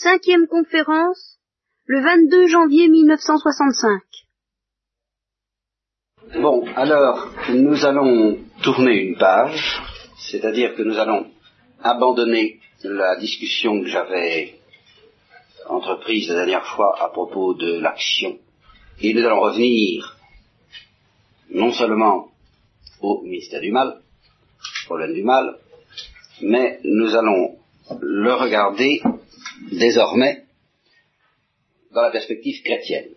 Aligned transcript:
Cinquième 0.00 0.46
conférence, 0.46 1.40
le 1.86 2.00
22 2.00 2.46
janvier 2.46 2.86
1965. 2.86 4.00
Bon, 6.40 6.64
alors, 6.76 7.28
nous 7.52 7.84
allons 7.84 8.38
tourner 8.62 8.94
une 8.94 9.16
page, 9.16 9.82
c'est-à-dire 10.30 10.76
que 10.76 10.82
nous 10.82 10.96
allons 10.98 11.26
abandonner 11.82 12.60
la 12.84 13.16
discussion 13.16 13.80
que 13.80 13.88
j'avais 13.88 14.60
entreprise 15.66 16.28
la 16.28 16.36
dernière 16.36 16.66
fois 16.76 16.94
à 17.02 17.08
propos 17.08 17.54
de 17.54 17.80
l'action, 17.80 18.38
et 19.00 19.12
nous 19.12 19.26
allons 19.26 19.40
revenir 19.40 20.16
non 21.50 21.72
seulement 21.72 22.28
au 23.00 23.22
mystère 23.22 23.62
du 23.62 23.72
mal, 23.72 24.00
problème 24.86 25.12
du 25.12 25.24
mal, 25.24 25.58
mais 26.40 26.78
nous 26.84 27.16
allons 27.16 27.58
le 28.00 28.32
regarder 28.34 29.02
désormais 29.72 30.44
dans 31.92 32.02
la 32.02 32.10
perspective 32.10 32.62
chrétienne. 32.62 33.10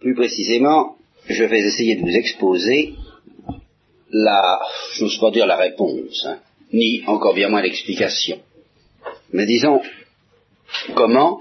Plus 0.00 0.14
précisément, 0.14 0.96
je 1.28 1.44
vais 1.44 1.60
essayer 1.60 1.96
de 1.96 2.02
vous 2.02 2.16
exposer 2.16 2.94
la, 4.10 4.60
je 4.92 5.04
n'ose 5.04 5.18
pas 5.18 5.30
dire 5.30 5.46
la 5.46 5.56
réponse, 5.56 6.24
hein, 6.26 6.40
ni 6.72 7.02
encore 7.06 7.34
bien 7.34 7.48
moins 7.48 7.62
l'explication, 7.62 8.40
mais 9.32 9.46
disons 9.46 9.82
comment 10.94 11.40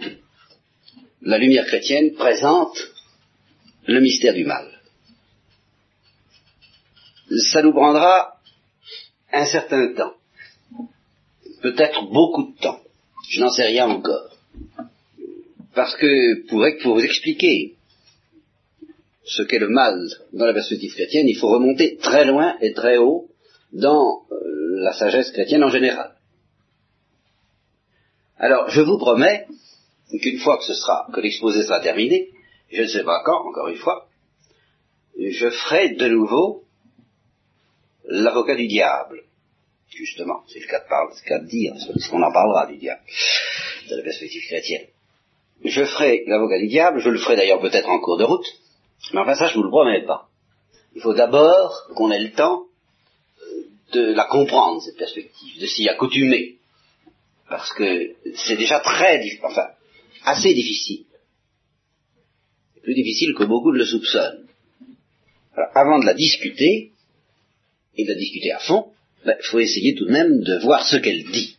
la 1.22 1.38
lumière 1.38 1.66
chrétienne 1.66 2.14
présente 2.14 2.78
le 3.86 4.00
mystère 4.02 4.34
du 4.34 4.46
mal. 4.46 4.68
Ça 7.52 7.62
nous 7.62 7.74
prendra 7.74 8.40
un 9.32 9.46
certain 9.46 9.94
temps, 9.94 10.14
peut-être 11.62 12.06
beaucoup 12.12 12.54
de 12.54 12.58
temps, 12.60 12.80
je 13.30 13.42
n'en 13.42 13.50
sais 13.50 13.66
rien 13.66 13.90
encore, 13.90 14.30
parce 15.76 15.96
que 15.96 16.48
pour, 16.48 16.96
vous 16.96 17.04
expliquer 17.04 17.76
ce 19.24 19.44
qu'est 19.44 19.60
le 19.60 19.70
mal 19.70 20.08
dans 20.34 20.46
la 20.46 20.54
perspective 20.54 20.94
chrétienne, 20.94 21.28
il 21.28 21.36
faut 21.38 21.50
remonter 21.50 21.98
très 21.98 22.26
loin 22.26 22.56
et 22.62 22.74
très 22.74 22.98
haut 22.98 23.30
dans 23.74 24.24
euh, 24.32 24.80
la 24.82 24.94
sagesse 24.94 25.32
chrétienne 25.32 25.64
en 25.64 25.70
général. 25.70 26.16
Alors, 28.38 28.70
je 28.70 28.82
vous 28.82 28.98
promets 28.98 29.46
qu'une 30.22 30.40
fois 30.40 30.58
que 30.58 30.64
ce 30.64 30.74
sera, 30.74 31.08
que 31.14 31.20
l'exposé 31.20 31.64
sera 31.64 31.82
terminé, 31.82 32.30
je 32.72 32.84
ne 32.84 32.88
sais 32.88 33.04
pas 33.04 33.22
quand, 33.26 33.48
encore 33.48 33.68
une 33.68 33.78
fois, 33.78 34.08
je 35.20 35.50
ferai 35.50 35.96
de 35.96 36.08
nouveau 36.08 36.64
l'avocat 38.06 38.56
du 38.56 38.68
diable. 38.68 39.24
Justement, 39.90 40.44
c'est 40.48 40.60
le 40.60 40.68
cas 40.68 40.80
de, 40.80 40.88
parler, 40.88 41.14
le 41.16 41.28
cas 41.28 41.40
dire, 41.40 41.74
parce 41.74 42.08
qu'on 42.10 42.22
en 42.22 42.32
parlera 42.32 42.68
du 42.68 42.78
diable, 42.78 43.02
de 43.90 43.96
la 43.96 44.04
perspective 44.04 44.44
chrétienne. 44.44 44.88
Je 45.64 45.84
ferai 45.86 46.24
l'avocat 46.28 46.60
du 46.60 46.68
diable, 46.68 47.00
je 47.00 47.10
le 47.10 47.18
ferai 47.18 47.36
d'ailleurs 47.36 47.62
peut-être 47.62 47.90
en 47.90 48.00
cours 48.00 48.18
de 48.18 48.24
route, 48.24 48.46
mais 49.14 49.22
enfin 49.22 49.36
ça 49.36 49.48
je 49.48 49.56
vous 49.56 49.64
le 49.64 49.70
promets 49.70 50.06
pas. 50.06 50.28
Il 50.96 51.02
faut 51.02 51.14
d'abord 51.14 51.88
qu'on 51.96 52.12
ait 52.12 52.20
le 52.20 52.32
temps 52.32 52.66
de 53.94 54.14
la 54.14 54.26
comprendre, 54.26 54.82
cette 54.82 54.98
perspective, 54.98 55.60
de 55.60 55.66
s'y 55.66 55.88
accoutumer. 55.88 56.58
Parce 57.50 57.72
que 57.74 58.16
c'est 58.36 58.58
déjà 58.58 58.80
très, 58.82 59.22
enfin, 59.44 59.68
assez 60.26 60.54
difficile. 60.54 61.06
Plus 62.84 62.94
difficile 62.94 63.34
que 63.36 63.46
beaucoup 63.46 63.72
le 63.72 63.86
soupçonnent. 63.86 64.48
Avant 65.74 66.00
de 66.00 66.06
la 66.06 66.14
discuter, 66.14 66.92
et 67.96 68.04
de 68.04 68.10
la 68.10 68.18
discuter 68.18 68.52
à 68.52 68.60
fond, 68.60 68.92
il 69.24 69.28
ben, 69.28 69.38
faut 69.44 69.60
essayer 69.60 69.96
tout 69.96 70.06
de 70.06 70.12
même 70.12 70.42
de 70.42 70.60
voir 70.60 70.88
ce 70.88 70.98
qu'elle 70.98 71.24
dit. 71.26 71.58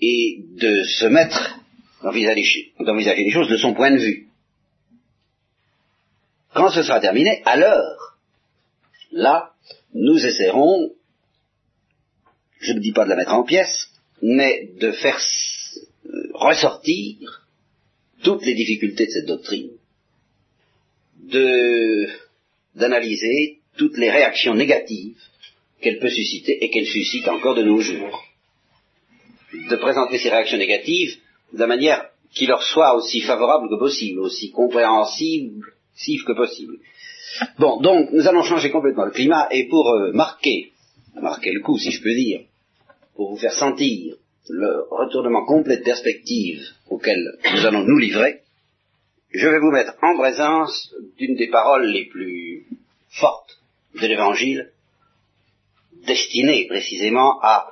Et 0.00 0.40
de 0.60 0.82
se 0.84 1.06
mettre, 1.06 1.58
d'envisager 2.02 3.24
les 3.24 3.30
choses 3.30 3.48
de 3.48 3.56
son 3.56 3.74
point 3.74 3.90
de 3.90 3.98
vue. 3.98 4.28
Quand 6.52 6.70
ce 6.70 6.82
sera 6.82 7.00
terminé, 7.00 7.42
alors, 7.44 8.16
là, 9.12 9.52
nous 9.92 10.24
essaierons, 10.24 10.92
je 12.60 12.72
ne 12.72 12.80
dis 12.80 12.92
pas 12.92 13.04
de 13.04 13.10
la 13.10 13.16
mettre 13.16 13.34
en 13.34 13.44
pièces, 13.44 13.88
mais 14.22 14.70
de 14.80 14.92
faire 14.92 15.20
euh, 16.06 16.30
ressortir 16.34 17.42
toutes 18.22 18.44
les 18.44 18.54
difficultés 18.54 19.06
de 19.06 19.10
cette 19.10 19.26
doctrine, 19.26 19.70
de 21.18 22.08
d'analyser 22.74 23.60
toutes 23.76 23.96
les 23.98 24.10
réactions 24.10 24.54
négatives 24.54 25.20
qu'elle 25.84 25.98
peut 25.98 26.08
susciter 26.08 26.64
et 26.64 26.70
qu'elle 26.70 26.86
suscite 26.86 27.28
encore 27.28 27.54
de 27.54 27.62
nos 27.62 27.78
jours, 27.78 28.24
de 29.52 29.76
présenter 29.76 30.18
ces 30.18 30.30
réactions 30.30 30.56
négatives 30.56 31.18
de 31.52 31.64
manière 31.66 32.06
qui 32.32 32.46
leur 32.46 32.62
soit 32.62 32.96
aussi 32.96 33.20
favorable 33.20 33.68
que 33.68 33.78
possible, 33.78 34.20
aussi 34.20 34.50
compréhensible 34.50 35.62
que 36.26 36.32
possible. 36.32 36.78
Bon, 37.58 37.80
donc 37.80 38.10
nous 38.12 38.26
allons 38.26 38.42
changer 38.42 38.70
complètement 38.70 39.04
le 39.04 39.10
climat 39.10 39.46
et 39.50 39.68
pour 39.68 39.88
euh, 39.90 40.12
marquer, 40.12 40.72
marquer 41.20 41.52
le 41.52 41.60
coup 41.60 41.78
si 41.78 41.90
je 41.90 42.02
peux 42.02 42.14
dire, 42.14 42.40
pour 43.14 43.30
vous 43.30 43.36
faire 43.36 43.52
sentir 43.52 44.16
le 44.48 44.86
retournement 44.90 45.44
complet 45.44 45.76
de 45.76 45.84
perspective 45.84 46.62
auquel 46.88 47.18
nous 47.52 47.66
allons 47.66 47.84
nous 47.84 47.98
livrer, 47.98 48.40
je 49.32 49.48
vais 49.48 49.60
vous 49.60 49.70
mettre 49.70 49.94
en 50.02 50.16
présence 50.16 50.94
d'une 51.18 51.36
des 51.36 51.48
paroles 51.48 51.86
les 51.86 52.06
plus 52.06 52.66
fortes 53.10 53.58
de 54.00 54.06
l'Évangile, 54.06 54.70
destinée 56.06 56.66
précisément 56.66 57.40
à 57.42 57.68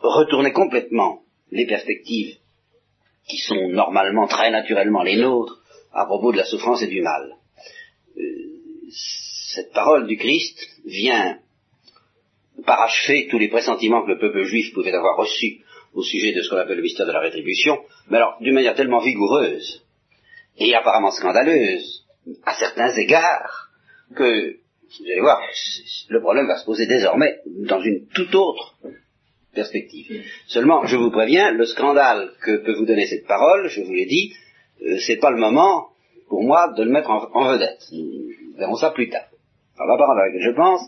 retourner 0.00 0.52
complètement 0.52 1.22
les 1.50 1.66
perspectives 1.66 2.36
qui 3.28 3.38
sont 3.38 3.68
normalement 3.68 4.26
très 4.26 4.50
naturellement 4.50 5.02
les 5.02 5.16
nôtres 5.16 5.62
à 5.92 6.06
propos 6.06 6.32
de 6.32 6.38
la 6.38 6.44
souffrance 6.44 6.82
et 6.82 6.88
du 6.88 7.02
mal. 7.02 7.36
Cette 9.54 9.72
parole 9.72 10.06
du 10.06 10.16
Christ 10.16 10.58
vient 10.84 11.38
parachever 12.64 13.28
tous 13.28 13.38
les 13.38 13.48
pressentiments 13.48 14.02
que 14.04 14.12
le 14.12 14.18
peuple 14.18 14.44
juif 14.44 14.72
pouvait 14.72 14.92
avoir 14.92 15.16
reçus 15.16 15.60
au 15.94 16.02
sujet 16.02 16.32
de 16.32 16.42
ce 16.42 16.48
qu'on 16.48 16.56
appelle 16.56 16.76
le 16.76 16.82
mystère 16.82 17.06
de 17.06 17.12
la 17.12 17.20
rétribution, 17.20 17.78
mais 18.08 18.16
alors 18.16 18.36
d'une 18.40 18.54
manière 18.54 18.74
tellement 18.74 19.00
vigoureuse 19.00 19.84
et 20.58 20.74
apparemment 20.74 21.10
scandaleuse 21.10 22.06
à 22.44 22.54
certains 22.54 22.94
égards 22.96 23.68
que, 24.14 24.56
vous 25.00 25.10
allez 25.10 25.20
voir, 25.20 25.40
le 26.08 26.20
problème 26.20 26.46
va 26.46 26.58
se 26.58 26.64
poser 26.64 26.86
désormais 26.86 27.40
dans 27.46 27.80
une 27.80 28.06
toute 28.08 28.34
autre 28.34 28.76
perspective. 29.54 30.24
Seulement, 30.46 30.86
je 30.86 30.96
vous 30.96 31.10
préviens, 31.10 31.52
le 31.52 31.66
scandale 31.66 32.32
que 32.42 32.56
peut 32.56 32.74
vous 32.74 32.86
donner 32.86 33.06
cette 33.06 33.26
parole, 33.26 33.68
je 33.68 33.82
vous 33.82 33.92
l'ai 33.92 34.06
dit, 34.06 34.34
euh, 34.82 34.98
c'est 34.98 35.18
pas 35.18 35.30
le 35.30 35.38
moment 35.38 35.88
pour 36.28 36.42
moi 36.42 36.72
de 36.72 36.82
le 36.82 36.90
mettre 36.90 37.10
en 37.10 37.52
vedette. 37.52 37.84
Nous 37.92 38.56
verrons 38.56 38.76
ça 38.76 38.90
plus 38.90 39.08
tard. 39.08 39.26
Alors 39.78 39.96
la 39.96 39.98
parole 39.98 40.20
à 40.20 40.26
laquelle 40.26 40.42
je 40.42 40.56
pense, 40.56 40.80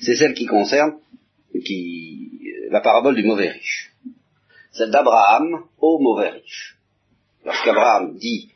c'est 0.00 0.16
celle 0.16 0.34
qui 0.34 0.46
concerne 0.46 0.94
qui, 1.64 2.40
la 2.70 2.80
parabole 2.80 3.14
du 3.14 3.24
mauvais 3.24 3.48
riche. 3.48 3.92
Celle 4.72 4.90
d'Abraham 4.90 5.64
au 5.78 5.98
mauvais 5.98 6.30
riche. 6.30 6.76
Lorsqu'Abraham 7.44 8.16
dit 8.16 8.50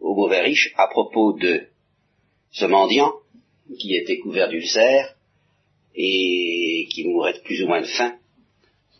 au 0.00 0.14
mauvais 0.14 0.40
riche 0.40 0.72
à 0.76 0.88
propos 0.88 1.32
de 1.34 1.66
ce 2.50 2.64
mendiant 2.64 3.12
qui 3.78 3.94
était 3.94 4.18
couvert 4.18 4.48
d'ulcères 4.48 5.16
et 5.94 6.88
qui 6.90 7.04
mourrait 7.04 7.40
plus 7.44 7.62
ou 7.62 7.66
moins 7.66 7.80
de 7.80 7.86
faim 7.86 8.16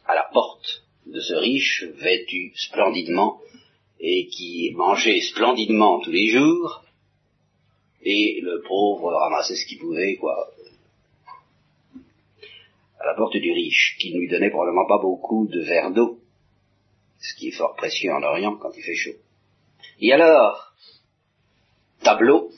à 0.06 0.14
la 0.14 0.28
porte 0.32 0.84
de 1.06 1.20
ce 1.20 1.34
riche 1.34 1.84
vêtu 1.96 2.52
splendidement 2.56 3.40
et 4.00 4.28
qui 4.28 4.72
mangeait 4.74 5.20
splendidement 5.20 6.00
tous 6.00 6.10
les 6.10 6.28
jours, 6.28 6.82
et 8.02 8.40
le 8.40 8.62
pauvre 8.66 9.12
ramassait 9.12 9.56
ce 9.56 9.66
qu'il 9.66 9.78
pouvait, 9.78 10.16
quoi, 10.16 10.50
à 12.98 13.06
la 13.06 13.14
porte 13.14 13.36
du 13.36 13.52
riche, 13.52 13.96
qui 14.00 14.14
ne 14.14 14.20
lui 14.20 14.28
donnait 14.28 14.50
probablement 14.50 14.86
pas 14.86 15.00
beaucoup 15.00 15.46
de 15.46 15.60
verre 15.60 15.90
d'eau, 15.90 16.18
ce 17.20 17.34
qui 17.34 17.48
est 17.48 17.56
fort 17.56 17.76
précieux 17.76 18.12
en 18.12 18.22
Orient 18.22 18.56
quand 18.56 18.70
il 18.74 18.82
fait 18.82 18.94
chaud. 18.94 19.16
Et 20.00 20.12
alors, 20.12 20.72
tableau 22.02 22.50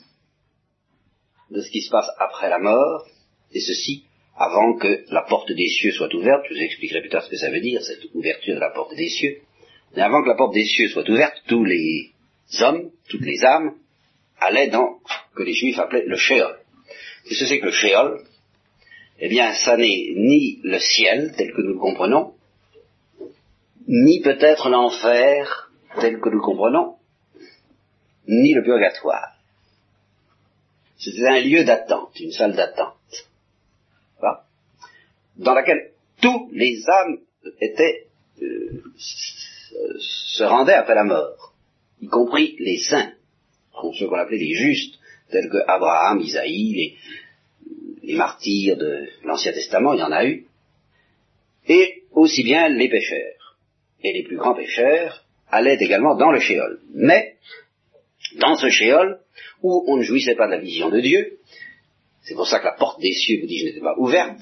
de 1.53 1.61
ce 1.61 1.71
qui 1.71 1.83
se 1.83 1.91
passe 1.91 2.11
après 2.19 2.49
la 2.49 2.59
mort, 2.59 3.07
et 3.53 3.61
ceci 3.61 4.05
avant 4.37 4.77
que 4.79 5.05
la 5.11 5.23
porte 5.23 5.53
des 5.53 5.69
cieux 5.69 5.93
soit 5.93 6.13
ouverte, 6.15 6.45
je 6.49 6.55
vous 6.55 6.61
expliquerai 6.61 7.01
plus 7.01 7.11
tard 7.11 7.23
ce 7.23 7.31
que 7.31 7.37
ça 7.37 7.51
veut 7.51 7.61
dire, 7.61 7.83
cette 7.83 8.05
ouverture 8.15 8.55
de 8.55 8.61
la 8.61 8.71
porte 8.71 8.95
des 8.95 9.09
cieux, 9.09 9.39
mais 9.95 10.03
avant 10.03 10.23
que 10.23 10.29
la 10.29 10.37
porte 10.37 10.55
des 10.55 10.65
cieux 10.65 10.89
soit 10.89 11.09
ouverte, 11.09 11.43
tous 11.47 11.65
les 11.65 12.13
hommes, 12.61 12.91
toutes 13.09 13.25
les 13.25 13.45
âmes, 13.45 13.75
allaient 14.41 14.69
dans 14.69 14.99
que 15.37 15.43
les 15.43 15.53
juifs 15.53 15.79
appelaient 15.79 16.07
le 16.07 16.17
Sheol. 16.17 16.59
Qu'est-ce 17.25 17.41
que 17.41 17.47
c'est 17.47 17.61
que 17.61 17.67
le 17.67 17.73
Sheol? 17.73 18.25
Eh 19.21 19.29
bien, 19.29 19.53
ça 19.53 19.77
n'est 19.77 20.13
ni 20.17 20.59
le 20.65 20.79
ciel 20.79 21.35
tel 21.37 21.53
que 21.53 21.61
nous 21.61 21.75
le 21.75 21.79
comprenons, 21.79 22.35
ni 23.87 24.21
peut-être 24.21 24.69
l'enfer 24.69 25.71
tel 26.01 26.19
que 26.21 26.29
nous 26.31 26.37
le 26.37 26.41
comprenons, 26.41 26.97
ni 28.27 28.55
le 28.55 28.63
purgatoire. 28.63 29.37
C'était 31.03 31.27
un 31.27 31.41
lieu 31.41 31.65
d'attente, 31.65 32.19
une 32.21 32.31
salle 32.31 32.55
d'attente, 32.55 32.95
dans 35.37 35.55
laquelle 35.55 35.91
tous 36.21 36.51
les 36.53 36.79
âmes 36.89 37.19
étaient 37.61 38.07
euh, 38.41 38.83
se 39.99 40.45
rendaient 40.45 40.75
après 40.75 40.95
la 40.95 41.05
mort, 41.05 41.55
y 42.01 42.07
compris 42.07 42.57
les 42.59 42.79
saints, 42.79 43.13
ceux 43.99 44.07
qu'on 44.07 44.19
appelait 44.19 44.39
les 44.39 44.55
justes, 44.55 44.99
tels 45.31 45.49
que 45.49 45.59
Abraham, 45.67 46.21
Isaïe, 46.21 46.97
les, 48.03 48.15
martyrs 48.15 48.77
de 48.77 49.09
l'Ancien 49.25 49.53
Testament, 49.53 49.95
il 49.95 50.01
y 50.01 50.03
en 50.03 50.13
a 50.13 50.25
eu, 50.27 50.47
et 51.67 52.03
aussi 52.13 52.43
bien 52.43 52.69
les 52.69 52.89
pécheurs. 52.89 53.57
Et 54.03 54.13
les 54.13 54.23
plus 54.25 54.37
grands 54.37 54.55
pécheurs 54.55 55.25
allaient 55.51 55.79
également 55.81 56.15
dans 56.17 56.31
le 56.31 56.41
shéol. 56.41 56.81
Mais, 56.95 57.37
dans 58.39 58.57
ce 58.57 58.69
shéol, 58.69 59.21
où 59.63 59.85
on 59.89 59.97
ne 59.97 60.03
jouissait 60.03 60.35
pas 60.35 60.47
de 60.47 60.53
la 60.53 60.61
vision 60.61 60.91
de 60.91 61.01
Dieu, 61.01 61.39
c'est 62.23 62.35
pour 62.35 62.47
ça 62.47 62.61
que 62.61 62.65
la 62.65 62.73
porte 62.73 63.01
des 63.01 63.13
cieux, 63.13 63.41
vous 63.41 63.47
dit, 63.47 63.59
je 63.59 63.67
n'étais 63.67 63.81
pas 63.81 63.97
ouverte, 63.99 64.41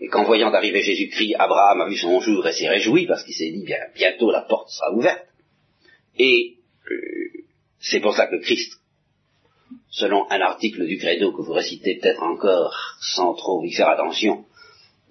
et 0.00 0.08
qu'en 0.08 0.24
voyant 0.24 0.52
arriver 0.52 0.82
Jésus-Christ, 0.82 1.36
Abraham 1.38 1.82
a 1.82 1.88
vu 1.88 1.96
son 1.96 2.20
jour 2.20 2.46
et 2.46 2.52
s'est 2.52 2.68
réjoui, 2.68 3.06
parce 3.06 3.22
qu'il 3.24 3.34
s'est 3.34 3.50
dit, 3.50 3.64
bien, 3.64 3.78
bientôt 3.94 4.30
la 4.30 4.42
porte 4.42 4.68
sera 4.70 4.92
ouverte. 4.92 5.26
Et 6.18 6.56
euh, 6.90 7.44
c'est 7.78 8.00
pour 8.00 8.14
ça 8.14 8.26
que 8.26 8.36
Christ, 8.36 8.80
selon 9.90 10.28
un 10.30 10.40
article 10.40 10.86
du 10.86 10.98
credo 10.98 11.32
que 11.32 11.42
vous 11.42 11.52
récitez 11.52 11.96
peut-être 11.96 12.22
encore 12.22 12.74
sans 13.00 13.34
trop 13.34 13.64
y 13.64 13.72
faire 13.72 13.88
attention, 13.88 14.44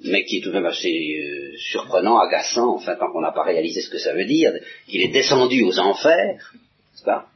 mais 0.03 0.25
qui 0.25 0.37
est 0.37 0.41
tout 0.41 0.49
de 0.49 0.55
même 0.55 0.65
assez 0.65 0.89
euh, 0.89 1.55
surprenant, 1.57 2.19
agaçant, 2.19 2.75
enfin 2.75 2.95
tant 2.95 3.11
qu'on 3.11 3.21
n'a 3.21 3.31
pas 3.31 3.43
réalisé 3.43 3.81
ce 3.81 3.89
que 3.89 3.99
ça 3.99 4.13
veut 4.13 4.25
dire, 4.25 4.51
qu'il 4.87 5.01
est 5.01 5.13
descendu 5.13 5.63
aux 5.63 5.79
enfers, 5.79 6.53
n'est-ce 6.53 7.03
pas? 7.03 7.30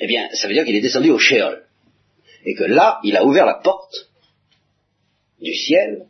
Eh 0.00 0.06
bien, 0.06 0.28
ça 0.32 0.48
veut 0.48 0.54
dire 0.54 0.64
qu'il 0.64 0.74
est 0.74 0.80
descendu 0.80 1.10
au 1.10 1.18
Sheol. 1.18 1.62
Et 2.44 2.54
que 2.54 2.64
là, 2.64 3.00
il 3.04 3.16
a 3.16 3.24
ouvert 3.24 3.44
la 3.44 3.60
porte 3.62 4.10
du 5.40 5.54
ciel 5.54 6.06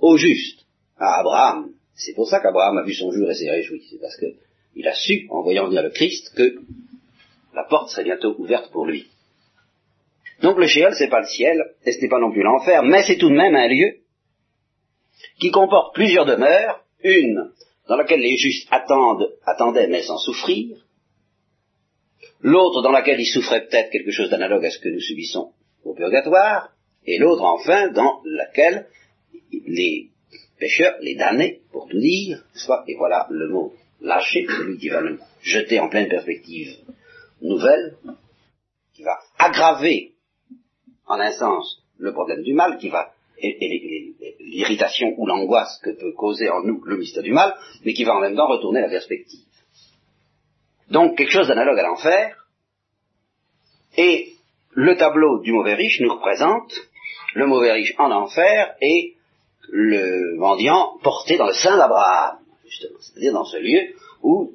au 0.00 0.16
juste, 0.16 0.60
à 0.96 1.18
Abraham. 1.18 1.72
C'est 1.94 2.14
pour 2.14 2.28
ça 2.28 2.38
qu'Abraham 2.40 2.78
a 2.78 2.84
vu 2.84 2.94
son 2.94 3.10
jour 3.10 3.28
et 3.28 3.34
s'est 3.34 3.50
réjoui. 3.50 3.82
C'est 3.90 4.00
parce 4.00 4.16
qu'il 4.16 4.86
a 4.86 4.94
su, 4.94 5.26
en 5.30 5.42
voyant 5.42 5.66
venir 5.66 5.82
le 5.82 5.90
Christ, 5.90 6.32
que 6.36 6.60
la 7.54 7.64
porte 7.64 7.90
serait 7.90 8.04
bientôt 8.04 8.36
ouverte 8.38 8.70
pour 8.70 8.86
lui. 8.86 9.08
Donc 10.40 10.56
le 10.58 10.68
Sheol, 10.68 10.94
c'est 10.96 11.08
pas 11.08 11.20
le 11.20 11.26
ciel, 11.26 11.74
et 11.84 11.90
ce 11.90 12.00
n'est 12.00 12.08
pas 12.08 12.20
non 12.20 12.30
plus 12.30 12.42
l'enfer, 12.42 12.84
mais 12.84 13.02
c'est 13.02 13.18
tout 13.18 13.30
de 13.30 13.34
même 13.34 13.56
un 13.56 13.66
lieu 13.66 13.96
qui 15.40 15.50
comporte 15.50 15.92
plusieurs 15.94 16.26
demeures, 16.26 16.84
une 17.02 17.50
dans 17.88 17.96
laquelle 17.96 18.20
les 18.20 18.36
justes 18.36 18.68
attendent, 18.70 19.34
attendaient 19.44 19.88
mais 19.88 20.02
sans 20.02 20.18
souffrir, 20.18 20.76
l'autre 22.40 22.82
dans 22.82 22.90
laquelle 22.90 23.20
ils 23.20 23.26
souffraient 23.26 23.66
peut-être 23.66 23.90
quelque 23.90 24.10
chose 24.10 24.30
d'analogue 24.30 24.64
à 24.64 24.70
ce 24.70 24.78
que 24.78 24.88
nous 24.88 25.00
subissons 25.00 25.52
au 25.84 25.94
purgatoire, 25.94 26.70
et 27.04 27.18
l'autre 27.18 27.42
enfin 27.42 27.88
dans 27.88 28.20
laquelle 28.24 28.86
les 29.66 30.10
pécheurs, 30.58 30.96
les 31.00 31.14
damnés, 31.14 31.62
pour 31.72 31.88
tout 31.88 31.98
dire, 31.98 32.44
soit, 32.54 32.84
et 32.86 32.96
voilà 32.96 33.26
le 33.30 33.48
mot 33.48 33.72
lâché, 34.00 34.46
celui 34.46 34.78
qui 34.78 34.88
va 34.88 35.02
nous 35.02 35.18
jeter 35.42 35.80
en 35.80 35.88
pleine 35.88 36.08
perspective 36.08 36.76
nouvelle, 37.40 37.96
qui 38.94 39.02
va 39.02 39.18
aggraver 39.38 40.12
en 41.06 41.20
un 41.20 41.32
sens 41.32 41.82
le 41.98 42.12
problème 42.12 42.42
du 42.42 42.52
mal 42.52 42.78
qui 42.78 42.88
va 42.88 43.12
et, 43.40 44.14
l'irritation 44.40 45.14
ou 45.16 45.26
l'angoisse 45.26 45.80
que 45.82 45.90
peut 45.90 46.12
causer 46.12 46.48
en 46.48 46.62
nous 46.62 46.82
le 46.84 46.96
mystère 46.96 47.22
du 47.22 47.32
mal, 47.32 47.54
mais 47.84 47.92
qui 47.92 48.04
va 48.04 48.16
en 48.16 48.20
même 48.20 48.34
temps 48.34 48.48
retourner 48.48 48.80
la 48.80 48.88
perspective. 48.88 49.47
Donc 50.90 51.16
quelque 51.16 51.32
chose 51.32 51.48
d'analogue 51.48 51.78
à 51.78 51.82
l'enfer, 51.82 52.36
et 53.96 54.32
le 54.72 54.96
tableau 54.96 55.40
du 55.40 55.52
mauvais 55.52 55.74
riche 55.74 56.00
nous 56.00 56.14
représente 56.14 56.72
le 57.34 57.46
mauvais 57.46 57.72
riche 57.72 57.94
en 57.98 58.10
enfer 58.10 58.74
et 58.80 59.14
le 59.70 60.36
mendiant 60.36 60.98
porté 61.02 61.36
dans 61.36 61.46
le 61.46 61.52
sein 61.52 61.76
d'Abraham, 61.76 62.38
justement, 62.64 62.98
c'est-à-dire 63.00 63.32
dans 63.32 63.44
ce 63.44 63.58
lieu 63.58 63.94
où 64.22 64.52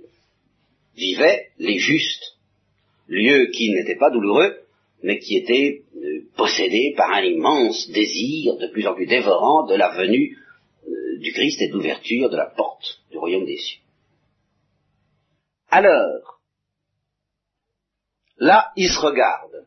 vivaient 0.95 1.49
les 1.59 1.77
justes, 1.77 2.37
lieu 3.07 3.47
qui 3.47 3.71
n'était 3.71 3.97
pas 3.97 4.09
douloureux, 4.09 4.57
mais 5.03 5.19
qui 5.19 5.37
était 5.37 5.83
euh, 5.97 6.21
possédé 6.35 6.93
par 6.95 7.11
un 7.11 7.23
immense 7.23 7.89
désir 7.89 8.55
de 8.57 8.67
plus 8.67 8.87
en 8.87 8.95
plus 8.95 9.05
dévorant 9.05 9.65
de 9.65 9.75
la 9.75 9.89
venue 9.89 10.37
euh, 10.87 11.19
du 11.19 11.33
Christ 11.33 11.61
et 11.61 11.67
d'ouverture 11.67 12.29
de 12.29 12.37
la 12.37 12.45
porte 12.45 13.01
du 13.11 13.17
royaume 13.17 13.45
des 13.45 13.57
cieux. 13.57 13.82
Alors, 15.75 16.39
là, 18.37 18.71
il 18.75 18.89
se 18.89 18.99
regarde. 18.99 19.65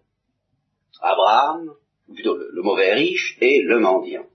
Abraham, 1.01 1.75
plutôt 2.15 2.37
le, 2.37 2.63
mauvais 2.63 2.95
riche, 2.95 3.37
et 3.41 3.61
le 3.63 3.81
mendiant. 3.81 4.27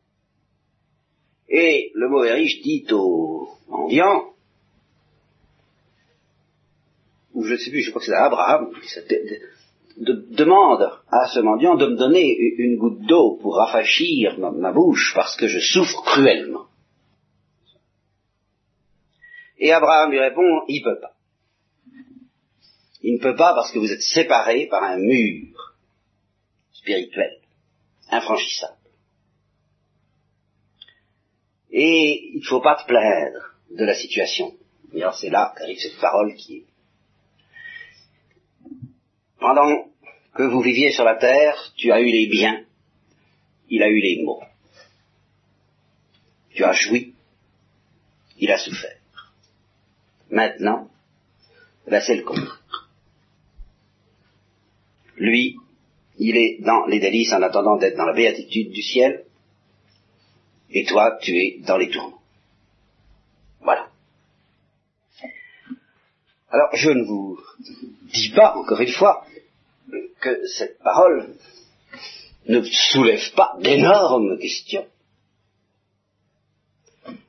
Et 1.48 1.94
le 1.96 2.10
mauvais 2.10 2.34
riche 2.34 2.62
dit 2.62 2.86
au 2.92 3.48
mendiant, 3.70 4.34
ou 7.34 7.46
je 7.46 7.54
ne 7.54 7.58
sais 7.58 7.72
plus, 7.72 7.84
je 7.84 7.92
crois 7.92 8.02
que 8.02 8.08
c'est 8.08 8.16
Abraham, 8.16 8.74
de, 9.96 10.26
demande 10.36 10.92
à 11.10 11.30
ce 11.30 11.40
mendiant 11.40 11.76
de 11.76 11.86
me 11.86 11.96
donner 11.96 12.36
une 12.58 12.80
goutte 12.80 13.00
d'eau 13.04 13.38
pour 13.42 13.56
rafraîchir 13.56 14.38
ma, 14.40 14.74
bouche 14.74 15.14
parce 15.16 15.38
que 15.38 15.48
je 15.48 15.60
souffre 15.60 16.04
cruellement. 16.04 16.66
Et 19.58 19.72
Abraham 19.72 20.12
lui 20.12 20.20
répond, 20.20 20.64
il 20.68 20.84
peut 20.84 21.00
pas. 21.00 21.16
Il 23.04 23.16
ne 23.16 23.20
peut 23.20 23.36
pas 23.36 23.54
parce 23.54 23.72
que 23.72 23.80
vous 23.80 23.92
êtes 23.92 24.02
séparés 24.02 24.68
par 24.68 24.84
un 24.84 24.98
mur 24.98 25.76
spirituel, 26.74 27.40
infranchissable. 28.10 28.78
Et 31.72 32.32
il 32.34 32.40
ne 32.40 32.46
faut 32.46 32.62
pas 32.62 32.76
te 32.76 32.86
plaindre 32.86 33.56
de 33.72 33.86
la 33.86 33.96
situation. 33.96 34.54
Alors 34.94 35.16
c'est 35.16 35.30
là 35.30 35.54
qu'arrive 35.58 35.80
cette 35.80 36.00
parole 36.00 36.36
qui 36.36 36.58
est 36.58 36.66
pendant 39.42 39.88
que 40.36 40.44
vous 40.44 40.62
viviez 40.62 40.92
sur 40.92 41.04
la 41.04 41.16
terre, 41.16 41.74
tu 41.76 41.92
as 41.92 42.00
eu 42.00 42.06
les 42.06 42.28
biens, 42.28 42.64
il 43.70 43.82
a 43.82 43.90
eu 43.90 44.00
les 44.00 44.22
maux. 44.24 44.42
Tu 46.52 46.64
as 46.64 46.74
joui, 46.74 47.16
il 48.38 48.52
a 48.52 48.60
souffert. 48.60 48.98
Maintenant, 50.30 50.90
ben 51.88 52.02
c'est 52.02 52.16
le 52.16 52.24
contraire. 52.24 52.61
Lui, 55.22 55.56
il 56.18 56.36
est 56.36 56.58
dans 56.62 56.88
les 56.88 57.00
délices 57.00 57.32
en 57.32 57.44
attendant 57.44 57.78
d'être 57.78 57.96
dans 57.96 58.08
la 58.08 58.16
béatitude 58.16 58.72
du 58.72 58.82
ciel, 58.82 59.24
et 60.72 60.84
toi, 60.84 61.20
tu 61.22 61.32
es 61.38 61.60
dans 61.60 61.78
les 61.78 61.92
tourments. 61.92 62.20
Voilà. 63.62 63.90
Alors, 66.50 66.70
je 66.74 66.90
ne 66.90 67.04
vous 67.04 67.40
dis 68.12 68.32
pas, 68.36 68.56
encore 68.56 68.82
une 68.82 68.92
fois, 68.92 69.24
que 70.22 70.48
cette 70.58 70.80
parole 70.80 71.36
ne 72.48 72.64
soulève 72.64 73.32
pas 73.36 73.54
d'énormes 73.60 74.40
questions. 74.40 74.88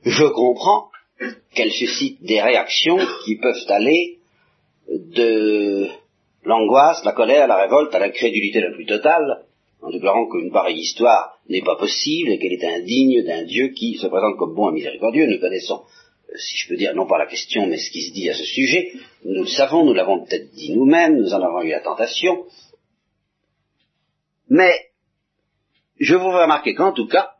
Je 0.03 0.25
comprends 0.25 0.89
qu'elle 1.53 1.71
suscite 1.71 2.23
des 2.23 2.41
réactions 2.41 2.97
qui 3.23 3.35
peuvent 3.35 3.67
aller 3.67 4.17
de 4.89 5.91
l'angoisse, 6.45 7.03
la 7.03 7.13
colère, 7.13 7.47
la 7.47 7.57
révolte 7.57 7.93
à 7.95 7.99
l'incrédulité 7.99 8.61
la 8.61 8.71
plus 8.71 8.85
totale, 8.85 9.45
en 9.81 9.91
déclarant 9.91 10.29
qu'une 10.29 10.51
pareille 10.51 10.79
histoire 10.79 11.39
n'est 11.49 11.61
pas 11.61 11.75
possible 11.75 12.29
et 12.29 12.39
qu'elle 12.39 12.53
est 12.53 12.75
indigne 12.75 13.23
d'un 13.23 13.43
Dieu 13.43 13.69
qui 13.69 13.95
se 13.95 14.07
présente 14.07 14.37
comme 14.37 14.55
bon 14.55 14.69
et 14.69 14.73
miséricordieux. 14.73 15.27
Nous 15.27 15.39
connaissons 15.39 15.83
si 16.35 16.57
je 16.57 16.67
peux 16.67 16.77
dire, 16.77 16.95
non 16.95 17.07
pas 17.07 17.17
la 17.17 17.27
question, 17.27 17.67
mais 17.67 17.77
ce 17.77 17.91
qui 17.91 18.01
se 18.07 18.13
dit 18.13 18.29
à 18.29 18.33
ce 18.33 18.43
sujet. 18.43 18.91
Nous 19.25 19.43
le 19.43 19.49
savons, 19.49 19.85
nous 19.85 19.93
l'avons 19.93 20.23
peut-être 20.23 20.51
dit 20.53 20.73
nous-mêmes, 20.73 21.17
nous 21.17 21.33
en 21.33 21.41
avons 21.41 21.61
eu 21.61 21.69
la 21.69 21.81
tentation. 21.81 22.45
Mais 24.49 24.73
je 25.99 26.15
vous 26.15 26.29
remarquer 26.29 26.73
qu'en 26.73 26.91
tout 26.91 27.07
cas, 27.07 27.33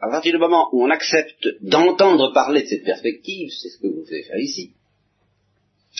à 0.00 0.10
partir 0.10 0.32
du 0.32 0.38
moment 0.38 0.68
où 0.72 0.84
on 0.84 0.90
accepte 0.90 1.48
d'entendre 1.62 2.32
parler 2.32 2.62
de 2.62 2.66
cette 2.66 2.84
perspective, 2.84 3.50
c'est 3.50 3.68
ce 3.68 3.78
que 3.78 3.86
vous 3.86 4.04
faites 4.04 4.26
faire 4.26 4.38
ici, 4.38 4.74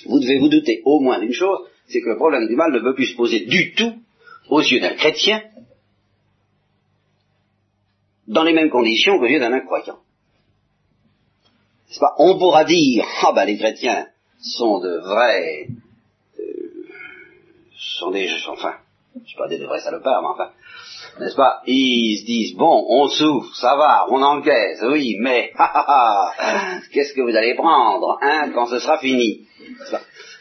vous 0.07 0.21
devez 0.21 0.39
vous 0.39 0.49
douter 0.49 0.83
au 0.85 1.01
moins 1.01 1.19
d'une 1.19 1.33
chose, 1.33 1.67
c'est 1.87 2.01
que 2.01 2.09
le 2.09 2.17
problème 2.17 2.49
du 2.49 2.57
mal 2.57 2.73
ne 2.73 2.81
peut 2.81 2.95
plus 2.95 3.07
se 3.07 3.17
poser 3.17 3.41
du 3.41 3.75
tout 3.75 3.93
aux 4.49 4.61
yeux 4.61 4.81
d'un 4.81 4.95
chrétien 4.95 5.43
dans 8.27 8.45
les 8.45 8.53
mêmes 8.53 8.71
conditions 8.71 9.19
qu'aux 9.19 9.27
yeux 9.27 9.41
d'un 9.41 9.53
incroyant. 9.53 9.99
On 12.19 12.39
pourra 12.39 12.65
dire, 12.65 13.05
ah 13.23 13.33
ben 13.35 13.45
les 13.45 13.59
chrétiens 13.59 14.07
sont 14.41 14.81
de 14.81 14.99
vrais, 14.99 15.69
euh, 16.41 16.87
sont 17.77 18.11
des, 18.11 18.29
enfin, 18.49 18.77
je 19.21 19.29
suis 19.29 19.37
pas 19.37 19.49
des 19.49 19.59
vrais 19.59 19.81
salopards, 19.81 20.23
mais 20.23 20.29
enfin, 20.29 20.51
n'est-ce 21.21 21.37
pas? 21.37 21.63
Ils 21.67 22.19
se 22.21 22.27
disent, 22.27 22.57
bon, 22.57 22.85
on 22.89 23.09
souffre, 23.09 23.55
ça 23.55 23.77
va, 23.77 24.07
on 24.11 24.23
encaisse, 24.23 24.83
oui, 24.83 25.17
mais, 25.21 25.53
qu'est-ce 26.93 27.13
que 27.13 27.21
vous 27.21 27.37
allez 27.37 27.55
prendre, 27.55 28.19
hein, 28.23 28.51
quand 28.55 28.67
ce 28.67 28.79
sera 28.79 28.99
fini? 28.99 29.47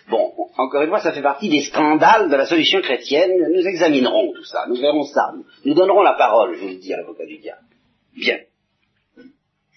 Bon, 0.09 0.33
encore 0.57 0.81
une 0.81 0.89
fois, 0.89 0.99
ça 0.99 1.13
fait 1.13 1.21
partie 1.21 1.49
des 1.49 1.61
scandales 1.61 2.29
de 2.29 2.35
la 2.35 2.45
solution 2.45 2.81
chrétienne. 2.81 3.31
Nous 3.53 3.65
examinerons 3.65 4.33
tout 4.33 4.43
ça, 4.43 4.65
nous 4.67 4.75
verrons 4.75 5.03
ça. 5.03 5.31
Nous 5.63 5.73
donnerons 5.73 6.01
la 6.01 6.13
parole, 6.13 6.55
je 6.55 6.61
vous 6.61 6.67
le 6.67 6.75
dis, 6.75 6.93
à 6.93 6.97
l'avocat 6.97 7.25
du 7.25 7.37
diable. 7.37 7.61
Bien. 8.15 8.39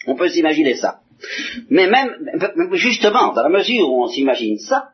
On 0.07 0.17
peut 0.17 0.29
s'imaginer 0.29 0.75
ça. 0.75 1.01
Mais 1.71 1.87
même, 1.87 2.11
justement, 2.73 3.33
dans 3.33 3.43
la 3.43 3.49
mesure 3.49 3.89
où 3.89 4.03
on 4.03 4.09
s'imagine 4.09 4.59
ça, 4.59 4.89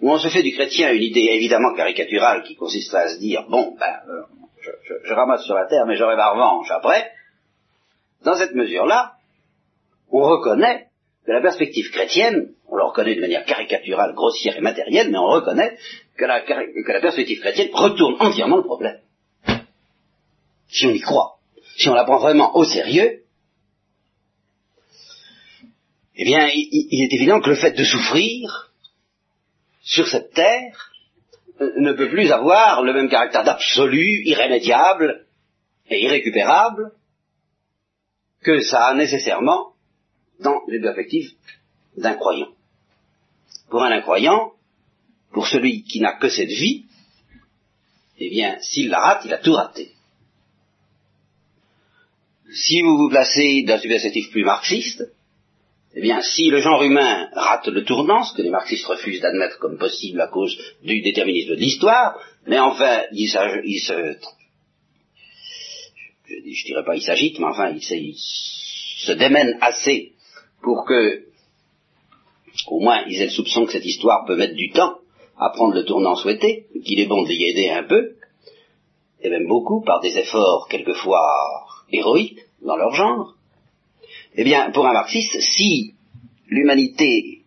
où 0.00 0.10
on 0.10 0.18
se 0.18 0.28
fait 0.28 0.42
du 0.42 0.52
chrétien 0.52 0.92
une 0.92 1.02
idée 1.02 1.28
évidemment 1.32 1.74
caricaturale 1.74 2.42
qui 2.42 2.56
consiste 2.56 2.94
à 2.94 3.08
se 3.08 3.18
dire, 3.18 3.44
bon, 3.48 3.76
ben, 3.78 3.96
euh, 4.08 4.22
je, 5.04 5.12
ramasse 5.12 5.44
sur 5.44 5.54
la 5.54 5.66
terre, 5.66 5.86
mais 5.86 5.96
j'aurai 5.96 6.16
ma 6.16 6.30
revanche 6.30 6.70
après, 6.70 7.10
dans 8.24 8.34
cette 8.34 8.54
mesure-là, 8.54 9.14
on 10.10 10.22
reconnaît 10.22 10.86
que 11.26 11.32
la 11.32 11.40
perspective 11.40 11.90
chrétienne, 11.90 12.52
on 12.68 12.76
le 12.76 12.84
reconnaît 12.84 13.14
de 13.14 13.20
manière 13.20 13.44
caricaturale, 13.44 14.14
grossière 14.14 14.56
et 14.56 14.60
matérielle, 14.60 15.10
mais 15.10 15.18
on 15.18 15.28
reconnaît 15.28 15.76
que 16.16 16.24
la, 16.24 16.40
que 16.40 16.92
la 16.92 17.00
perspective 17.00 17.40
chrétienne 17.40 17.70
retourne 17.72 18.16
entièrement 18.20 18.56
le 18.56 18.64
problème. 18.64 18.98
Si 20.68 20.86
on 20.86 20.90
y 20.90 21.00
croit, 21.00 21.38
si 21.76 21.88
on 21.88 21.94
la 21.94 22.04
prend 22.04 22.18
vraiment 22.18 22.56
au 22.56 22.64
sérieux, 22.64 23.22
eh 26.16 26.24
bien, 26.24 26.48
il, 26.52 27.02
est 27.02 27.14
évident 27.14 27.40
que 27.40 27.48
le 27.48 27.56
fait 27.56 27.72
de 27.72 27.82
souffrir 27.82 28.69
sur 29.80 30.06
cette 30.08 30.32
terre 30.32 30.92
euh, 31.60 31.72
ne 31.76 31.92
peut 31.92 32.10
plus 32.10 32.30
avoir 32.30 32.82
le 32.82 32.92
même 32.92 33.08
caractère 33.08 33.44
d'absolu, 33.44 34.22
irrémédiable 34.24 35.26
et 35.88 36.02
irrécupérable 36.02 36.92
que 38.42 38.60
ça 38.60 38.86
a 38.86 38.94
nécessairement 38.94 39.74
dans 40.38 40.60
les 40.68 40.80
perspectives 40.80 41.32
d'un 41.96 42.14
croyant. 42.14 42.48
Pour 43.68 43.82
un 43.82 43.92
incroyant, 43.92 44.52
pour 45.32 45.46
celui 45.46 45.82
qui 45.84 46.00
n'a 46.00 46.14
que 46.14 46.28
cette 46.28 46.48
vie, 46.48 46.86
eh 48.18 48.30
bien, 48.30 48.58
s'il 48.60 48.88
la 48.88 49.00
rate, 49.00 49.24
il 49.24 49.32
a 49.32 49.38
tout 49.38 49.52
raté. 49.52 49.92
Si 52.52 52.82
vous 52.82 52.96
vous 52.96 53.08
placez 53.08 53.62
dans 53.62 53.78
une 53.78 53.90
perspective 53.90 54.30
plus 54.30 54.44
marxiste, 54.44 55.04
eh 55.94 56.00
bien, 56.00 56.20
si 56.22 56.50
le 56.50 56.60
genre 56.60 56.82
humain 56.82 57.28
rate 57.32 57.66
le 57.66 57.84
tournant, 57.84 58.22
ce 58.22 58.34
que 58.34 58.42
les 58.42 58.50
marxistes 58.50 58.86
refusent 58.86 59.20
d'admettre 59.20 59.58
comme 59.58 59.76
possible 59.76 60.20
à 60.20 60.28
cause 60.28 60.56
du 60.84 61.00
déterminisme 61.00 61.50
de 61.50 61.56
l'histoire, 61.56 62.16
mais 62.46 62.60
enfin, 62.60 63.02
il, 63.12 63.28
se, 63.28 63.38
je, 66.26 66.66
dirais 66.66 66.84
pas 66.84 66.94
il 66.94 67.02
s'agite, 67.02 67.40
mais 67.40 67.46
enfin, 67.46 67.70
il 67.70 68.14
se 68.16 69.12
démène 69.12 69.58
assez 69.60 70.12
pour 70.62 70.84
que, 70.86 71.24
au 72.68 72.80
moins, 72.80 73.02
ils 73.08 73.20
aient 73.20 73.26
le 73.26 73.30
soupçon 73.30 73.66
que 73.66 73.72
cette 73.72 73.86
histoire 73.86 74.24
peut 74.26 74.36
mettre 74.36 74.54
du 74.54 74.70
temps 74.70 74.98
à 75.38 75.50
prendre 75.50 75.74
le 75.74 75.84
tournant 75.84 76.14
souhaité, 76.14 76.66
qu'il 76.84 77.00
est 77.00 77.06
bon 77.06 77.22
de 77.22 77.32
y 77.32 77.48
aider 77.48 77.70
un 77.70 77.82
peu, 77.82 78.14
et 79.22 79.28
même 79.28 79.48
beaucoup, 79.48 79.82
par 79.82 80.00
des 80.00 80.16
efforts 80.16 80.68
quelquefois 80.68 81.66
héroïques 81.90 82.38
dans 82.62 82.76
leur 82.76 82.94
genre, 82.94 83.34
eh 84.36 84.44
bien, 84.44 84.70
pour 84.70 84.86
un 84.86 84.92
marxiste, 84.92 85.40
si 85.40 85.94
l'humanité 86.48 87.42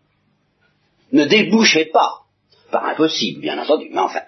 ne 1.11 1.25
débouchait 1.25 1.85
pas, 1.85 2.23
par 2.71 2.85
impossible, 2.85 3.41
bien 3.41 3.57
entendu, 3.59 3.89
mais 3.91 3.99
enfin, 3.99 4.21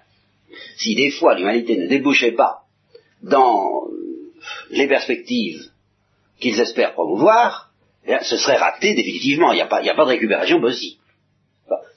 si 0.77 0.95
des 0.95 1.09
fois 1.11 1.35
l'humanité 1.35 1.77
ne 1.77 1.87
débouchait 1.87 2.33
pas 2.33 2.61
dans 3.21 3.87
les 4.69 4.87
perspectives 4.87 5.61
qu'ils 6.39 6.59
espèrent 6.59 6.93
promouvoir, 6.93 7.71
eh 8.07 8.17
ce 8.21 8.37
serait 8.37 8.57
raté 8.57 8.93
définitivement. 8.93 9.51
Il 9.51 9.55
n'y 9.55 9.61
a, 9.61 9.67
pas, 9.67 9.81
de 9.81 10.01
récupération 10.01 10.61
possible. 10.61 11.01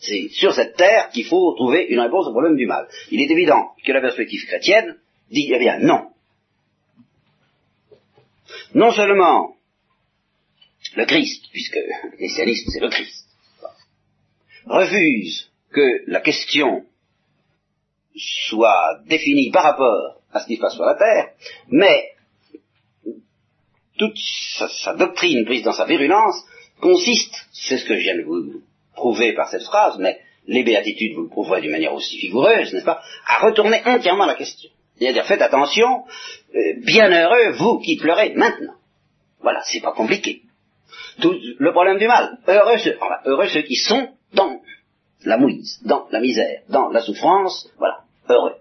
C'est 0.00 0.28
sur 0.30 0.54
cette 0.54 0.76
terre 0.76 1.10
qu'il 1.10 1.26
faut 1.26 1.54
trouver 1.54 1.86
une 1.88 2.00
réponse 2.00 2.26
au 2.28 2.30
problème 2.30 2.56
du 2.56 2.66
mal. 2.66 2.88
Il 3.10 3.20
est 3.20 3.30
évident 3.30 3.72
que 3.84 3.92
la 3.92 4.00
perspective 4.00 4.46
chrétienne 4.46 4.96
dit, 5.30 5.52
eh 5.52 5.58
bien, 5.58 5.78
non. 5.80 6.08
Non 8.74 8.92
seulement 8.92 9.57
le 10.96 11.06
Christ, 11.06 11.44
puisque 11.52 11.76
le 11.76 12.16
christianisme 12.16 12.70
c'est 12.70 12.80
le 12.80 12.88
Christ, 12.88 13.26
refuse 14.66 15.50
que 15.72 16.02
la 16.06 16.20
question 16.20 16.84
soit 18.16 19.00
définie 19.06 19.50
par 19.50 19.64
rapport 19.64 20.20
à 20.32 20.40
ce 20.40 20.46
qui 20.46 20.56
se 20.56 20.60
passe 20.60 20.74
sur 20.74 20.84
la 20.84 20.94
terre, 20.94 21.30
mais 21.68 22.10
toute 23.96 24.16
sa, 24.58 24.94
doctrine 24.94 25.44
prise 25.44 25.62
dans 25.62 25.72
sa 25.72 25.84
virulence 25.84 26.36
consiste, 26.80 27.34
c'est 27.52 27.78
ce 27.78 27.84
que 27.84 27.94
je 27.94 28.00
viens 28.00 28.16
de 28.16 28.22
vous 28.22 28.62
prouver 28.94 29.34
par 29.34 29.48
cette 29.48 29.64
phrase, 29.64 29.98
mais 29.98 30.20
les 30.46 30.62
béatitudes 30.62 31.14
vous 31.14 31.22
le 31.22 31.28
prouveraient 31.28 31.60
d'une 31.60 31.72
manière 31.72 31.94
aussi 31.94 32.18
vigoureuse, 32.18 32.72
n'est-ce 32.72 32.84
pas, 32.84 33.02
à 33.26 33.38
retourner 33.46 33.82
entièrement 33.84 34.26
la 34.26 34.34
question. 34.34 34.70
C'est-à-dire, 34.98 35.26
faites 35.26 35.42
attention, 35.42 36.04
euh, 36.54 36.58
bienheureux 36.84 37.50
vous 37.52 37.78
qui 37.78 37.96
pleurez 37.96 38.34
maintenant. 38.34 38.74
Voilà, 39.40 39.60
c'est 39.64 39.80
pas 39.80 39.92
compliqué. 39.92 40.42
Tout 41.20 41.34
le 41.58 41.72
problème 41.72 41.98
du 41.98 42.06
mal. 42.06 42.38
Heureux 42.46 42.78
ceux, 42.78 42.96
heureux 43.24 43.48
ceux 43.48 43.62
qui 43.62 43.76
sont 43.76 44.08
dans 44.34 44.60
la 45.24 45.36
mouise, 45.36 45.80
dans 45.84 46.06
la 46.10 46.20
misère, 46.20 46.60
dans 46.68 46.90
la 46.90 47.00
souffrance, 47.00 47.68
voilà, 47.78 48.00
heureux. 48.28 48.54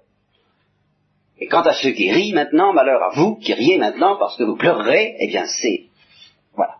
Et 1.39 1.47
quant 1.47 1.61
à 1.61 1.73
ceux 1.73 1.91
qui 1.91 2.11
rient 2.11 2.33
maintenant, 2.33 2.73
malheur 2.73 3.01
à 3.03 3.09
vous 3.15 3.35
qui 3.35 3.53
riez 3.53 3.77
maintenant 3.77 4.17
parce 4.17 4.37
que 4.37 4.43
vous 4.43 4.55
pleurerez, 4.55 5.15
eh 5.19 5.27
bien 5.27 5.45
c'est... 5.45 5.85
Voilà. 6.55 6.77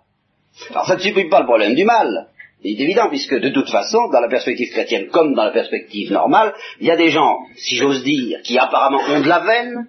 Alors 0.72 0.88
ça 0.88 0.96
ne 0.96 1.00
supprime 1.00 1.30
pas 1.30 1.42
le 1.42 1.46
problème 1.46 1.76
du 1.76 1.86
mal. 1.86 2.30
C'est 2.64 2.70
évident, 2.70 3.08
puisque 3.10 3.36
de 3.40 3.50
toute 3.50 3.70
façon, 3.70 4.10
dans 4.12 4.20
la 4.20 4.30
perspective 4.30 4.72
chrétienne 4.72 5.10
comme 5.10 5.36
dans 5.36 5.46
la 5.46 5.52
perspective 5.52 6.12
normale, 6.12 6.56
il 6.80 6.88
y 6.88 6.92
a 6.92 6.98
des 6.98 7.12
gens, 7.12 7.38
si 7.56 7.76
j'ose 7.76 8.04
dire, 8.04 8.42
qui 8.42 8.58
apparemment 8.58 9.00
ont 9.10 9.22
de 9.22 9.28
la 9.28 9.40
veine, 9.40 9.88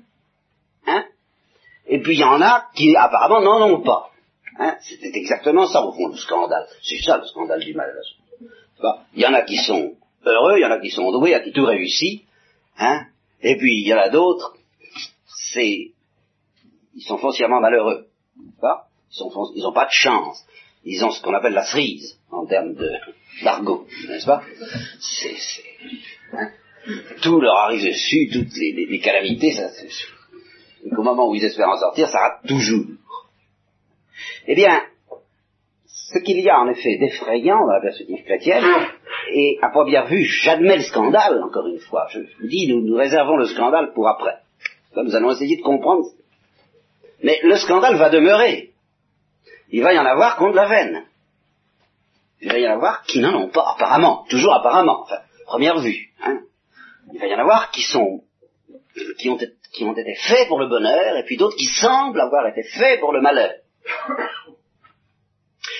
hein, 0.87 1.04
et 1.87 2.00
puis 2.00 2.14
il 2.14 2.21
y 2.21 2.25
en 2.25 2.42
a 2.42 2.66
qui 2.75 2.95
apparemment 2.95 3.40
n'en 3.40 3.71
ont 3.71 3.80
pas. 3.80 4.11
Hein, 4.59 4.77
C'était 4.81 5.17
exactement 5.19 5.67
ça 5.67 5.85
au 5.85 5.93
fond 5.93 6.09
le 6.09 6.17
scandale. 6.17 6.67
C'est 6.83 7.00
ça 7.05 7.19
le 7.19 7.27
scandale 7.27 7.61
du 7.61 7.75
mal. 7.75 7.95
Il 9.15 9.23
y 9.23 9.27
en 9.27 9.35
a 9.35 9.43
qui 9.43 9.57
sont 9.57 9.95
heureux, 10.25 10.59
il 10.59 10.62
y 10.62 10.65
en 10.65 10.71
a 10.71 10.81
qui 10.81 10.91
sont 10.91 11.11
doués, 11.12 11.31
il 11.31 11.33
y 11.33 11.37
a 11.37 11.41
qui 11.41 11.53
tout 11.53 11.65
réussit, 11.65 12.25
hein, 12.79 13.07
et 13.43 13.57
puis 13.57 13.81
il 13.81 13.87
y 13.87 13.95
en 13.95 13.99
a 13.99 14.09
d'autres 14.09 14.59
c'est, 15.53 15.93
ils 16.95 17.03
sont 17.03 17.19
foncièrement 17.19 17.61
malheureux. 17.61 18.07
Ils 18.35 19.62
n'ont 19.62 19.73
pas 19.73 19.87
de 19.87 19.91
chance. 19.91 20.45
Ils 20.85 21.05
ont 21.05 21.11
ce 21.11 21.23
qu'on 21.23 21.35
appelle 21.35 21.55
la 21.55 21.65
frise, 21.65 22.19
en 22.31 22.47
termes 22.47 22.75
d'argot, 23.43 23.87
n'est-ce 24.09 24.27
pas? 24.27 24.43
Hein 26.33 26.50
Tout 27.23 27.41
leur 27.41 27.57
arrive 27.57 27.85
dessus, 27.85 28.31
toutes 28.33 28.57
les, 28.57 29.00
calamités, 29.00 29.53
ça, 29.53 29.69
moment 30.91 31.29
où 31.29 31.35
ils 31.35 31.45
espèrent 31.45 31.69
en 31.69 31.79
sortir, 31.79 32.09
ça 32.09 32.19
rate 32.19 32.47
toujours. 32.47 32.87
Eh 34.49 34.57
bien, 34.57 34.83
ce 35.87 36.19
qu'il 36.19 36.40
y 36.40 36.50
a 36.50 36.59
en 36.59 36.69
effet 36.69 36.97
d'effrayant 36.99 37.61
dans 37.64 37.73
la 37.73 37.81
perspective 37.81 38.25
chrétienne, 38.25 38.64
et 39.33 39.59
à 39.62 39.71
bien 39.85 40.05
vu, 40.07 40.25
j'admets 40.25 40.78
le 40.78 40.83
scandale, 40.83 41.40
encore 41.43 41.69
une 41.69 41.78
fois, 41.78 42.09
je 42.11 42.21
vous 42.21 42.49
dis, 42.49 42.67
nous, 42.69 42.81
nous 42.81 42.97
réservons 42.97 43.37
le 43.37 43.47
scandale 43.47 43.93
pour 43.93 44.09
après 44.09 44.38
nous 45.02 45.14
allons 45.14 45.33
essayer 45.33 45.57
de 45.57 45.62
comprendre. 45.62 46.07
Mais 47.23 47.38
le 47.43 47.57
scandale 47.57 47.97
va 47.97 48.11
demeurer. 48.11 48.71
Il 49.71 49.83
va 49.83 49.93
y 49.93 49.99
en 49.99 50.07
avoir 50.07 50.37
contre 50.37 50.57
la 50.57 50.67
veine. 50.67 51.05
Il 52.40 52.50
va 52.50 52.59
y 52.59 52.69
en 52.69 52.73
avoir 52.73 53.02
qui 53.02 53.21
n'en 53.21 53.35
ont 53.35 53.49
pas, 53.49 53.75
apparemment, 53.75 54.25
toujours 54.28 54.55
apparemment, 54.55 55.02
enfin, 55.02 55.19
première 55.47 55.78
vue. 55.81 56.11
Hein. 56.23 56.40
Il 57.12 57.21
va 57.21 57.26
y 57.26 57.35
en 57.35 57.38
avoir 57.38 57.71
qui 57.71 57.83
sont, 57.83 58.23
qui 59.19 59.28
ont, 59.28 59.38
qui 59.73 59.85
ont 59.85 59.93
été 59.93 60.14
faits 60.14 60.47
pour 60.47 60.61
le 60.61 60.69
bonheur, 60.69 61.17
et 61.17 61.25
puis 61.25 61.37
d'autres 61.37 61.57
qui 61.57 61.67
semblent 61.67 62.21
avoir 62.21 62.47
été 62.47 62.62
faits 62.62 63.00
pour 63.00 63.12
le 63.12 63.21
malheur. 63.21 63.55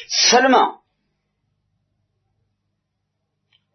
Seulement, 0.09 0.81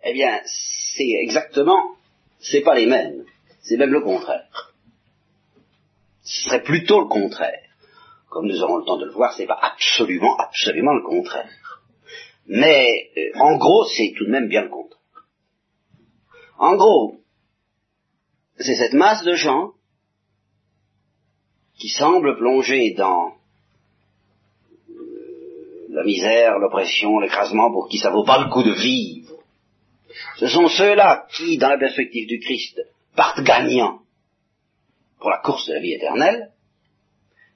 eh 0.04 0.14
bien, 0.14 0.42
c'est 0.46 1.12
exactement, 1.22 1.96
c'est 2.40 2.62
pas 2.62 2.76
les 2.76 2.88
mêmes, 2.88 3.26
c'est 3.62 3.78
même 3.78 3.92
le 3.92 4.02
contraire. 4.02 4.74
Ce 6.24 6.44
serait 6.44 6.64
plutôt 6.64 7.02
le 7.02 7.08
contraire. 7.08 7.62
Comme 8.30 8.48
nous 8.48 8.62
aurons 8.64 8.78
le 8.78 8.86
temps 8.86 8.98
de 8.98 9.06
le 9.06 9.12
voir, 9.12 9.34
c'est 9.34 9.46
pas 9.46 9.60
absolument, 9.62 10.36
absolument 10.38 10.94
le 10.94 11.04
contraire. 11.04 11.52
Mais 12.48 13.12
euh, 13.18 13.40
en 13.40 13.58
gros, 13.58 13.86
c'est 13.86 14.14
tout 14.18 14.26
de 14.26 14.32
même 14.32 14.48
bien 14.48 14.64
le 14.64 14.70
contraire. 14.70 15.00
En 16.58 16.76
gros, 16.76 17.20
c'est 18.58 18.76
cette 18.76 18.94
masse 18.94 19.24
de 19.24 19.36
gens 19.36 19.74
qui 21.80 21.90
semblent 21.90 22.38
plonger 22.38 22.94
dans 22.94 23.36
la 25.94 26.04
misère, 26.04 26.58
l'oppression, 26.58 27.20
l'écrasement, 27.20 27.72
pour 27.72 27.88
qui 27.88 28.00
ça 28.00 28.10
vaut 28.10 28.26
pas 28.26 28.44
le 28.44 28.50
coup 28.50 28.64
de 28.64 28.74
vivre. 28.74 29.38
Ce 30.38 30.48
sont 30.48 30.68
ceux-là 30.68 31.28
qui, 31.36 31.58
dans 31.58 31.70
la 31.70 31.78
perspective 31.78 32.28
du 32.28 32.40
Christ, 32.40 32.82
partent 33.16 33.44
gagnants 33.44 34.00
pour 35.20 35.30
la 35.30 35.38
course 35.38 35.68
de 35.68 35.74
la 35.74 35.80
vie 35.80 35.94
éternelle, 35.94 36.52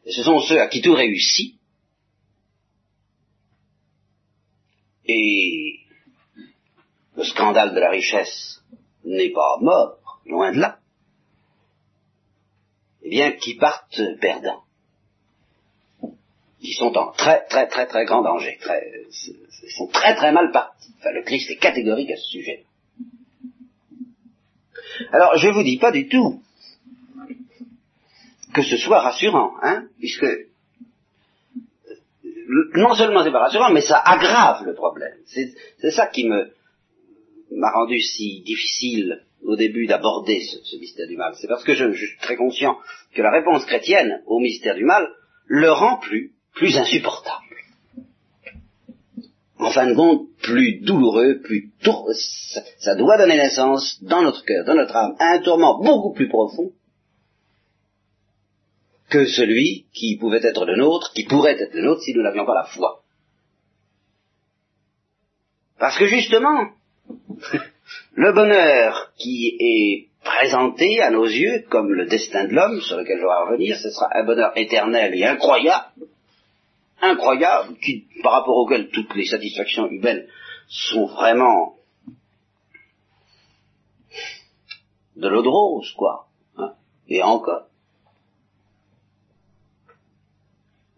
et 0.05 0.11
ce 0.11 0.23
sont 0.23 0.39
ceux 0.39 0.61
à 0.61 0.67
qui 0.67 0.81
tout 0.81 0.93
réussit, 0.93 1.55
et 5.05 5.79
le 7.15 7.23
scandale 7.23 7.73
de 7.73 7.79
la 7.79 7.89
richesse 7.89 8.61
n'est 9.03 9.31
pas 9.31 9.57
mort, 9.61 10.21
loin 10.25 10.51
de 10.51 10.59
là, 10.59 10.79
eh 13.01 13.09
bien, 13.09 13.31
qui 13.31 13.55
partent 13.55 14.01
perdants, 14.21 14.63
qui 16.67 16.73
sont 16.73 16.97
en 16.97 17.13
très 17.13 17.45
très 17.45 17.65
très 17.67 17.85
très 17.87 18.03
grand 18.03 18.21
danger. 18.23 18.59
Ils 19.07 19.71
sont 19.71 19.87
très 19.87 20.15
très 20.15 20.33
mal 20.33 20.51
partis. 20.51 20.91
Enfin, 20.99 21.11
le 21.13 21.23
Christ 21.23 21.49
est 21.49 21.55
catégorique 21.55 22.11
à 22.11 22.17
ce 22.17 22.29
sujet. 22.29 22.65
Alors, 25.13 25.37
je 25.37 25.47
ne 25.47 25.53
vous 25.53 25.63
dis 25.63 25.77
pas 25.77 25.91
du 25.91 26.09
tout 26.09 26.41
que 28.53 28.63
ce 28.63 28.75
soit 28.75 28.99
rassurant, 28.99 29.53
hein, 29.61 29.85
puisque 29.99 30.25
non 32.75 32.93
seulement 32.95 33.23
c'est 33.23 33.31
pas 33.31 33.39
rassurant, 33.39 33.71
mais 33.71 33.81
ça 33.81 33.99
aggrave 33.99 34.65
le 34.65 34.73
problème. 34.73 35.15
C'est 35.25 35.91
ça 35.91 36.07
qui 36.07 36.25
m'a 36.25 37.71
rendu 37.71 38.01
si 38.01 38.41
difficile 38.41 39.23
au 39.43 39.55
début 39.55 39.87
d'aborder 39.87 40.41
ce, 40.41 40.75
mystère 40.77 41.07
du 41.07 41.15
mal. 41.15 41.33
C'est 41.39 41.47
parce 41.47 41.63
que 41.63 41.75
je, 41.75 41.93
suis 41.93 42.17
très 42.19 42.35
conscient 42.35 42.77
que 43.13 43.21
la 43.21 43.31
réponse 43.31 43.63
chrétienne 43.65 44.21
au 44.25 44.39
mystère 44.39 44.75
du 44.75 44.83
mal 44.83 45.07
le 45.45 45.71
rend 45.71 45.97
plus, 45.99 46.33
plus 46.57 46.77
insupportable. 46.77 47.43
En 49.59 49.71
fin 49.71 49.87
de 49.87 49.95
compte, 49.95 50.27
plus 50.41 50.79
douloureux, 50.81 51.39
plus 51.43 51.71
tour... 51.83 52.09
ça, 52.79 52.95
doit 52.95 53.17
donner 53.17 53.37
naissance 53.37 54.01
dans 54.03 54.21
notre 54.21 54.43
cœur, 54.43 54.65
dans 54.65 54.75
notre 54.75 54.95
âme, 54.95 55.15
à 55.19 55.33
un 55.33 55.39
tourment 55.39 55.79
beaucoup 55.81 56.13
plus 56.13 56.29
profond 56.29 56.71
que 59.09 59.25
celui 59.25 59.85
qui 59.93 60.17
pouvait 60.17 60.45
être 60.45 60.65
le 60.65 60.75
nôtre, 60.75 61.13
qui 61.13 61.25
pourrait 61.25 61.59
être 61.59 61.73
le 61.73 61.83
nôtre 61.83 62.01
si 62.01 62.13
nous 62.13 62.23
n'avions 62.23 62.45
pas 62.45 62.55
la 62.55 62.65
foi. 62.65 63.03
Parce 65.79 65.97
que 65.97 66.07
justement, 66.07 66.69
le 68.15 68.33
bonheur 68.33 69.11
qui 69.17 69.55
est 69.59 70.07
présenté 70.23 71.01
à 71.01 71.09
nos 71.09 71.25
yeux 71.25 71.65
comme 71.69 71.93
le 71.93 72.05
destin 72.05 72.45
de 72.45 72.53
l'homme, 72.53 72.81
sur 72.81 72.97
lequel 72.97 73.17
je 73.17 73.23
vais 73.23 73.51
revenir, 73.51 73.77
ce 73.77 73.89
sera 73.89 74.09
un 74.13 74.25
bonheur 74.25 74.51
éternel 74.55 75.15
et 75.15 75.23
incroyable, 75.23 76.07
incroyable, 77.01 77.77
qui, 77.79 78.07
par 78.23 78.33
rapport 78.33 78.57
auquel 78.57 78.89
toutes 78.89 79.13
les 79.15 79.25
satisfactions 79.25 79.87
humaines 79.87 80.27
sont 80.67 81.05
vraiment 81.05 81.77
de 85.15 85.27
l'eau 85.27 85.41
de 85.41 85.47
rose, 85.47 85.91
quoi, 85.93 86.27
hein, 86.57 86.73
et 87.07 87.23
encore. 87.23 87.67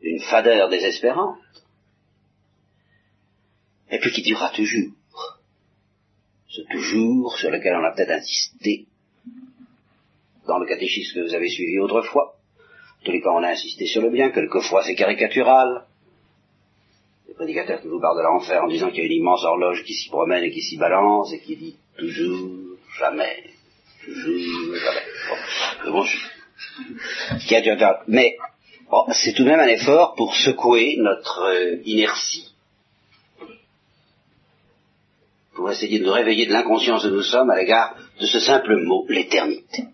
une 0.01 0.21
fadeur 0.21 0.69
désespérante, 0.69 1.37
et 3.91 3.99
puis 3.99 4.11
qui 4.11 4.21
durera 4.21 4.49
toujours. 4.49 4.93
Ce 6.47 6.61
toujours 6.71 7.37
sur 7.37 7.51
lequel 7.51 7.75
on 7.75 7.83
a 7.83 7.91
peut-être 7.91 8.11
insisté 8.11 8.87
dans 10.47 10.57
le 10.57 10.65
catéchisme 10.65 11.15
que 11.15 11.27
vous 11.27 11.35
avez 11.35 11.49
suivi 11.49 11.79
autrefois. 11.79 12.39
En 13.01 13.05
tous 13.05 13.11
les 13.11 13.21
cas, 13.21 13.29
on 13.29 13.43
a 13.43 13.49
insisté 13.49 13.85
sur 13.85 14.01
le 14.01 14.09
bien, 14.09 14.31
quelquefois 14.31 14.83
c'est 14.83 14.95
caricatural. 14.95 15.85
Les 17.39 17.45
prédicateurs 17.45 17.81
qui 17.81 17.87
vous 17.87 18.01
parlent 18.01 18.17
de 18.17 18.23
l'enfer 18.23 18.61
en 18.61 18.67
disant 18.67 18.89
qu'il 18.89 18.97
y 18.97 19.01
a 19.01 19.05
une 19.05 19.21
immense 19.21 19.45
horloge 19.45 19.85
qui 19.85 19.93
s'y 19.93 20.09
promène 20.09 20.43
et 20.43 20.51
qui 20.51 20.61
s'y 20.61 20.75
balance 20.75 21.31
et 21.31 21.39
qui 21.39 21.55
dit 21.55 21.77
toujours, 21.97 22.49
jamais, 22.99 23.43
toujours, 24.03 24.75
jamais. 24.75 25.01
Mais 28.07 28.35
c'est 29.13 29.31
tout 29.31 29.45
de 29.45 29.49
même 29.49 29.61
un 29.61 29.67
effort 29.67 30.15
pour 30.15 30.35
secouer 30.35 30.97
notre 30.97 31.43
euh, 31.43 31.77
inertie, 31.85 32.53
pour 35.55 35.71
essayer 35.71 35.99
de 35.99 36.05
nous 36.05 36.11
réveiller 36.11 36.45
de 36.45 36.51
l'inconscience 36.51 37.05
où 37.05 37.09
nous 37.09 37.23
sommes 37.23 37.51
à 37.51 37.55
l'égard 37.55 37.95
de 38.19 38.25
ce 38.25 38.41
simple 38.41 38.75
mot, 38.83 39.05
l'éternité. 39.07 39.85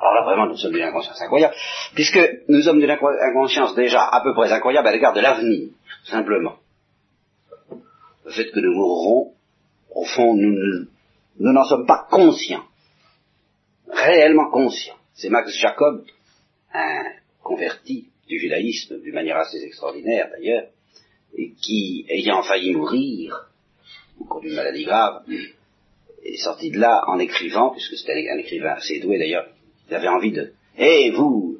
Alors 0.00 0.14
là, 0.14 0.22
vraiment, 0.22 0.46
nous 0.46 0.56
sommes 0.56 0.72
d'une 0.72 0.82
inconscience 0.82 1.20
incroyable, 1.20 1.54
puisque 1.94 2.20
nous 2.48 2.62
sommes 2.62 2.80
d'une 2.80 2.90
inconscience 2.90 3.74
déjà 3.74 4.02
à 4.02 4.22
peu 4.22 4.32
près 4.32 4.50
incroyable 4.50 4.88
à 4.88 4.92
l'égard 4.92 5.12
de 5.12 5.20
l'avenir, 5.20 5.68
simplement. 6.04 6.56
Le 8.24 8.30
fait 8.30 8.50
que 8.50 8.60
nous 8.60 8.72
mourrons, 8.72 9.34
au 9.90 10.04
fond, 10.04 10.34
nous 10.34 10.86
n'en 11.38 11.64
sommes 11.64 11.86
pas 11.86 12.06
conscients, 12.10 12.64
réellement 13.88 14.50
conscients. 14.50 14.96
C'est 15.14 15.28
Max 15.28 15.52
Jacob, 15.58 16.04
un 16.72 17.04
converti 17.42 18.08
du 18.26 18.38
judaïsme 18.38 19.00
d'une 19.00 19.14
manière 19.14 19.36
assez 19.36 19.62
extraordinaire 19.62 20.28
d'ailleurs, 20.30 20.68
et 21.36 21.52
qui, 21.52 22.06
ayant 22.08 22.42
failli 22.42 22.72
mourir, 22.72 23.50
au 24.18 24.24
cours 24.24 24.40
d'une 24.40 24.54
maladie 24.54 24.84
grave, 24.84 25.24
est 26.24 26.36
sorti 26.36 26.70
de 26.70 26.78
là 26.78 27.04
en 27.06 27.18
écrivant, 27.18 27.70
puisque 27.70 27.96
c'était 27.96 28.28
un 28.30 28.38
écrivain 28.38 28.74
assez 28.76 29.00
doué 29.00 29.18
d'ailleurs, 29.18 29.46
il 29.88 29.94
avait 29.94 30.08
envie 30.08 30.32
de... 30.32 30.52
Eh 30.78 31.10
vous, 31.10 31.58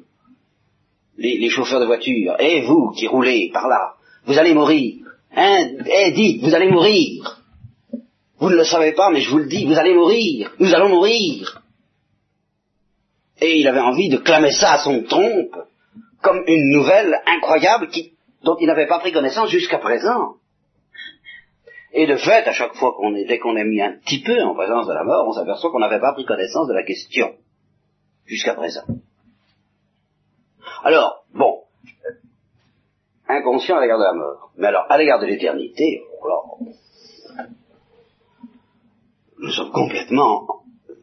les, 1.17 1.49
chauffeurs 1.49 1.79
de 1.79 1.85
voiture, 1.85 2.35
eh 2.39 2.61
vous 2.61 2.91
qui 2.91 3.07
roulez 3.07 3.49
par 3.53 3.67
là, 3.67 3.94
vous 4.25 4.37
allez 4.37 4.53
mourir. 4.53 5.05
Hein? 5.35 5.67
Eh 5.85 6.11
dites, 6.11 6.43
vous 6.43 6.55
allez 6.55 6.69
mourir. 6.69 7.41
Vous 8.39 8.49
ne 8.49 8.55
le 8.55 8.63
savez 8.63 8.93
pas, 8.93 9.09
mais 9.11 9.21
je 9.21 9.29
vous 9.29 9.39
le 9.39 9.47
dis, 9.47 9.65
vous 9.65 9.77
allez 9.77 9.93
mourir. 9.93 10.51
Nous 10.59 10.73
allons 10.73 10.89
mourir. 10.89 11.61
Et 13.41 13.59
il 13.59 13.67
avait 13.67 13.79
envie 13.79 14.09
de 14.09 14.17
clamer 14.17 14.51
ça 14.51 14.73
à 14.73 14.77
son 14.79 15.03
trompe 15.03 15.55
comme 16.21 16.43
une 16.47 16.69
nouvelle 16.69 17.21
incroyable 17.25 17.89
dont 18.43 18.57
il 18.59 18.67
n'avait 18.67 18.87
pas 18.87 18.99
pris 18.99 19.11
connaissance 19.11 19.49
jusqu'à 19.49 19.79
présent. 19.79 20.35
Et 21.93 22.07
de 22.07 22.17
fait, 22.17 22.47
à 22.47 22.51
chaque 22.51 22.75
fois 22.75 22.93
qu'on 22.97 23.15
est, 23.15 23.25
dès 23.25 23.39
qu'on 23.39 23.55
est 23.55 23.63
mis 23.63 23.81
un 23.81 23.93
petit 23.99 24.21
peu 24.21 24.41
en 24.41 24.53
présence 24.53 24.87
de 24.87 24.93
la 24.93 25.03
mort, 25.03 25.27
on 25.27 25.33
s'aperçoit 25.33 25.71
qu'on 25.71 25.79
n'avait 25.79 25.99
pas 25.99 26.13
pris 26.13 26.25
connaissance 26.25 26.67
de 26.67 26.73
la 26.73 26.83
question 26.83 27.35
jusqu'à 28.25 28.53
présent. 28.53 28.83
Alors, 30.83 31.25
bon, 31.33 31.64
inconscient 33.27 33.77
à 33.77 33.81
l'égard 33.81 33.99
de 33.99 34.03
la 34.03 34.13
mort, 34.13 34.51
mais 34.57 34.67
alors 34.67 34.85
à 34.89 34.97
l'égard 34.97 35.19
de 35.19 35.25
l'éternité, 35.25 36.03
nous 39.39 39.51
sommes 39.51 39.71
complètement 39.71 40.47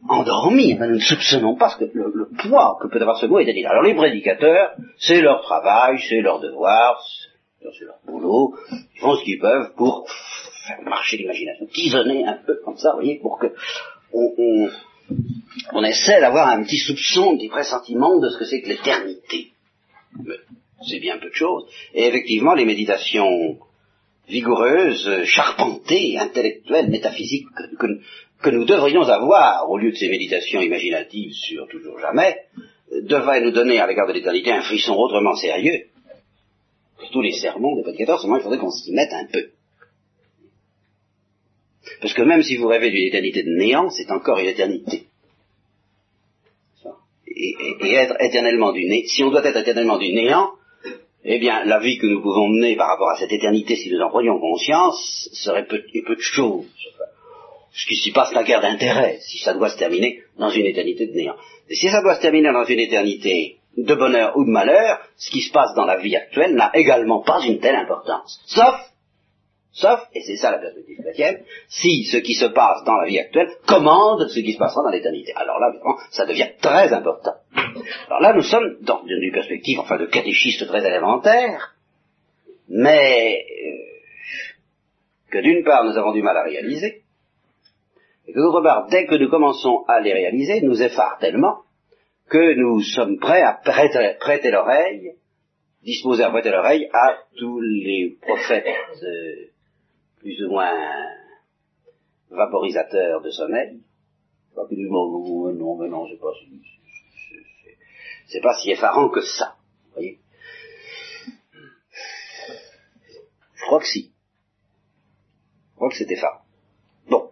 endormis. 0.09 0.75
nous 0.75 0.85
ne 0.87 0.99
soupçonnons 0.99 1.55
pas 1.55 1.69
ce 1.69 1.77
que, 1.77 1.85
le, 1.93 2.29
poids 2.47 2.77
que 2.81 2.87
peut 2.87 3.01
avoir 3.01 3.17
ce 3.17 3.25
mot 3.25 3.39
éternité. 3.39 3.67
Alors 3.67 3.83
les 3.83 3.95
prédicateurs, 3.95 4.71
c'est 4.97 5.21
leur 5.21 5.41
travail, 5.41 5.99
c'est 6.09 6.21
leur 6.21 6.39
devoir, 6.39 7.01
c'est 7.61 7.85
leur 7.85 7.99
boulot, 8.05 8.55
ils 8.71 8.99
font 8.99 9.15
ce 9.15 9.23
qu'ils 9.23 9.39
peuvent 9.39 9.73
pour 9.75 10.05
faire 10.67 10.81
marcher 10.83 11.17
l'imagination, 11.17 11.65
tisonner 11.67 12.25
un 12.25 12.37
peu 12.45 12.59
comme 12.63 12.77
ça, 12.77 12.91
vous 12.91 12.97
voyez, 12.97 13.19
pour 13.19 13.39
que 13.39 13.47
on, 14.13 14.69
on, 15.73 15.83
essaie 15.83 16.19
d'avoir 16.19 16.49
un 16.49 16.63
petit 16.63 16.77
soupçon, 16.77 17.33
un 17.33 17.37
petit 17.37 17.49
pressentiment 17.49 18.19
de 18.19 18.29
ce 18.29 18.37
que 18.37 18.45
c'est 18.45 18.61
que 18.61 18.69
l'éternité. 18.69 19.51
C'est 20.87 20.99
bien 20.99 21.17
peu 21.17 21.29
de 21.29 21.35
choses. 21.35 21.65
Et 21.93 22.05
effectivement, 22.05 22.53
les 22.53 22.65
méditations 22.65 23.57
vigoureuses, 24.27 25.23
charpentées, 25.25 26.17
intellectuelles, 26.17 26.89
métaphysiques 26.89 27.47
que, 28.41 28.49
nous 28.49 28.65
devrions 28.65 29.03
avoir, 29.03 29.69
au 29.69 29.77
lieu 29.77 29.91
de 29.91 29.95
ces 29.95 30.09
méditations 30.09 30.61
imaginatives 30.61 31.33
sur 31.33 31.67
toujours 31.67 31.99
jamais, 31.99 32.37
devrait 33.03 33.41
nous 33.41 33.51
donner 33.51 33.79
à 33.79 33.87
l'égard 33.87 34.07
de 34.07 34.13
l'éternité 34.13 34.51
un 34.51 34.61
frisson 34.61 34.95
autrement 34.95 35.35
sérieux. 35.35 35.85
tous 37.11 37.21
les 37.21 37.33
sermons 37.33 37.75
des 37.75 37.83
prédicateurs, 37.83 38.21
seulement 38.21 38.37
il 38.37 38.43
faudrait 38.43 38.59
qu'on 38.59 38.71
s'y 38.71 38.93
mette 38.93 39.13
un 39.13 39.27
peu. 39.31 39.49
Parce 42.01 42.13
que 42.13 42.21
même 42.21 42.43
si 42.43 42.57
vous 42.57 42.67
rêvez 42.67 42.91
d'une 42.91 43.07
éternité 43.07 43.43
de 43.43 43.49
néant, 43.49 43.89
c'est 43.89 44.11
encore 44.11 44.39
une 44.39 44.47
éternité. 44.47 45.07
Et, 47.35 47.93
être 47.93 48.15
éternellement 48.21 48.71
du 48.71 48.85
néant, 48.85 49.05
si 49.07 49.23
on 49.23 49.31
doit 49.31 49.45
être 49.45 49.57
éternellement 49.57 49.97
du 49.97 50.13
néant, 50.13 50.51
eh 51.25 51.39
bien, 51.39 51.63
la 51.65 51.79
vie 51.79 51.97
que 51.97 52.07
nous 52.07 52.21
pouvons 52.21 52.47
mener 52.47 52.75
par 52.75 52.89
rapport 52.89 53.09
à 53.09 53.17
cette 53.17 53.31
éternité, 53.31 53.75
si 53.75 53.89
nous 53.91 53.99
en 54.01 54.09
prenions 54.09 54.39
conscience, 54.39 55.29
serait 55.33 55.65
peu, 55.65 55.79
de 55.79 56.19
choses 56.19 56.65
ce 57.73 57.87
qui 57.87 57.95
s'y 57.95 58.11
passe 58.11 58.31
n'a 58.33 58.43
guère 58.43 58.61
d'intérêt 58.61 59.17
si 59.21 59.39
ça 59.39 59.53
doit 59.53 59.69
se 59.69 59.77
terminer 59.77 60.21
dans 60.37 60.49
une 60.49 60.65
éternité 60.65 61.07
de 61.07 61.13
néant. 61.13 61.35
Et 61.69 61.75
si 61.75 61.89
ça 61.89 62.01
doit 62.01 62.15
se 62.15 62.21
terminer 62.21 62.51
dans 62.53 62.65
une 62.65 62.79
éternité 62.79 63.57
de 63.75 63.95
bonheur 63.95 64.37
ou 64.37 64.45
de 64.45 64.49
malheur, 64.49 64.99
ce 65.17 65.31
qui 65.31 65.41
se 65.41 65.51
passe 65.51 65.73
dans 65.75 65.85
la 65.85 65.97
vie 65.97 66.15
actuelle 66.15 66.53
n'a 66.53 66.69
également 66.75 67.21
pas 67.23 67.41
une 67.45 67.59
telle 67.59 67.75
importance. 67.75 68.39
Sauf, 68.45 68.75
sauf, 69.73 70.07
et 70.13 70.21
c'est 70.21 70.37
ça 70.37 70.51
la 70.51 70.59
perspective 70.59 71.01
chrétienne, 71.01 71.43
si 71.67 72.05
ce 72.05 72.17
qui 72.17 72.35
se 72.35 72.45
passe 72.45 72.83
dans 72.85 72.95
la 72.95 73.07
vie 73.07 73.19
actuelle 73.19 73.49
commande 73.67 74.27
ce 74.29 74.39
qui 74.39 74.53
se 74.53 74.59
passera 74.59 74.83
dans 74.83 74.91
l'éternité. 74.91 75.33
Alors 75.35 75.59
là, 75.59 75.71
vraiment, 75.71 75.97
ça 76.11 76.25
devient 76.25 76.49
très 76.61 76.93
important. 76.93 77.33
Alors 78.07 78.21
là, 78.21 78.33
nous 78.33 78.43
sommes 78.43 78.77
dans 78.81 79.03
une 79.05 79.31
perspective, 79.31 79.79
enfin, 79.79 79.97
de 79.97 80.05
catéchiste 80.05 80.65
très 80.67 80.85
élémentaire, 80.85 81.75
mais 82.69 83.45
euh, 83.49 85.31
que 85.31 85.39
d'une 85.39 85.63
part 85.63 85.83
nous 85.83 85.97
avons 85.97 86.13
du 86.13 86.21
mal 86.21 86.37
à 86.37 86.43
réaliser, 86.43 87.01
et 88.27 88.31
que 88.31 88.39
d'autre 88.39 88.61
part, 88.61 88.87
dès 88.89 89.05
que 89.05 89.15
nous 89.15 89.29
commençons 89.29 89.83
à 89.87 89.99
les 89.99 90.13
réaliser, 90.13 90.61
nous 90.61 90.81
effarent 90.81 91.17
tellement 91.19 91.57
que 92.29 92.53
nous 92.53 92.81
sommes 92.81 93.17
prêts 93.19 93.41
à 93.41 93.53
prêter, 93.53 94.51
l'oreille, 94.51 95.13
disposés 95.83 96.23
à 96.23 96.29
prêter 96.29 96.51
l'oreille 96.51 96.87
à 96.93 97.17
tous 97.37 97.59
les 97.59 98.17
prophètes 98.21 98.65
euh, 99.03 99.52
plus 100.23 100.43
ou 100.45 100.49
moins 100.49 100.73
vaporisateurs 102.31 103.21
de 103.21 103.29
sommeil. 103.29 103.81
Pas 104.55 104.65
que 104.67 104.75
non, 104.75 105.53
non, 105.53 105.77
mais 105.77 105.89
non, 105.89 106.07
c'est 106.07 106.19
pas, 106.19 106.31
c'est 108.27 108.41
pas 108.41 108.55
si 108.55 108.71
effarant 108.71 109.09
que 109.09 109.21
ça. 109.21 109.57
Vous 109.85 109.93
voyez 109.93 110.19
crois 113.73 113.79
que 113.79 113.87
si. 113.87 114.11
Je 115.71 115.75
crois 115.75 115.89
que 115.89 115.95
c'est 115.95 116.11
effarant. 116.11 116.41
Bon. 117.09 117.31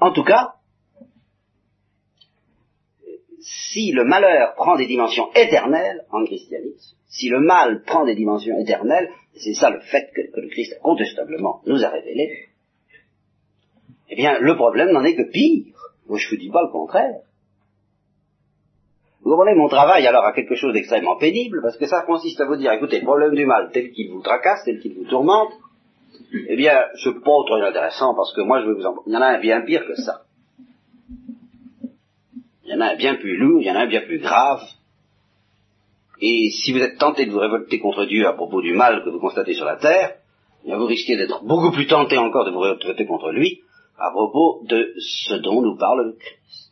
En 0.00 0.12
tout 0.12 0.24
cas, 0.24 0.56
si 3.40 3.92
le 3.92 4.04
malheur 4.04 4.54
prend 4.54 4.76
des 4.76 4.86
dimensions 4.86 5.32
éternelles 5.34 6.04
en 6.10 6.24
christianisme, 6.24 6.96
si 7.08 7.28
le 7.28 7.40
mal 7.40 7.82
prend 7.84 8.04
des 8.04 8.14
dimensions 8.14 8.58
éternelles, 8.58 9.10
c'est 9.38 9.54
ça 9.54 9.70
le 9.70 9.80
fait 9.80 10.10
que, 10.14 10.40
le 10.40 10.48
Christ 10.48 10.74
incontestablement 10.78 11.62
nous 11.66 11.84
a 11.84 11.88
révélé, 11.88 12.48
eh 14.10 14.16
bien, 14.16 14.38
le 14.38 14.56
problème 14.56 14.90
n'en 14.90 15.04
est 15.04 15.16
que 15.16 15.30
pire. 15.30 15.74
Moi, 16.08 16.18
je 16.18 16.26
ne 16.26 16.30
vous 16.30 16.36
dis 16.36 16.50
pas 16.50 16.62
le 16.62 16.72
contraire. 16.72 17.20
Vous 19.20 19.30
comprenez, 19.30 19.54
mon 19.54 19.68
travail 19.68 20.06
alors 20.06 20.24
a 20.24 20.32
quelque 20.32 20.54
chose 20.54 20.72
d'extrêmement 20.72 21.16
pénible, 21.16 21.60
parce 21.62 21.76
que 21.76 21.86
ça 21.86 22.02
consiste 22.02 22.40
à 22.40 22.46
vous 22.46 22.56
dire, 22.56 22.72
écoutez, 22.72 23.00
le 23.00 23.04
problème 23.04 23.34
du 23.34 23.44
mal, 23.44 23.70
tel 23.72 23.90
qu'il 23.90 24.10
vous 24.10 24.22
tracasse, 24.22 24.64
tel 24.64 24.80
qu'il 24.80 24.94
vous 24.94 25.04
tourmente, 25.04 25.52
eh 26.32 26.56
bien, 26.56 26.84
ce 26.94 27.10
pas 27.10 27.20
trop 27.20 27.62
intéressant, 27.62 28.14
parce 28.14 28.32
que 28.34 28.40
moi, 28.40 28.62
je 28.62 28.68
vais 28.68 28.74
vous 28.74 28.86
en... 28.86 28.94
Il 29.06 29.12
y 29.12 29.16
en 29.16 29.20
a 29.20 29.26
un 29.26 29.40
bien 29.40 29.60
pire 29.62 29.86
que 29.86 29.94
ça. 29.96 30.22
Il 32.64 32.70
y 32.70 32.74
en 32.74 32.80
a 32.80 32.92
un 32.92 32.96
bien 32.96 33.16
plus 33.16 33.36
lourd, 33.36 33.60
il 33.60 33.66
y 33.66 33.70
en 33.70 33.74
a 33.74 33.80
un 33.80 33.86
bien 33.86 34.02
plus 34.02 34.18
grave. 34.18 34.62
Et 36.20 36.50
si 36.50 36.72
vous 36.72 36.80
êtes 36.80 36.98
tenté 36.98 37.26
de 37.26 37.30
vous 37.30 37.38
révolter 37.38 37.78
contre 37.78 38.04
Dieu 38.04 38.26
à 38.26 38.32
propos 38.32 38.60
du 38.60 38.74
mal 38.74 39.04
que 39.04 39.10
vous 39.10 39.20
constatez 39.20 39.54
sur 39.54 39.64
la 39.64 39.76
terre, 39.76 40.16
eh 40.64 40.74
vous 40.74 40.86
risquez 40.86 41.16
d'être 41.16 41.44
beaucoup 41.44 41.70
plus 41.70 41.86
tenté 41.86 42.18
encore 42.18 42.44
de 42.44 42.50
vous 42.50 42.60
révolter 42.60 43.06
contre 43.06 43.30
lui 43.30 43.62
à 43.98 44.10
propos 44.10 44.62
de 44.64 44.94
ce 44.98 45.34
dont 45.34 45.62
nous 45.62 45.76
parle 45.76 46.06
le 46.06 46.12
Christ. 46.12 46.68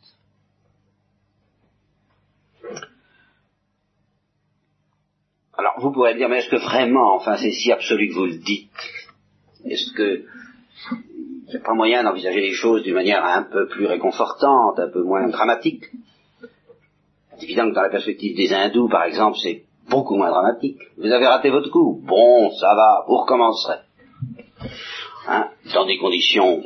Alors 5.57 5.73
vous 5.79 5.91
pourrez 5.91 6.15
dire, 6.15 6.29
mais 6.29 6.39
est-ce 6.39 6.49
que 6.49 6.57
vraiment, 6.57 7.15
enfin 7.15 7.35
c'est 7.37 7.51
si 7.51 7.71
absolu 7.71 8.09
que 8.09 8.13
vous 8.13 8.25
le 8.25 8.37
dites? 8.37 8.69
Est-ce 9.65 9.91
que 9.93 10.25
il 11.47 11.51
n'y 11.51 11.55
a 11.55 11.59
pas 11.61 11.73
moyen 11.73 12.03
d'envisager 12.03 12.41
les 12.41 12.51
choses 12.51 12.83
d'une 12.83 12.93
manière 12.93 13.23
un 13.23 13.43
peu 13.43 13.67
plus 13.67 13.85
réconfortante, 13.85 14.79
un 14.79 14.89
peu 14.89 15.01
moins 15.01 15.27
dramatique? 15.29 15.85
C'est 17.37 17.45
évident 17.45 17.69
que 17.69 17.75
dans 17.75 17.83
la 17.83 17.89
perspective 17.89 18.35
des 18.35 18.51
hindous, 18.51 18.89
par 18.89 19.03
exemple, 19.03 19.37
c'est 19.41 19.63
beaucoup 19.89 20.15
moins 20.15 20.29
dramatique. 20.29 20.79
Vous 20.97 21.11
avez 21.11 21.27
raté 21.27 21.49
votre 21.49 21.69
coup. 21.69 22.01
Bon, 22.03 22.49
ça 22.51 22.73
va, 22.75 23.05
vous 23.07 23.17
recommencerez. 23.17 23.79
Hein, 25.27 25.49
dans 25.73 25.85
des 25.85 25.97
conditions 25.97 26.63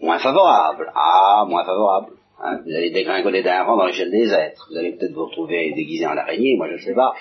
moins 0.00 0.18
favorables. 0.18 0.92
Ah, 0.94 1.44
moins 1.48 1.64
favorables. 1.64 2.12
Hein, 2.42 2.60
vous 2.64 2.72
allez 2.72 2.90
dégringoler 2.90 3.42
d'un 3.42 3.64
rang 3.64 3.76
dans 3.76 3.86
l'échelle 3.86 4.10
des 4.10 4.32
êtres. 4.32 4.68
Vous 4.70 4.76
allez 4.76 4.92
peut-être 4.92 5.14
vous 5.14 5.24
retrouver 5.24 5.72
déguisé 5.74 6.06
en 6.06 6.16
araignée, 6.16 6.56
moi 6.56 6.68
je 6.68 6.74
ne 6.74 6.80
sais 6.80 6.94
pas. 6.94 7.14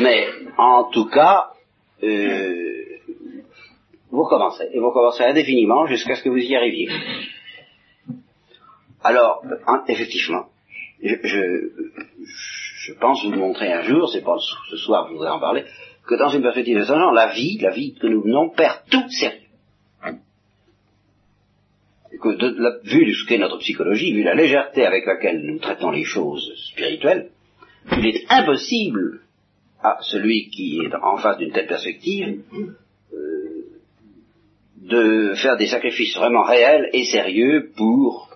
Mais 0.00 0.28
en 0.56 0.84
tout 0.84 1.08
cas, 1.08 1.50
euh, 2.02 2.72
vous 4.10 4.22
recommencez, 4.22 4.68
et 4.72 4.78
vous 4.78 4.88
recommencerez 4.88 5.30
indéfiniment 5.30 5.86
jusqu'à 5.86 6.14
ce 6.14 6.22
que 6.22 6.28
vous 6.28 6.38
y 6.38 6.54
arriviez. 6.54 6.88
Alors, 9.02 9.42
effectivement, 9.88 10.46
je, 11.02 11.70
je, 12.86 12.92
pense 12.94 13.24
vous 13.24 13.32
montrer 13.32 13.72
un 13.72 13.82
jour, 13.82 14.08
c'est 14.08 14.22
pas 14.22 14.36
ce 14.70 14.76
soir 14.76 15.04
que 15.04 15.10
je 15.10 15.14
voudrais 15.14 15.30
en 15.30 15.40
parler, 15.40 15.64
que 16.06 16.14
dans 16.14 16.28
une 16.28 16.42
perspective 16.42 16.78
de 16.78 16.84
ce 16.84 16.92
genre, 16.92 17.12
la 17.12 17.32
vie, 17.32 17.58
la 17.58 17.70
vie 17.70 17.94
que 17.94 18.06
nous 18.06 18.24
menons, 18.24 18.50
perd 18.50 18.82
tout 18.90 19.08
sérieux. 19.10 19.38
Que 22.20 22.36
de, 22.36 22.80
vu 22.84 23.12
ce 23.12 23.26
qu'est 23.26 23.38
notre 23.38 23.58
psychologie, 23.58 24.12
vu 24.12 24.22
la 24.22 24.34
légèreté 24.34 24.86
avec 24.86 25.06
laquelle 25.06 25.42
nous 25.42 25.58
traitons 25.58 25.90
les 25.90 26.04
choses 26.04 26.52
spirituelles, 26.70 27.30
il 27.96 28.06
est 28.06 28.24
impossible 28.28 29.22
à 29.82 29.98
celui 30.02 30.48
qui 30.50 30.78
est 30.84 30.94
en 30.94 31.16
face 31.16 31.38
d'une 31.38 31.50
telle 31.50 31.66
perspective 31.66 32.42
de 34.82 35.34
faire 35.34 35.56
des 35.56 35.66
sacrifices 35.66 36.16
vraiment 36.16 36.42
réels 36.42 36.90
et 36.92 37.04
sérieux 37.04 37.72
pour 37.76 38.30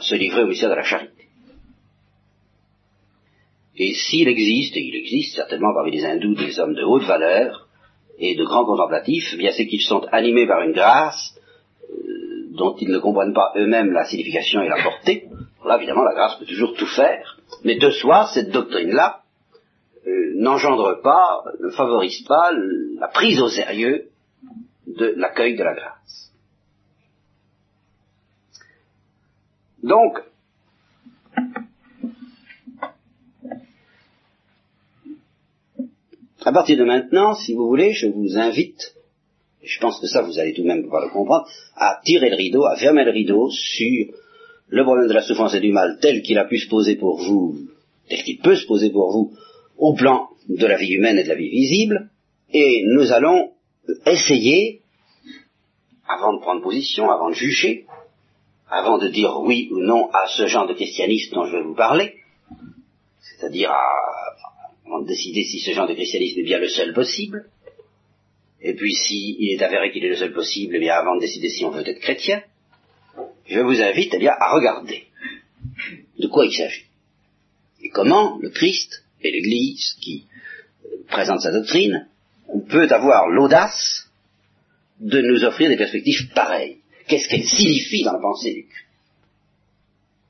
se 0.00 0.14
livrer 0.14 0.42
au 0.42 0.46
mystère 0.46 0.70
de 0.70 0.74
la 0.74 0.82
charité. 0.82 1.23
Et 3.76 3.94
s'il 3.94 4.28
existe, 4.28 4.76
et 4.76 4.80
il 4.80 4.94
existe 4.94 5.34
certainement 5.34 5.74
parmi 5.74 5.90
les 5.90 6.04
hindous 6.04 6.34
des 6.34 6.58
hommes 6.60 6.74
de 6.74 6.84
haute 6.84 7.04
valeur 7.04 7.68
et 8.18 8.36
de 8.36 8.44
grands 8.44 8.64
contemplatifs, 8.64 9.30
eh 9.34 9.36
bien 9.36 9.50
c'est 9.52 9.66
qu'ils 9.66 9.82
sont 9.82 10.06
animés 10.12 10.46
par 10.46 10.62
une 10.62 10.72
grâce 10.72 11.36
euh, 11.90 12.46
dont 12.52 12.76
ils 12.78 12.90
ne 12.90 12.98
comprennent 12.98 13.34
pas 13.34 13.52
eux-mêmes 13.56 13.92
la 13.92 14.04
signification 14.04 14.62
et 14.62 14.68
la 14.68 14.82
portée. 14.82 15.28
Là, 15.64 15.76
évidemment, 15.78 16.04
la 16.04 16.14
grâce 16.14 16.38
peut 16.38 16.44
toujours 16.44 16.74
tout 16.74 16.86
faire, 16.86 17.40
mais 17.64 17.76
de 17.76 17.90
soi, 17.90 18.28
cette 18.32 18.50
doctrine-là 18.50 19.22
euh, 20.06 20.32
n'engendre 20.36 21.00
pas, 21.02 21.42
ne 21.60 21.70
favorise 21.70 22.22
pas 22.28 22.52
la 22.98 23.08
prise 23.08 23.40
au 23.40 23.48
sérieux 23.48 24.08
de 24.86 25.14
l'accueil 25.16 25.56
de 25.56 25.64
la 25.64 25.74
grâce. 25.74 26.32
Donc, 29.82 30.18
partir 36.54 36.78
de 36.78 36.84
maintenant, 36.84 37.34
si 37.34 37.52
vous 37.52 37.66
voulez, 37.66 37.92
je 37.92 38.06
vous 38.06 38.38
invite, 38.38 38.94
je 39.62 39.78
pense 39.80 40.00
que 40.00 40.06
ça 40.06 40.22
vous 40.22 40.38
allez 40.38 40.54
tout 40.54 40.62
de 40.62 40.66
même 40.66 40.82
pouvoir 40.82 41.04
le 41.04 41.10
comprendre, 41.10 41.46
à 41.76 42.00
tirer 42.04 42.30
le 42.30 42.36
rideau, 42.36 42.64
à 42.64 42.76
fermer 42.76 43.04
le 43.04 43.10
rideau 43.10 43.50
sur 43.50 44.14
le 44.68 44.82
problème 44.82 45.08
de 45.08 45.12
la 45.12 45.22
souffrance 45.22 45.54
et 45.54 45.60
du 45.60 45.72
mal 45.72 45.98
tel 46.00 46.22
qu'il 46.22 46.38
a 46.38 46.44
pu 46.44 46.58
se 46.58 46.68
poser 46.68 46.96
pour 46.96 47.18
vous, 47.18 47.58
tel 48.08 48.22
qu'il 48.22 48.38
peut 48.38 48.56
se 48.56 48.66
poser 48.66 48.90
pour 48.90 49.12
vous, 49.12 49.32
au 49.76 49.94
plan 49.94 50.28
de 50.48 50.66
la 50.66 50.76
vie 50.76 50.92
humaine 50.92 51.18
et 51.18 51.24
de 51.24 51.28
la 51.28 51.34
vie 51.34 51.50
visible, 51.50 52.08
et 52.52 52.84
nous 52.94 53.12
allons 53.12 53.50
essayer 54.06 54.80
avant 56.06 56.34
de 56.34 56.40
prendre 56.40 56.62
position, 56.62 57.10
avant 57.10 57.30
de 57.30 57.34
juger, 57.34 57.86
avant 58.70 58.98
de 58.98 59.08
dire 59.08 59.40
oui 59.40 59.68
ou 59.72 59.78
non 59.80 60.08
à 60.10 60.26
ce 60.28 60.46
genre 60.46 60.66
de 60.66 60.74
christianisme 60.74 61.34
dont 61.34 61.46
je 61.46 61.56
vais 61.56 61.62
vous 61.62 61.74
parler, 61.74 62.14
c'est-à-dire 63.20 63.72
avant 64.86 65.02
de 65.02 65.08
décider 65.08 65.44
si 65.44 65.60
ce 65.60 65.72
genre 65.72 65.88
de 65.88 65.94
christianisme 65.94 66.40
est 66.40 66.44
bien 66.44 66.58
le 66.58 66.68
seul 66.68 66.92
possible, 66.92 67.46
et 68.60 68.74
puis 68.74 68.94
s'il 68.94 69.50
est 69.50 69.62
avéré 69.62 69.92
qu'il 69.92 70.04
est 70.04 70.10
le 70.10 70.16
seul 70.16 70.32
possible, 70.32 70.76
eh 70.76 70.80
bien 70.80 70.94
avant 70.94 71.16
de 71.16 71.20
décider 71.20 71.48
si 71.48 71.64
on 71.64 71.70
veut 71.70 71.86
être 71.86 72.00
chrétien, 72.00 72.42
je 73.46 73.60
vous 73.60 73.80
invite 73.80 74.12
eh 74.14 74.18
bien, 74.18 74.32
à 74.38 74.54
regarder 74.54 75.04
de 76.18 76.26
quoi 76.28 76.46
il 76.46 76.52
s'agit? 76.52 76.86
Et 77.82 77.90
comment 77.90 78.38
le 78.40 78.48
Christ 78.48 79.04
et 79.22 79.30
l'Église 79.30 79.94
qui 80.00 80.24
présente 81.08 81.40
sa 81.40 81.52
doctrine 81.52 82.08
peut 82.70 82.88
avoir 82.90 83.28
l'audace 83.28 84.08
de 85.00 85.20
nous 85.20 85.44
offrir 85.44 85.68
des 85.68 85.76
perspectives 85.76 86.32
pareilles? 86.34 86.78
Qu'est-ce 87.06 87.28
qu'elle 87.28 87.44
signifie 87.44 88.02
dans 88.02 88.14
la 88.14 88.20
pensée 88.20 88.54
du 88.54 88.66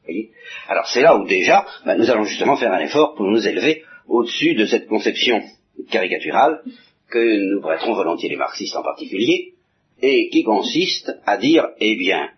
voyez? 0.04 0.30
Alors 0.68 0.88
c'est 0.88 1.02
là 1.02 1.16
où 1.16 1.26
déjà, 1.26 1.64
ben, 1.86 1.96
nous 1.96 2.10
allons 2.10 2.24
justement 2.24 2.56
faire 2.56 2.72
un 2.72 2.80
effort 2.80 3.14
pour 3.14 3.30
nous 3.30 3.46
élever 3.46 3.84
au-dessus 4.08 4.54
de 4.54 4.66
cette 4.66 4.86
conception 4.86 5.42
caricaturale 5.90 6.62
que 7.10 7.54
nous 7.54 7.60
prêterons 7.60 7.94
volontiers 7.94 8.28
les 8.28 8.36
marxistes 8.36 8.76
en 8.76 8.82
particulier, 8.82 9.54
et 10.02 10.28
qui 10.30 10.42
consiste 10.42 11.12
à 11.24 11.36
dire, 11.36 11.68
eh 11.78 11.96
bien, 11.96 12.30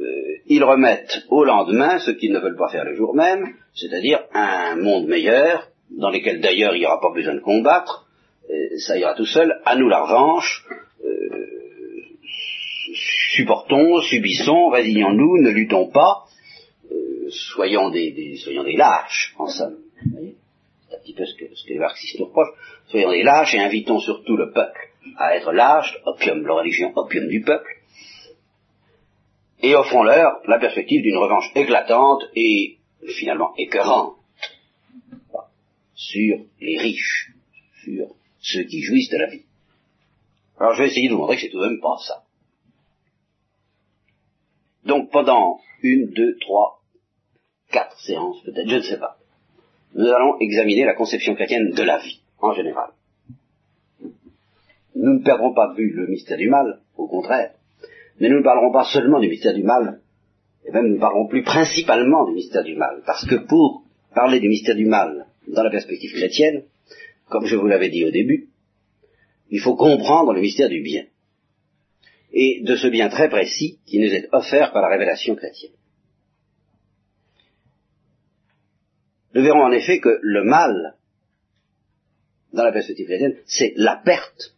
euh, 0.00 0.04
ils 0.46 0.62
remettent 0.62 1.24
au 1.28 1.44
lendemain 1.44 1.98
ce 1.98 2.12
qu'ils 2.12 2.32
ne 2.32 2.38
veulent 2.38 2.56
pas 2.56 2.70
faire 2.70 2.84
le 2.84 2.94
jour 2.94 3.14
même, 3.14 3.54
c'est-à-dire 3.74 4.20
un 4.32 4.76
monde 4.76 5.06
meilleur, 5.06 5.68
dans 5.90 6.10
lequel 6.10 6.40
d'ailleurs 6.40 6.74
il 6.74 6.80
n'y 6.80 6.86
aura 6.86 7.00
pas 7.00 7.12
besoin 7.12 7.34
de 7.34 7.40
combattre, 7.40 8.06
euh, 8.50 8.78
ça 8.78 8.96
ira 8.98 9.14
tout 9.14 9.26
seul, 9.26 9.60
à 9.64 9.76
nous 9.76 9.88
la 9.88 10.02
revanche, 10.02 10.64
supportons, 13.34 14.00
subissons, 14.02 14.68
résignons-nous, 14.68 15.42
ne 15.42 15.50
luttons 15.50 15.88
pas, 15.88 16.24
euh, 16.90 17.28
soyons, 17.30 17.90
des, 17.90 18.36
soyons 18.36 18.64
des 18.64 18.76
lâches, 18.76 19.34
en 19.38 19.48
somme. 19.48 19.78
Un 20.94 21.00
petit 21.02 21.14
peu 21.14 21.26
ce 21.26 21.34
que, 21.34 21.54
ce 21.54 21.64
que 21.64 21.72
les 21.72 21.78
marxistes 21.78 22.18
nous 22.18 22.26
reprochent. 22.26 22.54
Soyons 22.86 23.10
des 23.10 23.22
lâches 23.22 23.54
et 23.54 23.58
invitons 23.58 23.98
surtout 23.98 24.36
le 24.36 24.52
peuple 24.52 24.90
à 25.16 25.36
être 25.36 25.52
lâche, 25.52 25.98
opium, 26.06 26.46
la 26.46 26.54
religion, 26.54 26.92
opium 26.96 27.28
du 27.28 27.42
peuple, 27.42 27.70
et 29.60 29.74
offrons-leur 29.74 30.40
la 30.46 30.58
perspective 30.58 31.02
d'une 31.02 31.16
revanche 31.16 31.50
éclatante 31.54 32.22
et 32.34 32.78
finalement 33.16 33.54
écœurante 33.56 34.16
sur 35.94 36.38
les 36.60 36.78
riches, 36.78 37.32
sur 37.82 38.08
ceux 38.40 38.64
qui 38.64 38.82
jouissent 38.82 39.10
de 39.10 39.18
la 39.18 39.30
vie. 39.30 39.44
Alors 40.58 40.74
je 40.74 40.82
vais 40.82 40.88
essayer 40.88 41.08
de 41.08 41.14
vous 41.14 41.20
montrer 41.20 41.36
que 41.36 41.42
c'est 41.42 41.50
tout 41.50 41.60
de 41.60 41.66
même 41.66 41.80
pas 41.80 41.96
ça. 42.06 42.22
Donc 44.84 45.10
pendant 45.10 45.60
une, 45.82 46.10
deux, 46.10 46.36
trois, 46.40 46.82
quatre 47.70 47.98
séances 48.00 48.42
peut-être, 48.42 48.68
je 48.68 48.76
ne 48.76 48.82
sais 48.82 48.98
pas, 48.98 49.18
nous 49.94 50.06
allons 50.06 50.38
examiner 50.40 50.84
la 50.84 50.94
conception 50.94 51.34
chrétienne 51.34 51.70
de 51.70 51.82
la 51.82 51.98
vie, 51.98 52.20
en 52.40 52.52
général. 52.52 52.90
Nous 54.96 55.18
ne 55.18 55.24
perdrons 55.24 55.54
pas 55.54 55.72
de 55.72 55.76
vue 55.76 55.90
le 55.90 56.06
mystère 56.06 56.38
du 56.38 56.48
mal, 56.48 56.80
au 56.96 57.06
contraire, 57.06 57.52
mais 58.20 58.28
nous 58.28 58.38
ne 58.38 58.44
parlerons 58.44 58.72
pas 58.72 58.84
seulement 58.84 59.20
du 59.20 59.28
mystère 59.28 59.54
du 59.54 59.62
mal, 59.62 60.00
et 60.66 60.72
même 60.72 60.86
nous 60.86 60.94
ne 60.96 61.00
parlerons 61.00 61.26
plus 61.26 61.42
principalement 61.42 62.26
du 62.26 62.34
mystère 62.34 62.64
du 62.64 62.76
mal, 62.76 63.02
parce 63.06 63.26
que 63.26 63.36
pour 63.36 63.84
parler 64.14 64.40
du 64.40 64.48
mystère 64.48 64.76
du 64.76 64.86
mal 64.86 65.26
dans 65.48 65.62
la 65.62 65.70
perspective 65.70 66.12
chrétienne, 66.12 66.64
comme 67.28 67.46
je 67.46 67.56
vous 67.56 67.66
l'avais 67.66 67.88
dit 67.88 68.04
au 68.04 68.10
début, 68.10 68.48
Il 69.50 69.60
faut 69.60 69.76
comprendre 69.76 70.32
le 70.32 70.40
mystère 70.40 70.68
du 70.68 70.80
bien. 70.80 71.04
Et 72.32 72.62
de 72.62 72.76
ce 72.76 72.88
bien 72.88 73.08
très 73.08 73.28
précis 73.28 73.78
qui 73.86 73.98
nous 74.00 74.12
est 74.12 74.28
offert 74.32 74.72
par 74.72 74.82
la 74.82 74.88
révélation 74.88 75.36
chrétienne. 75.36 75.72
Nous 79.34 79.42
verrons 79.42 79.64
en 79.64 79.72
effet 79.72 80.00
que 80.00 80.20
le 80.22 80.44
mal, 80.44 80.96
dans 82.52 82.62
la 82.62 82.72
perspective 82.72 83.06
chrétienne, 83.06 83.36
c'est 83.46 83.72
la 83.76 83.96
perte 83.96 84.54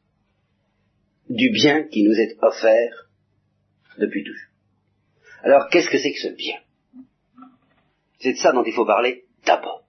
du 1.31 1.51
bien 1.51 1.85
qui 1.85 2.05
nous 2.05 2.15
est 2.15 2.37
offert 2.43 3.09
depuis 3.99 4.23
toujours. 4.23 4.51
Alors, 5.43 5.69
qu'est-ce 5.71 5.89
que 5.89 5.99
c'est 5.99 6.13
que 6.13 6.21
ce 6.21 6.29
bien? 6.29 6.61
C'est 8.21 8.33
de 8.33 8.39
ça 8.39 8.53
dont 8.53 8.65
il 8.65 8.73
faut 8.73 8.85
parler 8.85 9.25
d'abord. 9.47 9.85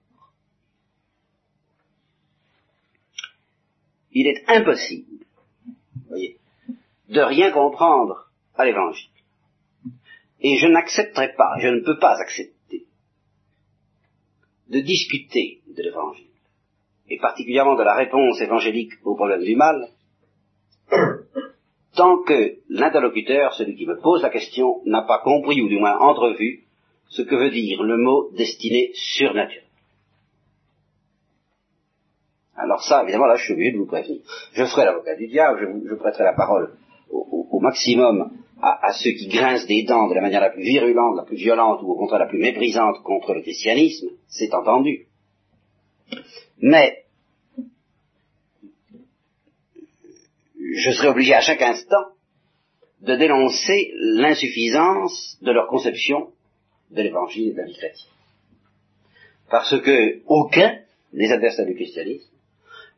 Il 4.12 4.26
est 4.26 4.42
impossible, 4.48 5.24
voyez, 6.08 6.38
de 7.08 7.20
rien 7.20 7.52
comprendre 7.52 8.30
à 8.54 8.64
l'évangile. 8.64 9.10
Et 10.40 10.56
je 10.56 10.66
n'accepterai 10.66 11.34
pas, 11.34 11.58
je 11.60 11.68
ne 11.68 11.80
peux 11.80 11.98
pas 11.98 12.16
accepter 12.18 12.57
de 14.68 14.80
discuter 14.80 15.60
de 15.66 15.82
l'évangile, 15.82 16.26
et 17.08 17.18
particulièrement 17.18 17.76
de 17.76 17.82
la 17.82 17.94
réponse 17.94 18.40
évangélique 18.40 18.92
au 19.04 19.14
problème 19.14 19.42
du 19.42 19.56
mal, 19.56 19.88
tant 21.96 22.22
que 22.22 22.56
l'interlocuteur, 22.68 23.54
celui 23.54 23.76
qui 23.76 23.86
me 23.86 23.98
pose 24.00 24.22
la 24.22 24.30
question, 24.30 24.82
n'a 24.84 25.02
pas 25.02 25.20
compris 25.20 25.60
ou 25.62 25.68
du 25.68 25.78
moins 25.78 25.98
entrevu 25.98 26.64
ce 27.08 27.22
que 27.22 27.34
veut 27.34 27.50
dire 27.50 27.82
le 27.82 27.96
mot 27.96 28.30
destiné 28.36 28.90
surnaturel. 28.94 29.64
Alors 32.58 32.82
ça, 32.82 33.02
évidemment, 33.04 33.26
là, 33.26 33.36
je 33.36 33.44
suis 33.44 33.52
obligé 33.52 33.72
de 33.72 33.78
vous 33.78 33.86
prévenir. 33.86 34.20
Je 34.52 34.64
ferai 34.64 34.84
l'avocat 34.84 35.14
du 35.14 35.28
diable, 35.28 35.80
je, 35.88 35.94
prêterai 35.94 36.24
la 36.24 36.32
parole 36.32 36.74
au, 37.10 37.60
maximum 37.60 38.30
à, 38.60 38.92
ceux 38.92 39.12
qui 39.12 39.28
grincent 39.28 39.66
des 39.66 39.84
dents 39.84 40.08
de 40.08 40.14
la 40.14 40.20
manière 40.20 40.40
la 40.40 40.50
plus 40.50 40.62
virulente, 40.62 41.16
la 41.16 41.24
plus 41.24 41.36
violente, 41.36 41.80
ou 41.82 41.92
au 41.92 41.96
contraire 41.96 42.20
la 42.20 42.26
plus 42.26 42.40
méprisante 42.40 43.02
contre 43.04 43.34
le 43.34 43.42
christianisme, 43.42 44.08
c'est 44.26 44.52
entendu. 44.52 45.06
Mais 46.60 47.04
je 50.58 50.90
serai 50.90 51.08
obligé 51.08 51.34
à 51.34 51.40
chaque 51.40 51.62
instant 51.62 52.04
de 53.00 53.14
dénoncer 53.14 53.92
l'insuffisance 53.94 55.38
de 55.42 55.52
leur 55.52 55.68
conception 55.68 56.32
de 56.90 57.02
l'évangile 57.02 57.50
et 57.50 57.52
de 57.52 57.58
la 57.58 57.64
vie 57.64 57.76
chrétienne. 57.76 58.12
Parce 59.50 59.80
que 59.80 60.20
aucun 60.26 60.78
des 61.12 61.30
adversaires 61.30 61.66
du 61.66 61.74
christianisme, 61.74 62.28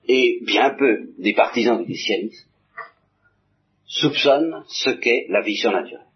et 0.09 0.40
bien 0.42 0.70
peu 0.70 1.11
des 1.18 1.35
partisans 1.35 1.79
du 1.79 1.85
christianisme, 1.85 2.50
soupçonnent 3.90 4.64
ce 4.68 4.90
qu'est 4.90 5.26
la 5.29 5.42
vie 5.42 5.57
surnaturelle. 5.57 6.07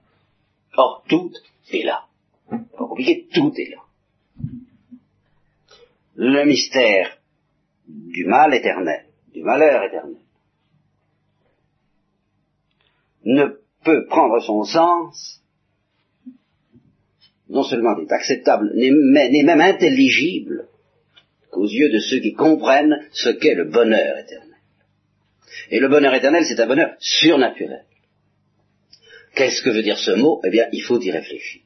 Or, 0.77 1.05
tout 1.09 1.33
est 1.73 1.83
là. 1.83 2.05
Pas 2.49 2.87
compliqué, 2.89 3.27
tout 3.35 3.53
est 3.57 3.71
là. 3.71 3.83
Le 6.15 6.45
mystère 6.45 7.19
du 7.89 8.25
mal 8.27 8.55
éternel, 8.55 9.07
du 9.33 9.43
malheur 9.43 9.83
éternel, 9.83 10.21
ne 13.25 13.47
peut 13.83 14.07
prendre 14.07 14.41
son 14.41 14.63
sens, 14.63 15.43
non 17.49 17.65
seulement 17.65 17.97
n'est 17.97 18.13
acceptable, 18.13 18.73
mais 18.75 19.31
n'est 19.31 19.43
même 19.43 19.61
intelligible 19.61 20.69
qu'aux 21.51 21.67
yeux 21.67 21.91
de 21.93 21.99
ceux 21.99 22.21
qui 22.21 22.35
comprennent 22.35 22.97
ce 23.13 23.31
qu'est 23.31 23.55
le 23.55 23.65
bonheur 23.65 24.19
éternel. 24.19 24.54
Et 25.71 25.81
le 25.81 25.89
bonheur 25.89 26.15
éternel, 26.15 26.45
c'est 26.47 26.61
un 26.61 26.67
bonheur 26.67 26.95
surnaturel. 26.99 27.87
Qu'est-ce 29.35 29.63
que 29.63 29.71
veut 29.71 29.83
dire 29.83 29.99
ce 29.99 30.13
mot? 30.13 30.41
Eh 30.45 30.51
bien, 30.51 30.69
il 30.73 30.83
faut 30.83 31.01
y 31.01 31.11
réfléchir. 31.11 31.63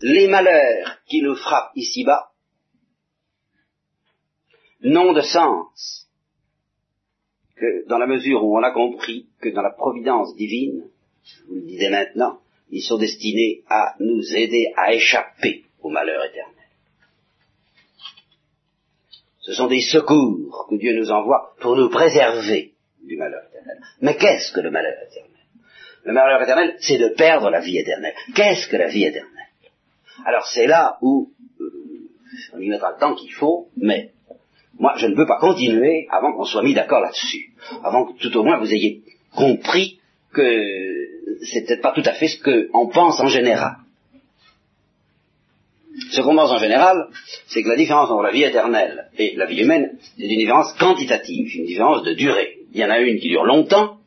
Les 0.00 0.28
malheurs 0.28 0.98
qui 1.08 1.22
nous 1.22 1.34
frappent 1.34 1.72
ici-bas 1.74 2.30
n'ont 4.80 5.12
de 5.12 5.22
sens 5.22 6.08
que 7.56 7.86
dans 7.88 7.98
la 7.98 8.06
mesure 8.06 8.44
où 8.44 8.56
on 8.56 8.62
a 8.62 8.70
compris 8.70 9.28
que 9.40 9.48
dans 9.48 9.62
la 9.62 9.72
providence 9.72 10.36
divine, 10.36 10.84
je 11.24 11.42
vous 11.44 11.54
le 11.56 11.62
disais 11.62 11.90
maintenant, 11.90 12.40
ils 12.70 12.82
sont 12.82 12.98
destinés 12.98 13.64
à 13.68 13.96
nous 13.98 14.22
aider 14.34 14.72
à 14.76 14.94
échapper 14.94 15.64
au 15.80 15.88
malheur 15.88 16.24
éternel. 16.24 16.57
Ce 19.48 19.54
sont 19.54 19.66
des 19.66 19.80
secours 19.80 20.66
que 20.68 20.76
Dieu 20.76 20.94
nous 20.94 21.10
envoie 21.10 21.54
pour 21.62 21.74
nous 21.74 21.88
préserver 21.88 22.74
du 23.02 23.16
malheur 23.16 23.40
éternel. 23.48 23.78
Mais 24.02 24.14
qu'est-ce 24.14 24.52
que 24.52 24.60
le 24.60 24.70
malheur 24.70 24.92
éternel? 25.08 25.40
Le 26.04 26.12
malheur 26.12 26.42
éternel, 26.42 26.76
c'est 26.80 26.98
de 26.98 27.08
perdre 27.16 27.48
la 27.48 27.60
vie 27.60 27.78
éternelle. 27.78 28.12
Qu'est-ce 28.34 28.68
que 28.68 28.76
la 28.76 28.88
vie 28.88 29.06
éternelle? 29.06 29.32
Alors 30.26 30.46
c'est 30.48 30.66
là 30.66 30.98
où 31.00 31.30
euh, 31.62 32.10
on 32.52 32.60
y 32.60 32.68
mettra 32.68 32.92
le 32.92 32.98
temps 32.98 33.14
qu'il 33.14 33.32
faut, 33.32 33.68
mais 33.78 34.10
moi, 34.78 34.92
je 34.98 35.06
ne 35.06 35.16
peux 35.16 35.26
pas 35.26 35.38
continuer 35.38 36.06
avant 36.10 36.34
qu'on 36.34 36.44
soit 36.44 36.62
mis 36.62 36.74
d'accord 36.74 37.00
là-dessus, 37.00 37.54
avant 37.82 38.04
que 38.04 38.18
tout 38.18 38.36
au 38.36 38.42
moins 38.44 38.58
vous 38.58 38.74
ayez 38.74 39.02
compris 39.34 39.98
que 40.34 40.62
c'est 41.50 41.66
peut-être 41.66 41.80
pas 41.80 41.92
tout 41.92 42.04
à 42.04 42.12
fait 42.12 42.28
ce 42.28 42.70
qu'on 42.70 42.88
pense 42.88 43.18
en 43.18 43.28
général. 43.28 43.76
Ce 46.10 46.20
qu'on 46.20 46.34
pense 46.34 46.50
en 46.50 46.58
général, 46.58 47.08
c'est 47.48 47.62
que 47.62 47.68
la 47.68 47.76
différence 47.76 48.10
entre 48.10 48.22
la 48.22 48.32
vie 48.32 48.44
éternelle 48.44 49.08
et 49.18 49.34
la 49.36 49.46
vie 49.46 49.62
humaine, 49.62 49.98
c'est 50.16 50.24
une 50.24 50.38
différence 50.38 50.72
quantitative, 50.74 51.48
une 51.54 51.66
différence 51.66 52.02
de 52.02 52.14
durée. 52.14 52.58
Il 52.72 52.80
y 52.80 52.84
en 52.84 52.90
a 52.90 52.98
une 52.98 53.18
qui 53.18 53.28
dure 53.28 53.44
longtemps, 53.44 53.98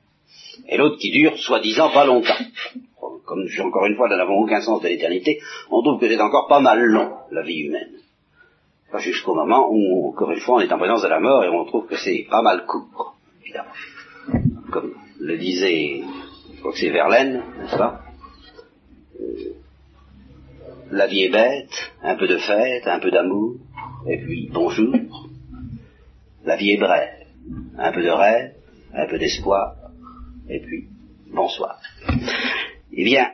et 0.68 0.78
l'autre 0.78 0.98
qui 0.98 1.12
dure 1.12 1.38
soi-disant 1.38 1.90
pas 1.92 2.06
longtemps. 2.06 2.34
Comme 3.26 3.48
encore 3.64 3.86
une 3.86 3.96
fois, 3.96 4.10
nous 4.10 4.18
n'avons 4.18 4.40
aucun 4.40 4.62
sens 4.62 4.82
de 4.82 4.88
l'éternité, 4.88 5.40
on 5.70 5.82
trouve 5.82 6.00
que 6.00 6.08
c'est 6.08 6.20
encore 6.20 6.48
pas 6.48 6.60
mal 6.60 6.82
long, 6.82 7.12
la 7.32 7.44
vie 7.44 7.60
humaine 7.60 8.02
jusqu'au 9.00 9.34
moment 9.34 9.70
où, 9.72 10.10
encore 10.10 10.32
une 10.32 10.40
fois, 10.40 10.58
on 10.58 10.60
est 10.60 10.72
en 10.72 10.78
présence 10.78 11.02
de 11.02 11.08
la 11.08 11.20
mort 11.20 11.44
et 11.44 11.50
on 11.50 11.66
trouve 11.66 11.88
que 11.88 11.98
c'est 11.98 12.28
pas 12.30 12.42
mal 12.42 12.66
court, 12.66 13.16
évidemment. 13.44 13.72
Comme 14.72 14.94
le 15.20 15.38
disait, 15.38 16.02
je 16.54 16.60
crois 16.60 16.72
que 16.72 16.78
c'est 16.78 16.90
Verlaine, 16.90 17.44
n'est-ce 17.60 17.78
pas? 17.78 18.02
Euh, 19.20 19.54
La 20.92 21.08
vie 21.08 21.24
est 21.24 21.30
bête, 21.30 21.94
un 22.04 22.18
peu 22.18 22.28
de 22.28 22.38
fête, 22.38 22.86
un 22.86 23.00
peu 23.00 23.12
d'amour, 23.12 23.56
et 24.10 24.18
puis 24.18 24.50
bonjour. 24.52 24.94
La 26.44 26.58
vie 26.58 26.72
est 26.72 26.78
brève, 26.78 27.28
un 27.78 27.94
peu 27.94 28.04
de 28.04 28.10
rêve, 28.10 28.56
un 28.94 29.08
peu 29.08 29.18
d'espoir, 29.18 29.78
et 30.50 30.60
puis 30.60 30.90
bonsoir. 31.28 31.80
Eh 32.92 33.06
bien, 33.06 33.32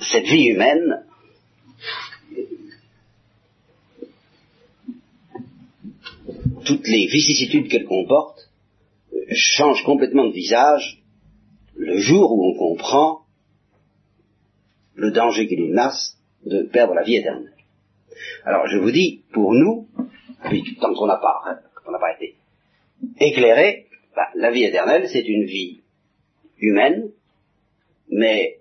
cette 0.00 0.26
vie 0.26 0.46
humaine, 0.46 1.04
toutes 6.64 6.88
les 6.88 7.06
vicissitudes 7.06 7.68
qu'elle 7.68 7.86
comporte 7.86 8.50
changent 9.30 9.84
complètement 9.84 10.26
de 10.26 10.32
visage 10.32 11.00
le 11.76 12.00
jour 12.00 12.32
où 12.32 12.44
on 12.44 12.58
comprend 12.58 13.17
le 14.98 15.10
danger 15.10 15.46
qu'il 15.46 15.62
menace 15.68 16.18
de 16.44 16.64
perdre 16.64 16.94
la 16.94 17.02
vie 17.02 17.16
éternelle. 17.16 17.54
Alors 18.44 18.66
je 18.66 18.78
vous 18.78 18.90
dis, 18.90 19.22
pour 19.32 19.54
nous, 19.54 19.88
tant 20.80 20.94
qu'on 20.94 21.06
n'a 21.06 21.16
pas, 21.16 21.40
hein, 21.46 21.58
n'a 21.90 21.98
pas 21.98 22.14
été 22.14 22.34
éclairé, 23.20 23.86
bah, 24.14 24.28
la 24.34 24.50
vie 24.50 24.64
éternelle 24.64 25.08
c'est 25.08 25.26
une 25.26 25.44
vie 25.44 25.80
humaine, 26.58 27.10
mais 28.10 28.58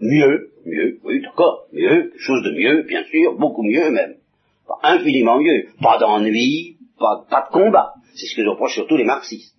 mieux, 0.00 0.50
mieux, 0.64 0.98
oui 1.04 1.20
d'accord, 1.20 1.66
mieux, 1.72 2.12
chose 2.18 2.42
de 2.42 2.52
mieux, 2.52 2.82
bien 2.82 3.04
sûr, 3.04 3.36
beaucoup 3.36 3.62
mieux 3.62 3.90
même 3.90 4.16
infiniment 4.82 5.40
mieux. 5.40 5.66
Pas 5.80 5.98
d'ennui, 5.98 6.76
pas, 6.98 7.26
de 7.30 7.52
combat. 7.52 7.94
C'est 8.14 8.26
ce 8.26 8.36
que 8.36 8.42
je 8.42 8.48
reproche 8.48 8.74
surtout 8.74 8.96
les 8.96 9.04
marxistes. 9.04 9.56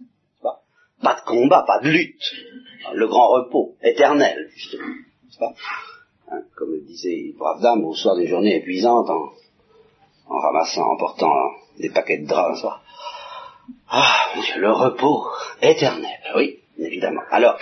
Pas 1.01 1.13
de 1.13 1.21
combat, 1.25 1.63
pas 1.67 1.79
de 1.79 1.89
lutte. 1.89 2.33
Le 2.93 3.07
grand 3.07 3.29
repos, 3.29 3.75
éternel, 3.83 4.49
justement. 4.55 4.87
Hein, 5.41 6.41
Comme 6.55 6.79
disait 6.85 7.33
brave 7.37 7.61
dame 7.61 7.85
au 7.85 7.93
soir 7.93 8.15
des 8.15 8.27
journées 8.27 8.57
épuisantes 8.57 9.09
en, 9.09 10.39
ramassant, 10.39 10.83
en 10.83 10.97
portant 10.97 11.33
des 11.79 11.89
paquets 11.89 12.19
de 12.19 12.27
draps. 12.27 12.65
Ah, 13.89 14.31
mon 14.35 14.41
Dieu, 14.41 14.59
le 14.59 14.71
repos 14.71 15.25
éternel. 15.61 16.19
Oui, 16.35 16.59
évidemment. 16.79 17.21
Alors, 17.31 17.57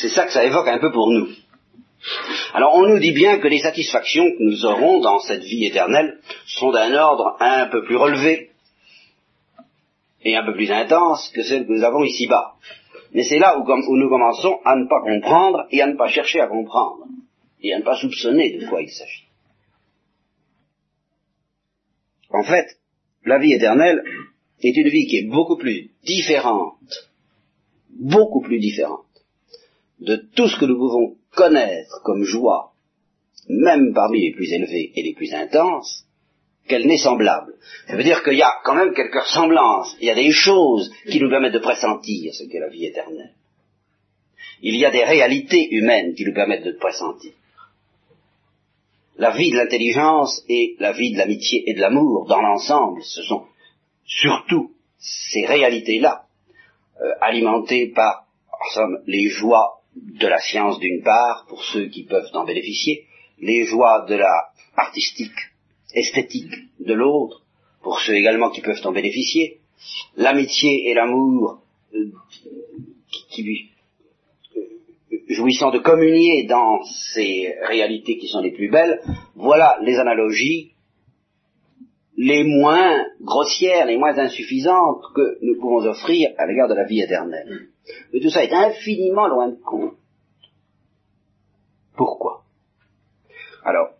c'est 0.00 0.08
ça 0.08 0.26
que 0.26 0.32
ça 0.32 0.44
évoque 0.44 0.68
un 0.68 0.78
peu 0.78 0.90
pour 0.90 1.10
nous. 1.10 1.28
Alors 2.54 2.74
on 2.76 2.86
nous 2.86 3.00
dit 3.00 3.12
bien 3.12 3.38
que 3.38 3.48
les 3.48 3.58
satisfactions 3.58 4.24
que 4.24 4.42
nous 4.42 4.64
aurons 4.64 5.00
dans 5.00 5.18
cette 5.20 5.42
vie 5.42 5.66
éternelle 5.66 6.20
sont 6.46 6.70
d'un 6.70 6.94
ordre 6.94 7.36
un 7.40 7.66
peu 7.66 7.84
plus 7.84 7.96
relevé 7.96 8.50
et 10.22 10.36
un 10.36 10.44
peu 10.44 10.54
plus 10.54 10.70
intense 10.70 11.30
que 11.34 11.42
celles 11.42 11.66
que 11.66 11.72
nous 11.72 11.84
avons 11.84 12.04
ici-bas. 12.04 12.54
Mais 13.12 13.22
c'est 13.22 13.38
là 13.38 13.58
où, 13.58 13.96
nous 13.96 14.08
commençons 14.08 14.58
à 14.64 14.76
ne 14.76 14.86
pas 14.86 15.00
comprendre 15.02 15.66
et 15.70 15.80
à 15.80 15.86
ne 15.86 15.96
pas 15.96 16.08
chercher 16.08 16.40
à 16.40 16.48
comprendre 16.48 17.06
et 17.62 17.72
à 17.72 17.78
ne 17.78 17.84
pas 17.84 17.96
soupçonner 17.96 18.58
de 18.58 18.66
quoi 18.66 18.82
il 18.82 18.90
s'agit. 18.90 19.26
En 22.30 22.42
fait, 22.42 22.66
la 23.24 23.38
vie 23.38 23.52
éternelle 23.52 24.02
est 24.60 24.76
une 24.76 24.88
vie 24.88 25.06
qui 25.06 25.18
est 25.18 25.28
beaucoup 25.28 25.56
plus 25.56 25.90
différente, 26.04 27.10
beaucoup 27.90 28.40
plus 28.40 28.58
différente 28.58 29.04
de 30.00 30.16
tout 30.34 30.48
ce 30.48 30.58
que 30.58 30.66
nous 30.66 30.76
pouvons 30.76 31.16
connaître 31.34 32.02
comme 32.04 32.24
joie, 32.24 32.72
même 33.48 33.92
parmi 33.94 34.20
les 34.20 34.32
plus 34.32 34.52
élevés 34.52 34.92
et 34.94 35.02
les 35.02 35.14
plus 35.14 35.32
intenses, 35.32 36.05
qu'elle 36.66 36.86
n'est 36.86 36.98
semblable. 36.98 37.54
Ça 37.88 37.96
veut 37.96 38.02
dire 38.02 38.22
qu'il 38.22 38.34
y 38.34 38.42
a 38.42 38.52
quand 38.64 38.74
même 38.74 38.94
quelques 38.94 39.22
ressemblances, 39.22 39.96
il 40.00 40.06
y 40.06 40.10
a 40.10 40.14
des 40.14 40.32
choses 40.32 40.90
qui 41.10 41.20
nous 41.20 41.30
permettent 41.30 41.54
de 41.54 41.58
pressentir 41.58 42.34
ce 42.34 42.44
qu'est 42.44 42.60
la 42.60 42.68
vie 42.68 42.86
éternelle. 42.86 43.34
Il 44.62 44.76
y 44.76 44.84
a 44.84 44.90
des 44.90 45.04
réalités 45.04 45.68
humaines 45.70 46.14
qui 46.14 46.24
nous 46.24 46.34
permettent 46.34 46.64
de 46.64 46.72
pressentir. 46.72 47.32
La 49.18 49.30
vie 49.30 49.50
de 49.50 49.56
l'intelligence 49.56 50.42
et 50.48 50.76
la 50.78 50.92
vie 50.92 51.12
de 51.12 51.18
l'amitié 51.18 51.70
et 51.70 51.74
de 51.74 51.80
l'amour, 51.80 52.26
dans 52.26 52.40
l'ensemble, 52.40 53.02
ce 53.02 53.22
sont 53.22 53.46
surtout 54.04 54.72
ces 54.98 55.46
réalités-là, 55.46 56.26
euh, 57.00 57.12
alimentées 57.20 57.92
par, 57.94 58.26
en 58.52 58.74
somme, 58.74 58.98
les 59.06 59.28
joies 59.28 59.80
de 59.94 60.26
la 60.26 60.38
science 60.38 60.78
d'une 60.78 61.02
part, 61.02 61.46
pour 61.48 61.64
ceux 61.64 61.86
qui 61.86 62.04
peuvent 62.04 62.28
en 62.34 62.44
bénéficier, 62.44 63.06
les 63.38 63.64
joies 63.64 64.04
de 64.08 64.14
la 64.14 64.50
artistique, 64.76 65.32
esthétique 65.94 66.52
de 66.80 66.94
l'autre, 66.94 67.42
pour 67.82 68.00
ceux 68.00 68.14
également 68.14 68.50
qui 68.50 68.60
peuvent 68.60 68.80
en 68.84 68.92
bénéficier, 68.92 69.60
l'amitié 70.16 70.90
et 70.90 70.94
l'amour 70.94 71.60
euh, 71.94 72.10
qui, 73.30 73.42
lui 73.42 73.70
jouissant 75.28 75.70
de 75.70 75.78
communier 75.78 76.44
dans 76.44 76.82
ces 77.14 77.54
réalités 77.68 78.16
qui 78.18 78.28
sont 78.28 78.40
les 78.40 78.52
plus 78.52 78.70
belles, 78.70 79.00
voilà 79.34 79.78
les 79.82 79.96
analogies 79.96 80.72
les 82.16 82.44
moins 82.44 83.06
grossières, 83.20 83.86
les 83.86 83.98
moins 83.98 84.18
insuffisantes 84.18 85.02
que 85.14 85.38
nous 85.42 85.60
pouvons 85.60 85.84
offrir 85.86 86.30
à 86.38 86.46
l'égard 86.46 86.68
de 86.68 86.74
la 86.74 86.84
vie 86.84 87.02
éternelle. 87.02 87.68
Mais 88.12 88.20
tout 88.20 88.30
ça 88.30 88.42
est 88.42 88.52
infiniment 88.52 89.28
loin 89.28 89.48
de 89.48 89.56
compte. 89.62 89.94
Pourquoi? 91.96 92.42
Alors, 93.64 93.90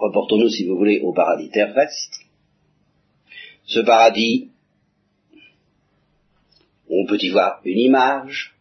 reportons-nous, 0.00 0.48
si 0.48 0.64
vous 0.64 0.76
voulez, 0.76 1.00
au 1.00 1.12
paradis 1.12 1.50
terrestre. 1.50 2.18
Ce 3.64 3.80
paradis, 3.80 4.50
on 6.88 7.06
peut 7.06 7.18
y 7.20 7.28
voir 7.28 7.60
une 7.64 7.78
image, 7.78 8.56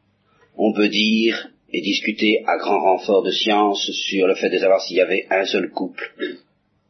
on 0.55 0.73
peut 0.73 0.89
dire 0.89 1.49
et 1.71 1.81
discuter 1.81 2.43
à 2.45 2.57
grand 2.57 2.79
renfort 2.79 3.23
de 3.23 3.31
science 3.31 3.91
sur 3.91 4.27
le 4.27 4.35
fait 4.35 4.49
de 4.49 4.59
savoir 4.59 4.81
s'il 4.81 4.97
y 4.97 5.01
avait 5.01 5.25
un 5.29 5.45
seul 5.45 5.69
couple, 5.71 6.13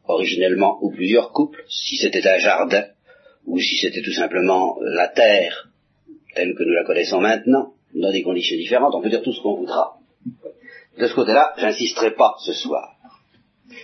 originellement, 0.04 0.78
ou 0.82 0.90
plusieurs 0.90 1.32
couples, 1.32 1.64
si 1.68 1.96
c'était 1.96 2.26
un 2.26 2.38
jardin, 2.38 2.84
ou 3.46 3.58
si 3.58 3.76
c'était 3.78 4.02
tout 4.02 4.12
simplement 4.12 4.76
la 4.82 5.08
terre, 5.08 5.70
telle 6.34 6.54
que 6.54 6.64
nous 6.64 6.72
la 6.72 6.84
connaissons 6.84 7.20
maintenant, 7.20 7.74
dans 7.94 8.12
des 8.12 8.22
conditions 8.22 8.56
différentes, 8.56 8.94
on 8.94 9.02
peut 9.02 9.10
dire 9.10 9.22
tout 9.22 9.32
ce 9.32 9.40
qu'on 9.42 9.56
voudra. 9.56 9.98
De 10.98 11.06
ce 11.06 11.14
côté-là, 11.14 11.54
j'insisterai 11.58 12.14
pas 12.14 12.34
ce 12.44 12.52
soir. 12.52 12.99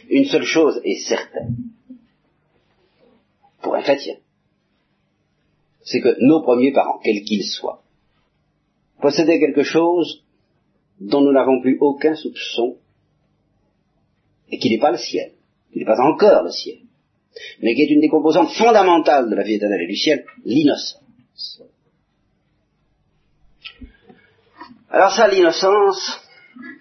Une 0.08 0.24
seule 0.24 0.44
chose 0.44 0.80
est 0.84 1.06
certaine, 1.06 1.56
pour 3.62 3.74
un 3.74 3.82
chrétien, 3.82 4.16
c'est 5.82 6.00
que 6.00 6.16
nos 6.20 6.42
premiers 6.42 6.72
parents, 6.72 7.00
quels 7.02 7.22
qu'ils 7.22 7.44
soient, 7.44 7.82
possédait 9.00 9.38
quelque 9.38 9.62
chose 9.62 10.24
dont 11.00 11.20
nous 11.20 11.32
n'avons 11.32 11.60
plus 11.60 11.78
aucun 11.80 12.14
soupçon 12.14 12.78
et 14.50 14.58
qui 14.58 14.70
n'est 14.70 14.80
pas 14.80 14.92
le 14.92 14.98
ciel, 14.98 15.32
qui 15.72 15.78
n'est 15.78 15.84
pas 15.84 16.00
encore 16.00 16.42
le 16.42 16.50
ciel, 16.50 16.78
mais 17.60 17.74
qui 17.74 17.82
est 17.82 17.90
une 17.90 18.00
des 18.00 18.08
composantes 18.08 18.52
fondamentales 18.52 19.28
de 19.28 19.34
la 19.34 19.42
vie 19.42 19.54
éternelle 19.54 19.82
et 19.82 19.88
du 19.88 19.96
ciel, 19.96 20.24
l'innocence. 20.44 21.62
Alors 24.88 25.12
ça, 25.12 25.28
l'innocence 25.28 26.20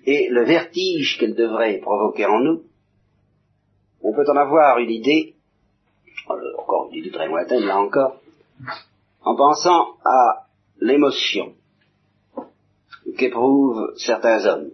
et 0.06 0.30
le 0.30 0.46
vertige 0.46 1.18
qu'elle 1.18 1.36
devrait 1.36 1.80
provoquer 1.80 2.26
en 2.26 2.40
nous, 2.40 2.64
on 4.08 4.14
peut 4.14 4.30
en 4.30 4.36
avoir 4.36 4.78
une 4.78 4.92
idée, 4.92 5.34
encore 6.60 6.90
une 6.92 7.00
idée 7.00 7.10
très 7.10 7.28
lointaine 7.28 7.66
là 7.66 7.80
encore, 7.80 8.22
en 9.24 9.36
pensant 9.36 9.98
à 10.06 10.46
l'émotion 10.80 11.56
qu'éprouvent 13.18 13.96
certains 13.98 14.46
hommes, 14.46 14.70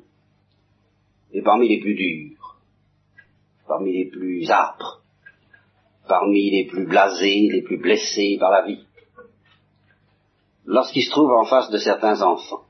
et 1.32 1.42
parmi 1.42 1.70
les 1.70 1.80
plus 1.80 1.96
durs, 1.96 2.58
parmi 3.68 3.94
les 3.94 4.10
plus 4.10 4.52
âpres, 4.52 5.02
parmi 6.10 6.52
les 6.52 6.66
plus 6.66 6.86
blasés, 6.86 7.48
les 7.54 7.62
plus 7.62 7.78
blessés 7.78 8.36
par 8.38 8.52
la 8.52 8.64
vie, 8.64 8.84
lorsqu'ils 10.66 11.04
se 11.04 11.12
trouvent 11.12 11.32
en 11.32 11.46
face 11.46 11.70
de 11.70 11.78
certains 11.78 12.22
enfants. 12.22 12.66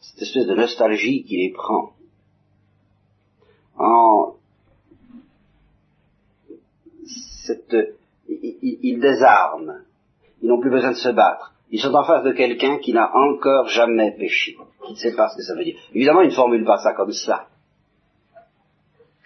Cette 0.00 0.22
espèce 0.22 0.46
de 0.46 0.54
nostalgie 0.54 1.24
qui 1.24 1.36
les 1.36 1.50
prend 1.52 1.97
en 3.78 4.34
cette, 7.46 7.96
ils, 8.28 8.78
ils 8.82 9.00
désarment, 9.00 9.84
ils 10.42 10.48
n'ont 10.48 10.60
plus 10.60 10.70
besoin 10.70 10.90
de 10.90 10.96
se 10.96 11.08
battre, 11.08 11.54
ils 11.70 11.80
sont 11.80 11.94
en 11.94 12.04
face 12.04 12.24
de 12.24 12.32
quelqu'un 12.32 12.78
qui 12.78 12.92
n'a 12.92 13.14
encore 13.14 13.68
jamais 13.68 14.12
péché, 14.12 14.56
qui 14.84 14.92
ne 14.92 14.96
sait 14.96 15.14
pas 15.14 15.28
ce 15.28 15.36
que 15.36 15.42
ça 15.42 15.54
veut 15.54 15.64
dire. 15.64 15.78
Évidemment, 15.92 16.22
ils 16.22 16.30
ne 16.30 16.34
formulent 16.34 16.64
pas 16.64 16.78
ça 16.78 16.94
comme 16.94 17.12
ça. 17.12 17.48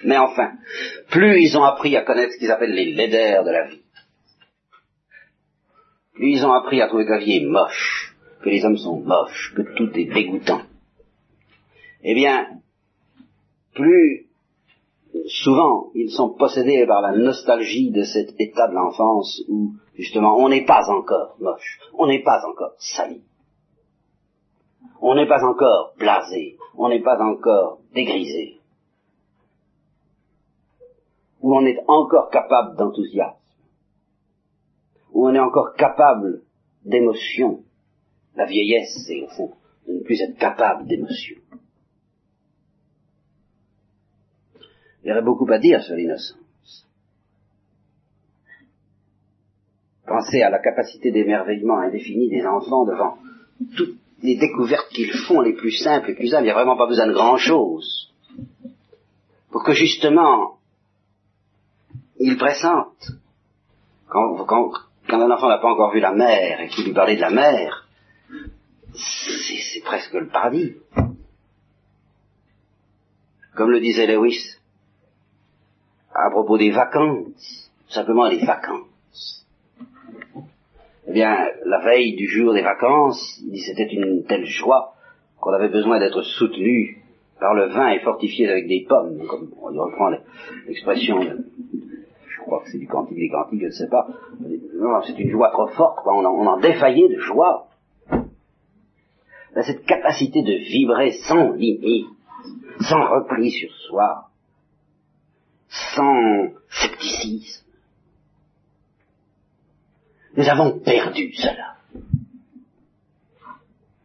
Mais 0.05 0.19
enfin, 0.19 0.53
plus 1.11 1.43
ils 1.43 1.57
ont 1.57 1.63
appris 1.63 1.97
à 1.97 2.03
connaître 2.03 2.33
ce 2.33 2.39
qu'ils 2.39 2.51
appellent 2.51 2.75
les 2.75 2.93
laideurs 2.93 3.45
de 3.45 3.51
la 3.51 3.69
vie, 3.69 3.83
plus 6.15 6.33
ils 6.33 6.45
ont 6.45 6.53
appris 6.53 6.81
à 6.81 6.89
trouver 6.89 7.07
que 7.07 7.13
la 7.13 7.19
vie 7.19 7.37
est 7.37 7.47
moche, 7.47 8.15
que 8.43 8.51
les 8.51 8.65
hommes 8.65 8.77
sont 8.77 9.01
moches, 9.01 9.55
que 9.57 9.63
tout 9.77 9.91
est 9.97 10.13
dégoûtant, 10.13 10.63
eh 12.03 12.15
bien, 12.15 12.49
plus 13.75 14.27
souvent 15.27 15.91
ils 15.95 16.11
sont 16.11 16.31
possédés 16.31 16.87
par 16.87 17.03
la 17.03 17.13
nostalgie 17.13 17.91
de 17.91 18.03
cet 18.03 18.35
état 18.39 18.69
de 18.69 18.75
l'enfance 18.75 19.43
où 19.49 19.73
justement 19.95 20.37
on 20.37 20.49
n'est 20.49 20.65
pas 20.65 20.83
encore 20.91 21.37
moche, 21.41 21.81
on 21.95 22.07
n'est 22.07 22.23
pas 22.23 22.41
encore 22.49 22.75
sali, 22.79 23.23
on 25.01 25.15
n'est 25.15 25.29
pas 25.29 25.45
encore 25.45 25.95
blasé, 25.99 26.57
on 26.77 26.89
n'est 26.89 27.03
pas 27.03 27.19
encore 27.21 27.79
dégrisé, 27.95 28.61
où 31.41 31.55
on 31.55 31.67
est 31.67 31.79
encore 31.89 32.31
capable 32.31 32.77
d'enthousiasme, 32.77 33.37
où 35.13 35.27
on 35.27 35.35
est 35.35 35.41
encore 35.41 35.75
capable 35.75 36.43
d'émotion. 36.85 37.63
La 38.35 38.47
vieillesse, 38.47 38.97
c'est 39.07 39.21
au 39.23 39.29
fond 39.29 39.53
de 39.87 39.93
ne 39.95 40.03
plus 40.05 40.21
être 40.23 40.39
capable 40.39 40.87
d'émotion. 40.87 41.42
Il 45.03 45.09
y 45.09 45.13
aurait 45.13 45.23
beaucoup 45.23 45.51
à 45.51 45.59
dire 45.59 45.83
sur 45.83 45.97
l'innocence. 45.97 46.39
Pensez 50.07 50.43
à 50.43 50.51
la 50.51 50.59
capacité 50.59 51.11
d'émerveillement 51.11 51.79
indéfinie 51.79 52.29
des 52.29 52.45
enfants 52.45 52.85
devant 52.85 53.19
toutes 53.77 53.97
les 54.23 54.37
découvertes 54.37 54.89
qu'ils 54.91 55.13
font, 55.27 55.41
les 55.41 55.55
plus 55.55 55.73
simples, 55.73 56.09
les 56.09 56.15
plus 56.15 56.29
simples. 56.29 56.43
Il 56.43 56.47
n'y 56.47 56.51
a 56.51 56.55
vraiment 56.55 56.77
pas 56.77 56.87
besoin 56.87 57.07
de 57.07 57.13
grand-chose. 57.13 58.13
Pour 59.51 59.65
que 59.65 59.73
justement, 59.73 60.59
ils 62.19 62.37
pressentent. 62.37 63.13
Quand, 64.09 64.45
quand, 64.45 64.73
un 65.09 65.31
enfant 65.31 65.49
n'a 65.49 65.59
pas 65.59 65.73
encore 65.73 65.93
vu 65.93 66.01
la 66.01 66.13
mer 66.13 66.61
et 66.61 66.69
qu'il 66.69 66.85
lui 66.85 66.93
parlait 66.93 67.17
de 67.17 67.21
la 67.21 67.31
mer, 67.31 67.89
c'est 68.95 69.83
presque 69.85 70.15
le 70.15 70.29
paradis. 70.29 70.77
Comme 73.55 73.71
le 73.71 73.81
disait 73.81 74.07
Lewis, 74.07 74.57
à 76.15 76.31
propos 76.31 76.59
des 76.59 76.71
vacances, 76.71 77.71
simplement 77.89 78.29
les 78.29 78.45
vacances. 78.45 79.47
Eh 81.09 81.13
bien, 81.13 81.37
la 81.65 81.81
veille 81.81 82.15
du 82.15 82.29
jour 82.29 82.55
des 82.55 82.63
vacances, 82.63 83.41
il 83.45 83.53
dit 83.53 83.61
c'était 83.61 83.93
une 83.93 84.25
telle 84.25 84.47
joie 84.47 84.95
qu'on 85.41 85.53
avait 85.53 85.69
besoin 85.69 85.99
d'être 85.99 86.23
soutenu 86.23 87.03
par 87.41 87.55
le 87.55 87.67
vin 87.67 87.89
et 87.89 87.99
fortifié 88.01 88.49
avec 88.49 88.69
des 88.69 88.87
pommes, 88.89 89.27
comme 89.27 89.51
on 89.61 89.73
y 89.73 89.79
reprend 89.79 90.11
l'expression, 90.69 91.21
je 91.23 92.41
crois 92.41 92.61
que 92.63 92.71
c'est 92.71 92.79
du 92.79 92.87
cantique 92.87 93.19
des 93.19 93.29
cantiques, 93.29 93.61
je 93.61 93.67
ne 93.67 93.71
sais 93.71 93.89
pas. 93.89 94.07
C'est 95.07 95.19
une 95.19 95.31
joie 95.31 95.51
trop 95.51 95.69
forte, 95.69 95.99
On, 96.07 96.25
en, 96.25 96.61
défaillait 96.61 97.09
de 97.09 97.19
joie. 97.19 97.67
Cette 99.61 99.85
capacité 99.85 100.43
de 100.43 100.53
vibrer 100.53 101.13
sans 101.29 101.53
limite, 101.53 102.07
sans 102.81 103.03
repli 103.03 103.51
sur 103.51 103.71
soi, 103.89 104.29
sans 105.97 106.49
scepticisme. 106.69 107.65
Nous 110.37 110.49
avons 110.49 110.79
perdu 110.81 111.33
cela. 111.35 111.77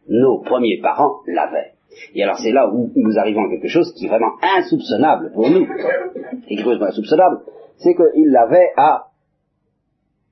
Nos 0.08 0.38
premiers 0.42 0.80
parents 0.80 1.20
l'avaient. 1.26 1.74
Et 2.14 2.22
alors 2.22 2.38
c'est 2.38 2.52
là 2.52 2.68
où 2.72 2.90
nous 2.94 3.18
arrivons 3.18 3.44
à 3.44 3.50
quelque 3.50 3.68
chose 3.68 3.92
qui 3.94 4.06
est 4.06 4.08
vraiment 4.08 4.32
insoupçonnable 4.42 5.32
pour 5.32 5.50
nous. 5.50 5.66
Et 6.48 6.56
quelque 6.56 6.64
chose 6.64 6.78
d'insoupçonnable, 6.78 7.40
c'est 7.78 7.94
qu'il 7.94 8.30
l'avait 8.30 8.72
à 8.76 9.08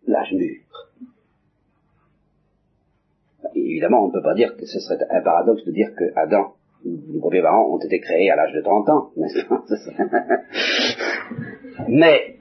l'âge 0.07 0.33
mûr. 0.33 0.57
Évidemment, 3.55 4.05
on 4.05 4.09
ne 4.09 4.13
peut 4.13 4.23
pas 4.23 4.35
dire 4.35 4.57
que 4.57 4.67
ce 4.67 4.81
serait 4.81 4.99
un 5.11 5.23
paradoxe 5.23 5.65
de 5.65 5.73
dire 5.73 5.89
que 5.97 6.05
Adam, 6.17 6.55
les 6.85 7.21
premiers 7.21 7.43
parents, 7.43 7.75
ont 7.75 7.79
été 7.79 8.01
créés 8.01 8.31
à 8.31 8.37
l'âge 8.37 8.53
de 8.55 8.61
30 8.63 8.89
ans, 8.89 9.11
n'est-ce 9.17 9.47
pas? 9.47 9.65
Mais, 11.89 12.37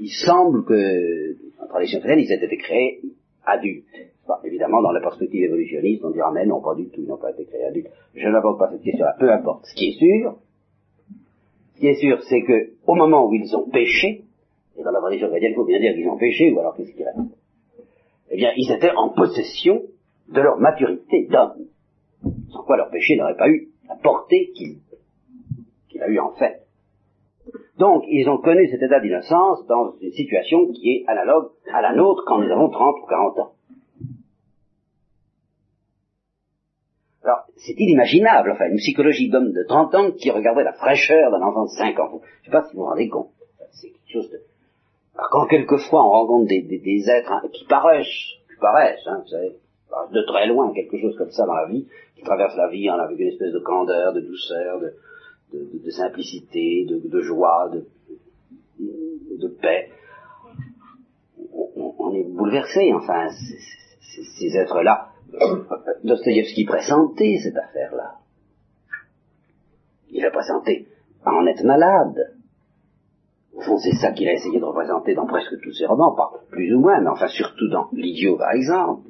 il 0.00 0.10
semble 0.10 0.64
que, 0.64 1.36
en 1.62 1.66
tradition 1.66 2.00
chrétienne, 2.00 2.20
ils 2.20 2.32
aient 2.32 2.44
été 2.44 2.56
créés 2.56 3.00
adultes. 3.44 3.84
évidemment, 4.44 4.82
dans 4.82 4.92
la 4.92 5.00
perspective 5.00 5.44
évolutionniste, 5.44 6.04
on 6.04 6.10
dira, 6.10 6.30
mais 6.32 6.46
non, 6.46 6.60
pas 6.60 6.74
du 6.74 6.88
tout, 6.88 7.00
ils 7.00 7.08
n'ont 7.08 7.16
pas 7.16 7.30
été 7.30 7.44
créés 7.44 7.64
adultes. 7.64 7.88
Je 8.14 8.28
n'aborde 8.28 8.58
pas 8.58 8.70
cette 8.70 8.82
question-là, 8.82 9.16
peu 9.18 9.30
importe. 9.30 9.66
Ce 9.66 9.74
qui 9.74 9.88
est 9.88 9.98
sûr, 9.98 10.36
ce 11.74 11.80
qui 11.80 11.86
est 11.86 11.94
sûr, 11.94 12.22
c'est 12.28 12.42
que, 12.42 12.72
au 12.86 12.94
moment 12.94 13.26
où 13.26 13.34
ils 13.34 13.54
ont 13.56 13.68
péché, 13.68 14.24
et 14.76 14.82
dans 14.82 14.90
la 14.90 15.00
tradition 15.00 15.28
chrétienne, 15.28 15.52
il 15.52 15.56
faut 15.56 15.64
bien 15.64 15.80
dire 15.80 15.94
qu'ils 15.94 16.08
ont 16.08 16.18
péché, 16.18 16.52
ou 16.52 16.60
alors 16.60 16.76
qu'est-ce 16.76 16.92
qu'il 16.92 17.04
reste? 17.04 17.18
Eh 18.30 18.36
bien, 18.36 18.52
ils 18.56 18.70
étaient 18.70 18.90
en 18.90 19.10
possession 19.10 19.82
de 20.28 20.40
leur 20.40 20.58
maturité 20.58 21.26
d'homme. 21.30 21.66
Sans 22.50 22.62
quoi 22.64 22.76
leur 22.76 22.90
péché 22.90 23.16
n'aurait 23.16 23.36
pas 23.36 23.48
eu 23.48 23.68
la 23.88 23.96
portée 23.96 24.52
a 26.02 26.08
eu 26.08 26.18
en 26.18 26.32
fait. 26.32 26.62
Donc, 27.78 28.04
ils 28.08 28.28
ont 28.28 28.38
connu 28.38 28.68
cet 28.68 28.82
état 28.82 29.00
d'innocence 29.00 29.66
dans 29.66 29.94
une 30.00 30.12
situation 30.12 30.66
qui 30.72 30.90
est 30.90 31.04
analogue 31.06 31.50
à 31.72 31.80
la 31.80 31.94
nôtre 31.94 32.24
quand 32.26 32.38
nous 32.38 32.50
avons 32.50 32.68
30 32.68 32.96
ou 33.02 33.06
40 33.06 33.38
ans. 33.38 33.52
Alors, 37.22 37.44
c'est 37.56 37.74
inimaginable, 37.78 38.50
enfin, 38.52 38.68
une 38.68 38.78
psychologie 38.78 39.28
d'homme 39.28 39.52
de 39.52 39.64
30 39.68 39.94
ans 39.94 40.10
qui 40.12 40.30
regardait 40.30 40.64
la 40.64 40.72
fraîcheur 40.72 41.30
d'un 41.30 41.42
enfant 41.42 41.64
de 41.64 41.70
5 41.70 41.98
ans. 42.00 42.10
Je 42.10 42.16
ne 42.16 42.44
sais 42.44 42.50
pas 42.50 42.64
si 42.64 42.74
vous 42.74 42.82
vous 42.82 42.88
rendez 42.88 43.08
compte. 43.08 43.30
C'est 43.72 43.90
quelque 43.90 44.12
chose 44.12 44.30
de... 44.30 44.40
Alors, 45.14 45.30
quand 45.30 45.46
quelquefois 45.46 46.04
on 46.04 46.10
rencontre 46.10 46.48
des, 46.48 47.10
êtres 47.10 47.32
hein, 47.32 47.42
qui 47.52 47.64
paraissent, 47.66 48.06
qui 48.06 48.60
paraissent, 48.60 49.06
hein, 49.06 49.20
vous 49.22 49.28
savez, 49.28 49.56
de 50.12 50.22
très 50.22 50.46
loin, 50.46 50.72
quelque 50.72 50.98
chose 50.98 51.16
comme 51.16 51.30
ça 51.30 51.46
dans 51.46 51.54
la 51.54 51.66
vie, 51.66 51.86
qui 52.16 52.22
traversent 52.22 52.56
la 52.56 52.68
vie 52.68 52.88
avec 52.88 53.18
une 53.18 53.28
espèce 53.28 53.52
de 53.52 53.58
candeur, 53.60 54.12
de 54.12 54.20
douceur, 54.20 54.80
de, 54.80 54.94
de, 55.52 55.90
simplicité, 55.90 56.86
de, 56.86 57.20
joie, 57.22 57.70
de, 58.78 59.48
paix. 59.60 59.90
On, 61.52 61.94
on, 61.98 62.14
est 62.14 62.24
bouleversé, 62.24 62.92
enfin, 62.94 63.28
ces 63.30 64.56
êtres-là. 64.56 65.12
Dostoïevski 66.04 66.64
pressentait 66.64 67.38
cette 67.42 67.56
affaire-là. 67.56 68.18
Il 70.10 70.24
a 70.24 70.30
présenté 70.30 70.86
en 71.24 71.46
être 71.46 71.64
malade. 71.64 72.34
Au 73.54 73.60
fond, 73.60 73.76
c'est 73.78 73.96
ça 73.96 74.12
qu'il 74.12 74.28
a 74.28 74.32
essayé 74.32 74.58
de 74.58 74.64
représenter 74.64 75.14
dans 75.14 75.26
presque 75.26 75.60
tous 75.60 75.72
ses 75.72 75.86
romans, 75.86 76.14
pas 76.14 76.30
plus 76.50 76.74
ou 76.74 76.80
moins, 76.80 77.00
mais 77.00 77.08
enfin 77.08 77.28
surtout 77.28 77.68
dans 77.68 77.88
L'idiot, 77.92 78.36
par 78.36 78.52
exemple. 78.52 79.08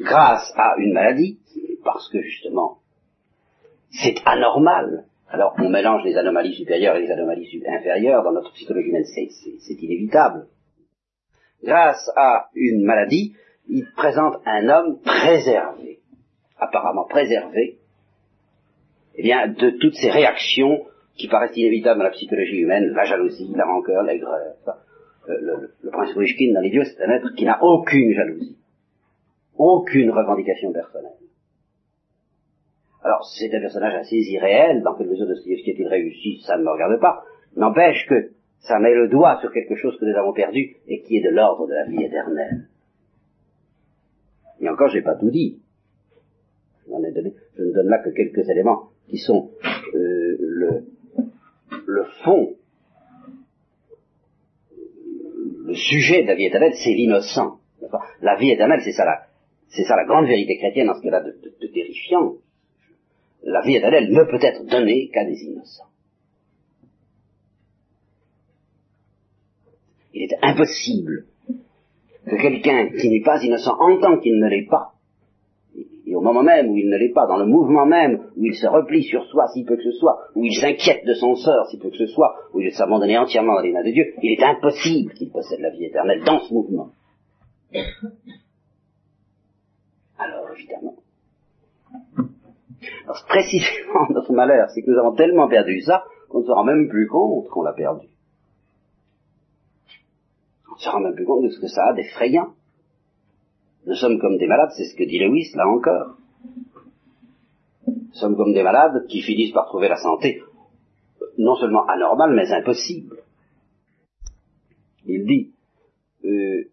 Grâce 0.00 0.52
à 0.56 0.74
une 0.78 0.92
maladie, 0.92 1.38
parce 1.82 2.08
que 2.08 2.20
justement 2.20 2.78
c'est 4.02 4.16
anormal. 4.24 5.04
Alors 5.28 5.54
on 5.58 5.68
mélange 5.68 6.04
les 6.04 6.16
anomalies 6.16 6.54
supérieures 6.54 6.96
et 6.96 7.02
les 7.02 7.10
anomalies 7.10 7.62
inférieures 7.66 8.22
dans 8.22 8.32
notre 8.32 8.52
psychologie 8.52 8.88
humaine, 8.88 9.04
c'est 9.04 9.82
inévitable. 9.82 10.46
Grâce 11.62 12.10
à 12.16 12.48
une 12.54 12.84
maladie, 12.84 13.34
il 13.68 13.86
présente 13.96 14.36
un 14.44 14.68
homme 14.68 15.00
préservé, 15.00 16.00
apparemment 16.58 17.06
préservé, 17.06 17.78
eh 19.16 19.22
bien, 19.22 19.48
de 19.48 19.70
toutes 19.70 19.94
ces 19.94 20.10
réactions 20.10 20.84
qui 21.16 21.28
paraissent 21.28 21.56
inévitables 21.56 21.98
dans 21.98 22.04
la 22.04 22.10
psychologie 22.10 22.58
humaine, 22.58 22.92
la 22.94 23.04
jalousie, 23.04 23.52
la 23.54 23.64
rancœur, 23.64 24.02
l'aigreur. 24.02 24.56
Le, 25.26 25.40
le, 25.40 25.70
le, 25.82 25.90
prince 25.90 26.14
Wishkin 26.16 26.52
dans 26.52 26.60
l'idiot, 26.60 26.82
c'est 26.84 27.02
un 27.02 27.10
être 27.10 27.34
qui 27.34 27.46
n'a 27.46 27.62
aucune 27.62 28.12
jalousie, 28.12 28.58
aucune 29.56 30.10
revendication 30.10 30.70
personnelle. 30.70 31.12
Alors, 33.04 33.22
c'est 33.38 33.54
un 33.54 33.60
personnage 33.60 33.94
assez 33.96 34.16
irréel, 34.16 34.82
dans 34.82 34.94
quelle 34.94 35.08
mesure 35.08 35.26
Dostoevsky 35.26 35.72
est-il 35.72 35.86
réussi, 35.86 36.40
ça 36.46 36.56
ne 36.56 36.62
me 36.62 36.70
regarde 36.70 36.98
pas. 37.00 37.22
N'empêche 37.54 38.06
que 38.08 38.30
ça 38.60 38.78
met 38.78 38.94
le 38.94 39.08
doigt 39.08 39.38
sur 39.42 39.52
quelque 39.52 39.76
chose 39.76 39.98
que 40.00 40.06
nous 40.06 40.16
avons 40.16 40.32
perdu 40.32 40.76
et 40.88 41.02
qui 41.02 41.18
est 41.18 41.22
de 41.22 41.28
l'ordre 41.28 41.66
de 41.66 41.74
la 41.74 41.84
vie 41.84 42.02
éternelle. 42.02 42.68
Et 44.60 44.68
encore, 44.70 44.88
je 44.88 44.96
n'ai 44.96 45.02
pas 45.02 45.16
tout 45.16 45.30
dit. 45.30 45.60
Je, 46.86 46.92
ne 46.92 47.72
donne 47.74 47.88
là 47.88 47.98
que 48.02 48.08
quelques 48.08 48.48
éléments 48.48 48.88
qui 49.08 49.18
sont 49.18 49.50
euh, 49.94 50.36
le, 50.40 50.84
le 51.86 52.04
fond, 52.24 52.54
le 55.66 55.74
sujet 55.74 56.22
de 56.22 56.28
la 56.28 56.36
vie 56.36 56.46
éternelle, 56.46 56.72
c'est 56.82 56.94
l'innocent. 56.94 57.58
La 58.22 58.36
vie 58.36 58.50
éternelle, 58.50 58.80
c'est 58.82 58.92
ça 58.92 59.04
la, 59.04 59.26
c'est 59.68 59.84
ça 59.84 59.94
la 59.94 60.06
grande 60.06 60.26
vérité 60.26 60.56
chrétienne 60.56 60.86
dans 60.86 60.94
ce 60.94 61.02
cas-là 61.02 61.20
de, 61.20 61.32
de, 61.32 61.54
de 61.60 61.66
terrifiant 61.66 62.36
la 63.44 63.60
vie 63.62 63.76
éternelle 63.76 64.10
ne 64.10 64.24
peut 64.24 64.44
être 64.44 64.64
donnée 64.66 65.10
qu'à 65.12 65.24
des 65.24 65.42
innocents. 65.44 65.88
Il 70.12 70.22
est 70.22 70.36
impossible 70.42 71.26
que 72.26 72.36
quelqu'un 72.40 72.88
qui 72.88 73.10
n'est 73.10 73.22
pas 73.22 73.42
innocent 73.42 73.76
entend 73.78 74.18
qu'il 74.18 74.38
ne 74.38 74.48
l'est 74.48 74.66
pas, 74.66 74.94
et 76.06 76.14
au 76.14 76.20
moment 76.20 76.42
même 76.42 76.68
où 76.68 76.76
il 76.76 76.88
ne 76.88 76.96
l'est 76.96 77.12
pas, 77.12 77.26
dans 77.26 77.38
le 77.38 77.46
mouvement 77.46 77.86
même 77.86 78.30
où 78.36 78.44
il 78.44 78.54
se 78.54 78.66
replie 78.66 79.04
sur 79.04 79.24
soi 79.26 79.48
si 79.48 79.64
peu 79.64 79.76
que 79.76 79.82
ce 79.82 79.92
soit, 79.92 80.18
où 80.34 80.44
il 80.44 80.54
s'inquiète 80.54 81.04
de 81.06 81.14
son 81.14 81.34
sort 81.34 81.66
si 81.70 81.78
peu 81.78 81.90
que 81.90 81.96
ce 81.96 82.06
soit, 82.06 82.34
où 82.52 82.60
il 82.60 82.72
s'abandonne 82.72 83.16
entièrement 83.16 83.54
dans 83.54 83.62
les 83.62 83.72
mains 83.72 83.84
de 83.84 83.90
Dieu, 83.90 84.14
il 84.22 84.32
est 84.32 84.42
impossible 84.42 85.12
qu'il 85.14 85.30
possède 85.30 85.60
la 85.60 85.70
vie 85.70 85.84
éternelle 85.84 86.22
dans 86.24 86.40
ce 86.40 86.52
mouvement. 86.52 86.90
Alors 90.18 90.50
évidemment, 90.56 90.94
alors, 93.04 93.24
précisément, 93.28 94.06
notre 94.10 94.32
malheur, 94.32 94.68
c'est 94.70 94.82
que 94.82 94.90
nous 94.90 94.98
avons 94.98 95.14
tellement 95.14 95.48
perdu 95.48 95.80
ça 95.80 96.04
qu'on 96.28 96.40
ne 96.40 96.44
se 96.44 96.50
rend 96.50 96.64
même 96.64 96.88
plus 96.88 97.06
compte 97.06 97.48
qu'on 97.48 97.62
l'a 97.62 97.72
perdu. 97.72 98.06
On 100.70 100.74
ne 100.74 100.80
se 100.80 100.88
rend 100.88 101.00
même 101.00 101.14
plus 101.14 101.24
compte 101.24 101.44
de 101.44 101.50
ce 101.50 101.60
que 101.60 101.68
ça 101.68 101.86
a 101.86 101.92
d'effrayant. 101.92 102.48
Nous 103.86 103.94
sommes 103.94 104.18
comme 104.18 104.38
des 104.38 104.46
malades, 104.46 104.70
c'est 104.76 104.86
ce 104.86 104.96
que 104.96 105.04
dit 105.04 105.18
Lewis, 105.18 105.52
là 105.54 105.68
encore. 105.68 106.16
Nous 107.86 108.14
sommes 108.14 108.36
comme 108.36 108.54
des 108.54 108.62
malades 108.62 109.06
qui 109.08 109.20
finissent 109.22 109.52
par 109.52 109.66
trouver 109.66 109.88
la 109.88 109.96
santé 109.96 110.42
non 111.38 111.56
seulement 111.56 111.84
anormale, 111.86 112.34
mais 112.34 112.52
impossible. 112.52 113.18
Il 115.06 115.26
dit 115.26 115.52
euh, 116.24 116.64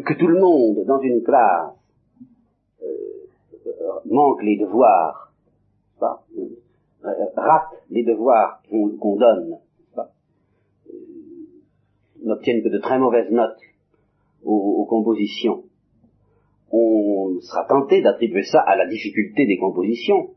que 0.00 0.14
tout 0.14 0.28
le 0.28 0.40
monde 0.40 0.84
dans 0.86 1.00
une 1.00 1.22
classe 1.22 1.74
euh, 2.82 3.23
manque 4.04 4.42
les 4.42 4.58
devoirs 4.58 5.24
euh, 6.02 7.26
rate 7.36 7.68
les 7.90 8.02
devoirs 8.02 8.62
qu'on 8.70 9.16
donne, 9.16 9.58
euh, 9.98 10.02
n'obtiennent 12.22 12.62
que 12.62 12.70
de 12.70 12.78
très 12.78 12.98
mauvaises 12.98 13.30
notes 13.30 13.60
aux, 14.42 14.86
compositions, 14.86 15.64
on 16.72 17.38
sera 17.40 17.64
tenté 17.66 18.00
d'attribuer 18.00 18.42
ça 18.42 18.60
à 18.60 18.76
la 18.76 18.86
difficulté 18.86 19.46
des 19.46 19.58
compositions. 19.58 20.30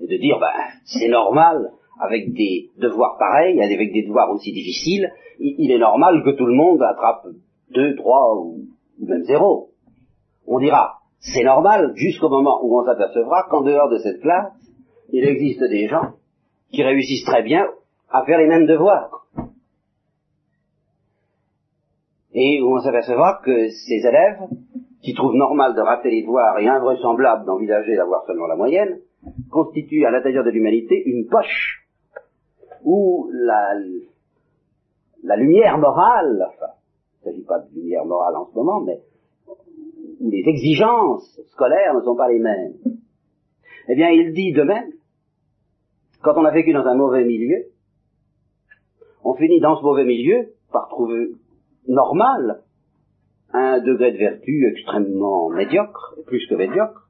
Et 0.00 0.06
de 0.06 0.16
dire, 0.16 0.38
ben, 0.38 0.48
c'est 0.84 1.08
normal, 1.08 1.72
avec 1.98 2.32
des 2.32 2.70
devoirs 2.78 3.18
pareils, 3.18 3.62
avec 3.62 3.92
des 3.92 4.02
devoirs 4.02 4.30
aussi 4.30 4.52
difficiles, 4.52 5.12
il, 5.38 5.70
est 5.70 5.78
normal 5.78 6.22
que 6.24 6.30
tout 6.30 6.46
le 6.46 6.54
monde 6.54 6.82
attrape 6.82 7.26
deux, 7.70 7.96
trois 7.96 8.34
ou 8.36 8.66
même 8.98 9.22
zéro. 9.24 9.70
On 10.46 10.58
dira, 10.58 10.99
c'est 11.20 11.44
normal 11.44 11.92
jusqu'au 11.96 12.30
moment 12.30 12.60
où 12.62 12.80
on 12.80 12.84
s'apercevra 12.84 13.46
qu'en 13.50 13.62
dehors 13.62 13.90
de 13.90 13.98
cette 13.98 14.20
classe, 14.20 14.52
il 15.12 15.24
existe 15.24 15.62
des 15.62 15.86
gens 15.86 16.14
qui 16.72 16.82
réussissent 16.82 17.24
très 17.24 17.42
bien 17.42 17.68
à 18.10 18.24
faire 18.24 18.38
les 18.38 18.46
mêmes 18.46 18.66
devoirs. 18.66 19.26
Et 22.32 22.62
où 22.62 22.74
on 22.74 22.80
s'apercevra 22.80 23.40
que 23.44 23.68
ces 23.68 24.06
élèves, 24.06 24.40
qui 25.02 25.14
trouvent 25.14 25.34
normal 25.34 25.74
de 25.74 25.80
rater 25.80 26.10
les 26.10 26.22
devoirs 26.22 26.58
et 26.58 26.68
invraisemblable 26.68 27.44
d'envisager 27.44 27.96
d'avoir 27.96 28.24
seulement 28.24 28.46
la 28.46 28.56
moyenne, 28.56 29.00
constituent 29.50 30.06
à 30.06 30.10
l'intérieur 30.10 30.44
de 30.44 30.50
l'humanité 30.50 31.02
une 31.04 31.26
poche 31.26 31.86
où 32.82 33.28
la, 33.32 33.74
la 35.22 35.36
lumière 35.36 35.76
morale, 35.78 36.46
enfin, 36.48 36.72
il 37.22 37.28
ne 37.28 37.32
s'agit 37.32 37.44
pas 37.44 37.58
de 37.58 37.74
lumière 37.74 38.04
morale 38.06 38.36
en 38.36 38.46
ce 38.46 38.54
moment, 38.54 38.80
mais 38.80 39.00
où 40.20 40.30
les 40.30 40.44
exigences 40.46 41.40
scolaires 41.52 41.94
ne 41.94 42.02
sont 42.02 42.16
pas 42.16 42.28
les 42.28 42.38
mêmes. 42.38 42.74
Eh 43.88 43.94
bien, 43.94 44.10
il 44.10 44.32
dit 44.32 44.52
de 44.52 44.62
même, 44.62 44.92
quand 46.22 46.34
on 46.36 46.44
a 46.44 46.50
vécu 46.50 46.72
dans 46.72 46.86
un 46.86 46.94
mauvais 46.94 47.24
milieu, 47.24 47.64
on 49.24 49.34
finit 49.34 49.60
dans 49.60 49.76
ce 49.76 49.82
mauvais 49.82 50.04
milieu 50.04 50.52
par 50.70 50.88
trouver 50.88 51.32
normal 51.88 52.62
un 53.52 53.80
degré 53.80 54.12
de 54.12 54.18
vertu 54.18 54.66
extrêmement 54.70 55.48
médiocre, 55.50 56.16
plus 56.26 56.46
que 56.46 56.54
médiocre, 56.54 57.08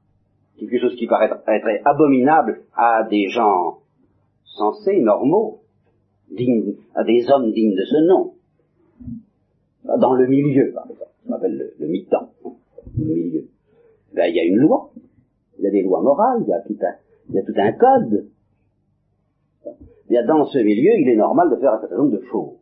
quelque 0.57 0.79
chose 0.79 0.95
qui 0.95 1.07
paraît 1.07 1.29
être 1.47 1.87
abominable 1.87 2.63
à 2.75 3.03
des 3.03 3.27
gens 3.29 3.79
sensés, 4.45 4.99
normaux, 5.01 5.61
dignes, 6.31 6.75
à 6.95 7.03
des 7.03 7.29
hommes 7.29 7.51
dignes 7.51 7.75
de 7.75 7.83
ce 7.83 8.07
nom. 8.07 8.33
Dans 9.99 10.13
le 10.13 10.27
milieu, 10.27 10.71
par 10.73 10.89
exemple, 10.89 11.11
on 11.27 11.33
appelle 11.33 11.57
le, 11.57 11.73
le 11.79 11.87
mi-temps, 11.87 12.29
milieu. 12.97 13.47
Ben, 14.13 14.25
il 14.27 14.35
y 14.35 14.39
a 14.39 14.43
une 14.43 14.57
loi, 14.57 14.91
il 15.57 15.63
y 15.63 15.67
a 15.67 15.71
des 15.71 15.83
lois 15.83 16.01
morales, 16.01 16.41
il 16.41 16.49
y 16.49 16.53
a 16.53 16.61
tout 16.61 16.77
un, 16.81 16.95
il 17.29 17.35
y 17.35 17.39
a 17.39 17.43
tout 17.43 17.53
un 17.55 17.71
code. 17.73 18.27
Dans 20.27 20.45
ce 20.45 20.57
milieu, 20.59 20.91
il 20.99 21.07
est 21.07 21.15
normal 21.15 21.49
de 21.49 21.55
faire 21.55 21.73
un 21.73 21.79
certain 21.79 21.97
nombre 21.97 22.11
de 22.11 22.23
choses. 22.25 22.57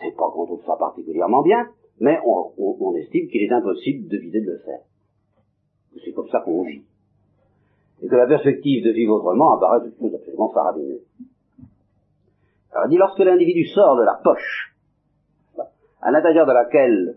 C'est 0.00 0.14
pas 0.16 0.30
qu'on 0.30 0.44
trouve 0.44 0.62
ça 0.66 0.76
particulièrement 0.76 1.42
bien, 1.42 1.68
mais 2.00 2.18
on, 2.26 2.94
estime 2.96 3.28
qu'il 3.28 3.42
est 3.42 3.52
impossible 3.52 4.08
de 4.08 4.18
vider 4.18 4.40
de 4.40 4.50
le 4.50 4.58
faire. 4.58 4.80
C'est 6.04 6.12
comme 6.12 6.28
ça 6.28 6.40
qu'on 6.40 6.62
vit. 6.64 6.82
Et 8.02 8.08
que 8.08 8.14
la 8.16 8.26
perspective 8.26 8.84
de 8.84 8.90
vivre 8.90 9.14
autrement 9.14 9.54
apparaît 9.56 9.86
de 9.86 9.94
chose 9.98 10.14
absolument 10.14 10.50
farabineuse. 10.50 11.06
Alors, 12.72 12.86
il 12.86 12.90
dit, 12.90 12.96
lorsque 12.96 13.20
l'individu 13.20 13.66
sort 13.66 13.96
de 13.96 14.02
la 14.02 14.20
poche, 14.22 14.74
à 16.00 16.10
l'intérieur 16.10 16.46
de 16.46 16.52
laquelle 16.52 17.16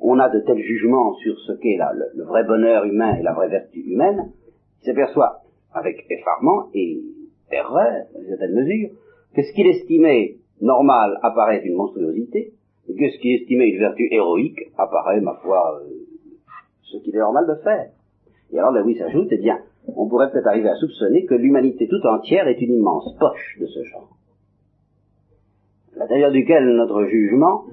on 0.00 0.18
a 0.18 0.28
de 0.30 0.40
tels 0.40 0.62
jugements 0.62 1.14
sur 1.14 1.38
ce 1.40 1.52
qu'est 1.52 1.78
le, 2.14 2.24
vrai 2.24 2.44
bonheur 2.44 2.84
humain 2.84 3.16
et 3.16 3.22
la 3.22 3.34
vraie 3.34 3.48
vertu 3.48 3.80
humaine, 3.80 4.32
il 4.82 4.86
s'aperçoit 4.86 5.42
avec 5.74 6.06
effarement 6.08 6.68
et 6.74 7.00
erreur, 7.52 8.06
dans 8.14 8.20
une 8.20 8.28
certaine 8.28 8.54
mesure, 8.54 8.90
que 9.34 9.42
ce 9.42 9.52
qu'il 9.52 9.66
estimait 9.66 10.36
normal 10.60 11.18
apparaît 11.22 11.62
une 11.64 11.74
monstruosité, 11.74 12.52
et 12.88 12.94
que 12.94 13.10
ce 13.10 13.18
qu'il 13.18 13.34
estimait 13.40 13.68
une 13.68 13.78
vertu 13.78 14.08
héroïque 14.10 14.60
apparaît, 14.76 15.20
ma 15.20 15.34
foi, 15.42 15.80
euh, 15.80 15.88
ce 16.82 16.98
qu'il 16.98 17.14
est 17.14 17.20
normal 17.20 17.46
de 17.46 17.54
faire. 17.62 17.90
Et 18.52 18.58
alors 18.58 18.72
là, 18.72 18.82
oui, 18.84 18.96
s'ajoute, 18.96 19.28
eh 19.30 19.38
bien, 19.38 19.58
on 19.96 20.08
pourrait 20.08 20.30
peut-être 20.30 20.48
arriver 20.48 20.68
à 20.68 20.74
soupçonner 20.74 21.24
que 21.24 21.34
l'humanité 21.34 21.88
tout 21.88 22.04
entière 22.06 22.48
est 22.48 22.60
une 22.60 22.74
immense 22.74 23.16
poche 23.18 23.58
de 23.60 23.66
ce 23.66 23.84
genre, 23.84 24.16
à 25.94 26.00
l'intérieur 26.00 26.32
duquel 26.32 26.64
notre 26.64 27.04
jugement 27.04 27.64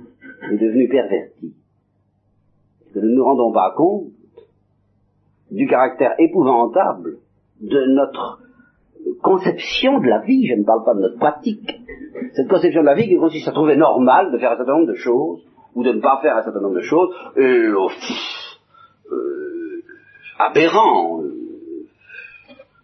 est 0.52 0.58
devenu 0.58 0.88
perverti 0.88 1.56
que 2.94 3.00
nous 3.00 3.10
ne 3.10 3.16
nous 3.16 3.24
rendons 3.24 3.52
pas 3.52 3.74
compte 3.76 4.08
du 5.52 5.68
caractère 5.68 6.14
épouvantable 6.20 7.18
de 7.62 7.86
notre 7.94 8.40
conception 9.22 10.00
de 10.00 10.08
la 10.08 10.20
vie, 10.20 10.48
je 10.48 10.56
ne 10.56 10.66
parle 10.66 10.84
pas 10.84 10.94
de 10.94 11.02
notre 11.02 11.18
pratique, 11.18 11.80
cette 12.34 12.50
conception 12.50 12.82
de 12.82 12.86
la 12.86 12.96
vie 12.96 13.08
qui 13.08 13.18
consiste 13.18 13.48
à 13.48 13.52
trouver 13.52 13.76
normal 13.76 14.32
de 14.32 14.38
faire 14.38 14.52
un 14.52 14.58
certain 14.58 14.74
nombre 14.74 14.88
de 14.88 14.96
choses, 14.96 15.42
ou 15.76 15.84
de 15.84 15.94
ne 15.94 16.02
pas 16.02 16.20
faire 16.22 16.36
un 16.36 16.44
certain 16.44 16.62
nombre 16.62 16.76
de 16.76 16.82
choses, 16.82 17.10
euh, 17.38 17.76
euh, 19.12 19.84
aberrant 20.40 21.22
euh, 21.22 21.34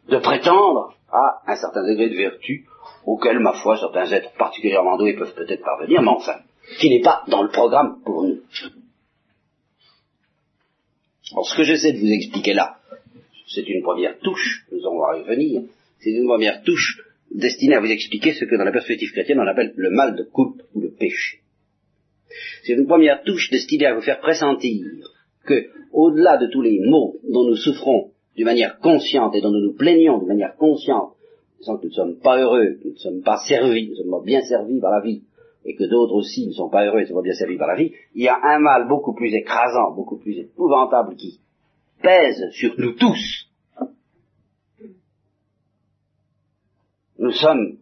de 0.09 0.17
prétendre 0.17 0.93
à 1.11 1.41
un 1.47 1.55
certain 1.55 1.83
degré 1.83 2.09
de 2.09 2.15
vertu 2.15 2.65
auquel, 3.05 3.39
ma 3.39 3.53
foi, 3.53 3.77
certains 3.77 4.05
êtres 4.11 4.31
particulièrement 4.37 4.97
doués 4.97 5.15
peuvent 5.15 5.33
peut-être 5.35 5.63
parvenir, 5.63 6.01
mais 6.01 6.09
enfin, 6.09 6.35
qui 6.79 6.89
n'est 6.89 7.01
pas 7.01 7.23
dans 7.27 7.43
le 7.43 7.49
programme 7.49 7.97
pour 8.05 8.23
nous. 8.23 8.32
Alors, 11.31 11.47
ce 11.47 11.55
que 11.55 11.63
j'essaie 11.63 11.93
de 11.93 11.99
vous 11.99 12.11
expliquer 12.11 12.53
là, 12.53 12.77
c'est 13.47 13.67
une 13.67 13.81
première 13.81 14.19
touche, 14.19 14.65
nous 14.71 14.79
allons 14.79 15.19
y 15.19 15.21
revenir, 15.21 15.61
c'est 15.99 16.11
une 16.11 16.25
première 16.25 16.63
touche 16.63 17.01
destinée 17.31 17.75
à 17.75 17.79
vous 17.79 17.91
expliquer 17.91 18.33
ce 18.33 18.45
que 18.45 18.55
dans 18.55 18.65
la 18.65 18.71
perspective 18.71 19.11
chrétienne 19.11 19.39
on 19.39 19.47
appelle 19.47 19.73
le 19.75 19.89
mal 19.89 20.15
de 20.15 20.23
coupe 20.23 20.61
ou 20.73 20.81
le 20.81 20.91
péché. 20.91 21.39
C'est 22.63 22.73
une 22.73 22.87
première 22.87 23.23
touche 23.23 23.49
destinée 23.51 23.85
à 23.85 23.95
vous 23.95 24.01
faire 24.01 24.19
pressentir 24.19 24.85
que, 25.45 25.67
au-delà 25.91 26.37
de 26.37 26.47
tous 26.47 26.61
les 26.61 26.79
maux 26.79 27.17
dont 27.29 27.45
nous 27.47 27.55
souffrons 27.55 28.11
d'une 28.35 28.45
manière 28.45 28.79
consciente 28.79 29.35
et 29.35 29.41
dont 29.41 29.51
nous 29.51 29.61
nous 29.61 29.75
plaignons 29.75 30.19
d'une 30.19 30.27
manière 30.27 30.55
consciente, 30.55 31.13
disant 31.59 31.77
que 31.77 31.83
nous 31.83 31.89
ne 31.89 31.95
sommes 31.95 32.19
pas 32.19 32.39
heureux, 32.39 32.77
que 32.81 32.87
nous 32.87 32.93
ne 32.93 32.97
sommes 32.97 33.21
pas 33.21 33.37
servis, 33.47 33.89
nous 33.89 33.95
sommes 33.95 34.25
bien 34.25 34.41
servis 34.41 34.79
par 34.79 34.91
la 34.91 35.01
vie, 35.01 35.21
et 35.65 35.75
que 35.75 35.83
d'autres 35.85 36.13
aussi 36.13 36.47
ne 36.47 36.53
sont 36.53 36.69
pas 36.69 36.85
heureux 36.85 36.99
et 36.99 37.05
sont 37.05 37.15
pas 37.15 37.21
bien 37.21 37.33
servis 37.33 37.57
par 37.57 37.67
la 37.67 37.75
vie, 37.75 37.93
il 38.15 38.23
y 38.23 38.27
a 38.27 38.37
un 38.41 38.59
mal 38.59 38.87
beaucoup 38.87 39.13
plus 39.13 39.33
écrasant, 39.33 39.93
beaucoup 39.95 40.17
plus 40.17 40.37
épouvantable 40.37 41.15
qui 41.15 41.39
pèse 42.01 42.49
sur 42.51 42.75
nous 42.77 42.93
tous. 42.93 43.49
Nous 47.17 47.31
sommes 47.31 47.77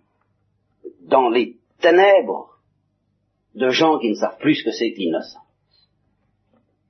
dans 1.02 1.30
les 1.30 1.58
ténèbres 1.80 2.60
de 3.56 3.70
gens 3.70 3.98
qui 4.00 4.10
ne 4.10 4.16
savent 4.16 4.38
plus 4.38 4.56
ce 4.56 4.64
que 4.64 4.72
c'est 4.72 4.94
l'innocence. 4.96 5.90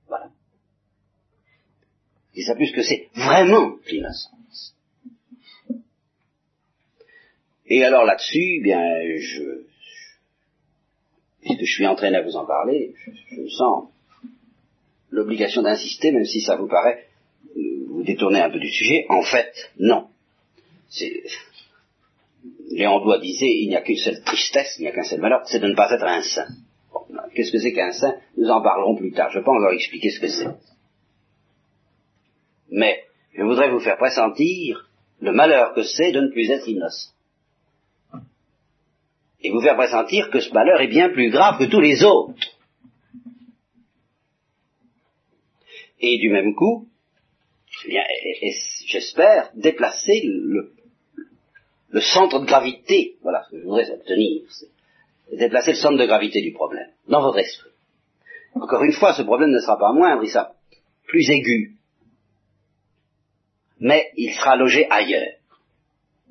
Voilà. 0.06 0.30
Ils 2.34 2.44
savent 2.44 2.56
plus 2.56 2.68
ce 2.68 2.74
que 2.74 2.82
c'est 2.82 3.08
vraiment 3.14 3.76
l'innocence. 3.90 4.76
Et 7.66 7.82
alors 7.84 8.04
là-dessus, 8.04 8.60
bien, 8.62 8.82
je, 9.18 9.64
puisque 11.42 11.64
je 11.64 11.72
suis 11.72 11.86
entraîné 11.86 12.16
à 12.16 12.22
vous 12.22 12.36
en 12.36 12.46
parler, 12.46 12.94
je, 13.04 13.10
je 13.36 13.48
sens 13.48 13.88
l'obligation 15.10 15.62
d'insister, 15.62 16.10
même 16.10 16.24
si 16.24 16.40
ça 16.40 16.56
vous 16.56 16.68
paraît 16.68 17.06
euh, 17.56 17.84
vous 17.88 18.02
détourner 18.02 18.40
un 18.40 18.50
peu 18.50 18.58
du 18.58 18.70
sujet. 18.70 19.04
En 19.08 19.22
fait, 19.22 19.52
non. 19.78 20.08
Léon 22.70 23.00
Doigt 23.00 23.18
disait, 23.18 23.50
il 23.50 23.68
n'y 23.68 23.76
a 23.76 23.82
qu'une 23.82 23.96
seule 23.96 24.22
tristesse, 24.22 24.76
il 24.78 24.82
n'y 24.82 24.88
a 24.88 24.92
qu'un 24.92 25.04
seul 25.04 25.20
malheur, 25.20 25.42
c'est 25.44 25.60
de 25.60 25.68
ne 25.68 25.74
pas 25.74 25.90
être 25.92 26.04
un 26.04 26.22
saint. 26.22 26.48
Bon, 26.92 27.00
Qu'est-ce 27.34 27.52
que 27.52 27.58
c'est 27.58 27.72
qu'un 27.72 27.92
saint? 27.92 28.14
Nous 28.36 28.48
en 28.48 28.62
parlerons 28.62 28.96
plus 28.96 29.12
tard. 29.12 29.30
Je 29.30 29.40
pas 29.40 29.52
encore 29.52 29.72
expliquer 29.72 30.10
ce 30.10 30.20
que 30.20 30.28
c'est. 30.28 30.48
Mais 32.70 33.04
je 33.34 33.42
voudrais 33.42 33.70
vous 33.70 33.80
faire 33.80 33.98
pressentir 33.98 34.88
le 35.20 35.32
malheur 35.32 35.74
que 35.74 35.82
c'est 35.82 36.12
de 36.12 36.20
ne 36.20 36.28
plus 36.28 36.50
être 36.50 36.66
innocent 36.68 37.12
et 39.42 39.50
vous 39.50 39.60
faire 39.60 39.76
pressentir 39.76 40.30
que 40.30 40.40
ce 40.40 40.52
malheur 40.52 40.80
est 40.80 40.88
bien 40.88 41.10
plus 41.10 41.30
grave 41.30 41.58
que 41.58 41.70
tous 41.70 41.80
les 41.80 42.04
autres. 42.04 42.34
Et 46.00 46.18
du 46.18 46.30
même 46.30 46.54
coup, 46.54 46.88
eh 47.86 48.52
j'espère 48.86 49.50
déplacer 49.54 50.22
le, 50.24 50.72
centre 52.00 52.40
de 52.40 52.46
gravité, 52.46 53.16
voilà 53.22 53.44
ce 53.44 53.50
que 53.50 53.58
je 53.58 53.64
voudrais 53.64 53.90
obtenir, 53.90 54.42
déplacer 55.32 55.72
le 55.72 55.76
centre 55.76 55.98
de 55.98 56.06
gravité 56.06 56.40
du 56.42 56.52
problème, 56.52 56.88
dans 57.08 57.22
votre 57.22 57.38
esprit. 57.38 57.70
Encore 58.54 58.82
une 58.82 58.92
fois, 58.92 59.14
ce 59.14 59.22
problème 59.22 59.50
ne 59.50 59.60
sera 59.60 59.78
pas 59.78 59.92
moindre, 59.92 60.24
il 60.24 60.30
plus 61.06 61.30
aigu, 61.30 61.76
mais 63.78 64.10
il 64.16 64.32
sera 64.32 64.56
logé 64.56 64.88
ailleurs. 64.90 65.34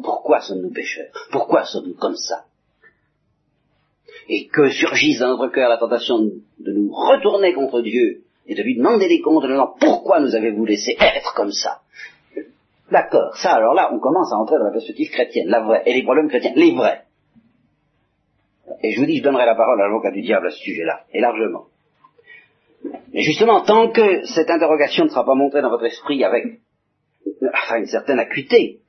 Pourquoi 0.03 0.41
sommes-nous 0.41 0.71
pécheurs? 0.71 1.11
Pourquoi 1.31 1.65
sommes-nous 1.65 1.95
comme 1.95 2.15
ça? 2.15 2.45
Et 4.33 4.47
que 4.47 4.69
surgisse 4.69 5.19
dans 5.19 5.27
notre 5.27 5.49
cœur 5.49 5.67
la 5.67 5.77
tentation 5.77 6.19
de 6.19 6.71
nous 6.71 6.89
retourner 6.89 7.53
contre 7.53 7.81
Dieu 7.81 8.23
et 8.47 8.55
de 8.55 8.63
lui 8.63 8.77
demander 8.77 9.09
des 9.09 9.19
comptes 9.19 9.45
disant 9.45 9.75
pourquoi 9.77 10.21
nous 10.21 10.33
avez-vous 10.33 10.63
laissé 10.63 10.95
être 10.97 11.33
comme 11.35 11.51
ça? 11.51 11.81
D'accord, 12.89 13.35
ça 13.35 13.51
alors 13.51 13.73
là, 13.73 13.89
on 13.93 13.99
commence 13.99 14.31
à 14.31 14.37
entrer 14.37 14.57
dans 14.57 14.65
la 14.65 14.71
perspective 14.71 15.11
chrétienne, 15.11 15.49
la 15.49 15.59
vraie, 15.59 15.83
et 15.85 15.93
les 15.93 16.03
problèmes 16.03 16.29
chrétiens, 16.29 16.53
les 16.55 16.73
vrais. 16.73 17.01
Et 18.81 18.93
je 18.93 19.01
vous 19.01 19.05
dis, 19.05 19.17
je 19.17 19.23
donnerai 19.23 19.45
la 19.45 19.55
parole 19.55 19.81
à 19.81 19.87
l'avocat 19.87 20.11
du 20.11 20.21
diable 20.21 20.47
à 20.47 20.51
ce 20.51 20.59
sujet-là, 20.59 21.01
et 21.13 21.19
largement. 21.19 21.65
Mais 23.13 23.21
justement, 23.21 23.61
tant 23.61 23.89
que 23.89 24.25
cette 24.27 24.49
interrogation 24.49 25.03
ne 25.03 25.09
sera 25.09 25.25
pas 25.25 25.35
montrée 25.35 25.61
dans 25.61 25.69
votre 25.69 25.85
esprit 25.85 26.23
avec 26.23 26.45
enfin, 27.53 27.79
une 27.79 27.87
certaine 27.87 28.19
acuité, 28.19 28.79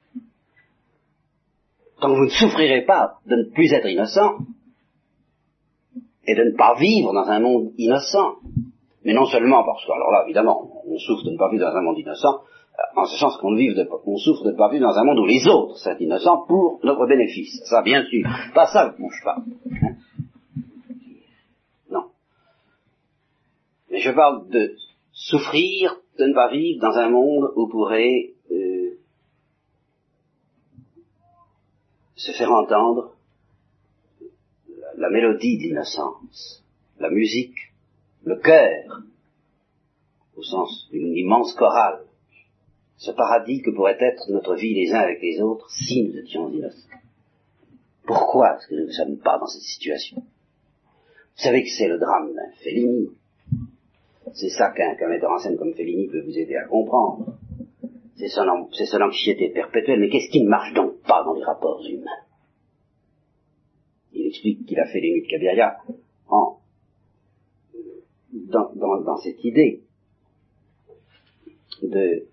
tant 2.01 2.13
que 2.13 2.17
vous 2.17 2.25
ne 2.27 2.31
souffrirez 2.31 2.83
pas 2.83 3.19
de 3.27 3.35
ne 3.35 3.51
plus 3.53 3.73
être 3.73 3.89
innocent, 3.89 4.39
et 6.27 6.35
de 6.35 6.45
ne 6.45 6.57
pas 6.57 6.75
vivre 6.79 7.13
dans 7.13 7.29
un 7.29 7.41
monde 7.41 7.73
innocent. 7.79 8.37
Mais 9.05 9.15
non 9.15 9.27
seulement 9.27 9.65
parce 9.65 9.85
que, 9.85 9.93
alors 9.93 10.11
là, 10.13 10.23
évidemment, 10.25 10.83
on 10.87 10.99
souffre 10.99 11.25
de 11.25 11.31
ne 11.31 11.39
pas 11.39 11.51
vivre 11.51 11.65
dans 11.65 11.77
un 11.77 11.83
monde 11.83 11.99
innocent, 11.99 12.35
euh, 12.39 13.01
en 13.01 13.05
ce 13.05 13.19
sens 13.19 13.37
qu'on 13.39 13.55
on 13.55 14.17
souffre 14.17 14.45
de 14.45 14.53
ne 14.53 14.57
pas 14.57 14.71
vivre 14.71 14.87
dans 14.87 14.97
un 14.97 15.05
monde 15.05 15.19
où 15.19 15.27
les 15.27 15.47
autres 15.49 15.77
sont 15.79 15.97
innocents 15.99 16.45
pour 16.47 16.81
notre 16.85 17.07
bénéfice. 17.07 17.61
Ça, 17.65 17.83
bien 17.83 18.05
sûr. 18.05 18.25
Pas 18.55 18.67
ça, 18.67 18.95
bouge 18.99 19.21
pas. 19.25 19.39
Hein. 19.39 19.97
non. 21.91 22.05
Mais 23.91 23.99
je 23.99 24.13
parle 24.13 24.49
de 24.51 24.77
souffrir 25.13 25.97
de 26.19 26.27
ne 26.27 26.35
pas 26.35 26.51
vivre 26.51 26.81
dans 26.81 26.97
un 26.97 27.11
monde 27.11 27.53
où 27.57 27.67
pourrait 27.69 28.31
euh, 28.51 28.99
se 32.15 32.33
faire 32.33 32.53
entendre 32.53 33.13
la 34.97 35.11
mélodie 35.11 35.59
de 35.59 35.69
l'innocence, 35.69 36.65
la 36.99 37.11
musique, 37.11 37.57
le 38.25 38.37
cœur, 38.37 39.03
au 40.37 40.43
sens 40.43 40.89
d'une 40.91 41.17
immense 41.17 41.55
chorale, 41.55 42.05
ce 42.97 43.11
paradis 43.11 43.63
que 43.63 43.71
pourrait 43.71 43.99
être 44.01 44.31
notre 44.31 44.55
vie 44.55 44.75
les 44.75 44.93
uns 44.93 45.01
avec 45.01 45.21
les 45.21 45.41
autres 45.41 45.69
si 45.71 46.05
nous 46.05 46.17
étions 46.19 46.49
innocents. 46.51 46.89
Pourquoi 48.05 48.57
est-ce 48.57 48.69
que 48.69 48.75
nous 48.75 48.87
ne 48.87 48.93
sommes 48.93 49.19
pas 49.19 49.39
dans 49.39 49.47
cette 49.47 49.63
situation? 49.63 50.19
Vous 50.19 51.43
savez 51.43 51.63
que 51.63 51.71
c'est 51.71 51.89
le 51.89 51.99
drame 51.99 52.33
d'un 52.35 52.51
Fellini. 52.63 53.11
C'est 54.35 54.51
ça 54.51 54.71
qu'un 54.71 55.09
metteur 55.09 55.31
en 55.31 55.39
scène 55.39 55.57
comme 55.57 55.75
Fellini 55.75 56.09
peut 56.09 56.23
vous 56.23 56.39
aider 56.39 56.57
à 56.57 56.67
comprendre. 56.67 57.35
C'est 58.17 58.29
son, 58.29 58.47
anxiété 59.03 59.49
perpétuelle. 59.51 59.99
Mais 59.99 60.09
qu'est-ce 60.09 60.31
qui 60.31 60.43
ne 60.43 60.49
marche 60.49 60.73
donc 60.75 61.01
pas 61.03 61.25
dans 61.25 61.35
les 61.35 61.45
rapports 61.45 61.83
humains? 61.85 62.23
Explique 64.33 64.67
qu'il 64.67 64.81
a 64.81 64.87
fait 64.87 65.01
les 65.01 65.23
Cabiria 65.29 65.77
en, 66.29 66.57
dans, 68.33 68.73
dans, 68.75 69.01
dans 69.03 69.17
cette 69.19 69.45
idée 69.45 69.83
de 71.83 72.27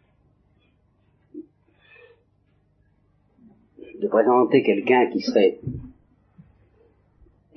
de 3.99 4.07
présenter 4.07 4.63
quelqu'un 4.63 5.09
qui 5.11 5.19
serait 5.19 5.59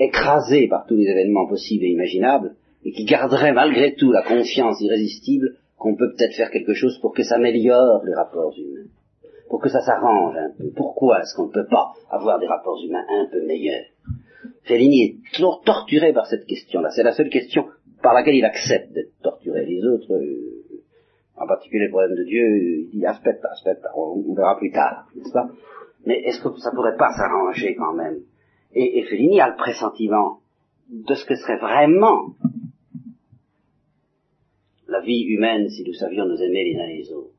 écrasé 0.01 0.67
par 0.67 0.87
tous 0.87 0.97
les 0.97 1.05
événements 1.05 1.47
possibles 1.47 1.85
et 1.85 1.91
imaginables, 1.91 2.57
et 2.85 2.91
qui 2.91 3.05
garderait 3.05 3.53
malgré 3.53 3.95
tout 3.95 4.11
la 4.11 4.25
confiance 4.25 4.81
irrésistible 4.81 5.57
qu'on 5.77 5.95
peut 5.95 6.13
peut-être 6.13 6.35
faire 6.35 6.51
quelque 6.51 6.75
chose 6.75 6.99
pour 7.01 7.15
que 7.15 7.23
ça 7.23 7.37
améliore 7.37 8.03
les 8.05 8.15
rapports 8.15 8.53
humains, 8.59 8.89
pour 9.49 9.61
que 9.61 9.69
ça 9.69 9.83
s'arrange 9.83 10.37
un 10.37 10.51
peu. 10.59 10.73
Pourquoi 10.75 11.21
est-ce 11.21 11.37
qu'on 11.37 11.47
ne 11.47 11.53
peut 11.53 11.69
pas 11.71 11.93
avoir 12.11 12.41
des 12.41 12.49
rapports 12.49 12.81
humains 12.85 13.05
un 13.09 13.27
peu 13.31 13.47
meilleurs? 13.47 13.85
Fellini 14.65 15.03
est 15.03 15.35
toujours 15.35 15.63
torturé 15.65 16.13
par 16.13 16.27
cette 16.27 16.47
question-là. 16.47 16.91
C'est 16.91 17.03
la 17.03 17.13
seule 17.13 17.31
question 17.31 17.67
par 18.03 18.15
laquelle 18.15 18.37
il 18.37 18.45
accepte 18.45 18.93
d'être 18.93 19.13
torturé. 19.23 19.65
Les 19.67 19.85
autres, 19.85 20.13
euh, 20.13 20.83
en 21.37 21.47
particulier 21.47 21.87
le 21.87 21.91
problème 21.91 22.17
de 22.17 22.25
Dieu, 22.25 22.47
il 22.59 22.91
dit 22.91 23.07
aspecte, 23.07 23.45
aspecte, 23.45 23.85
on 23.97 24.35
verra 24.35 24.57
plus 24.59 24.71
tard, 24.71 25.07
n'est-ce 25.17 25.33
pas? 25.33 25.49
Mais 26.07 26.21
est-ce 26.21 26.41
que 26.41 26.57
ça 26.59 26.71
pourrait 26.73 26.97
pas 26.97 27.13
s'arranger 27.13 27.75
quand 27.75 27.95
même? 27.95 28.21
Et, 28.75 28.99
et 28.99 29.03
Fellini 29.05 29.41
a 29.41 29.49
le 29.49 29.57
pressentiment 29.57 30.41
de 30.89 31.15
ce 31.15 31.25
que 31.25 31.37
serait 31.37 31.59
vraiment 31.59 32.35
la 34.89 35.01
vie 35.01 35.23
humaine 35.23 35.69
si 35.71 35.85
nous 35.85 35.95
savions 35.95 36.27
nous 36.27 36.41
aimer 36.41 36.65
les 36.65 36.81
uns 36.81 36.87
les 36.87 37.13
autres. 37.13 37.35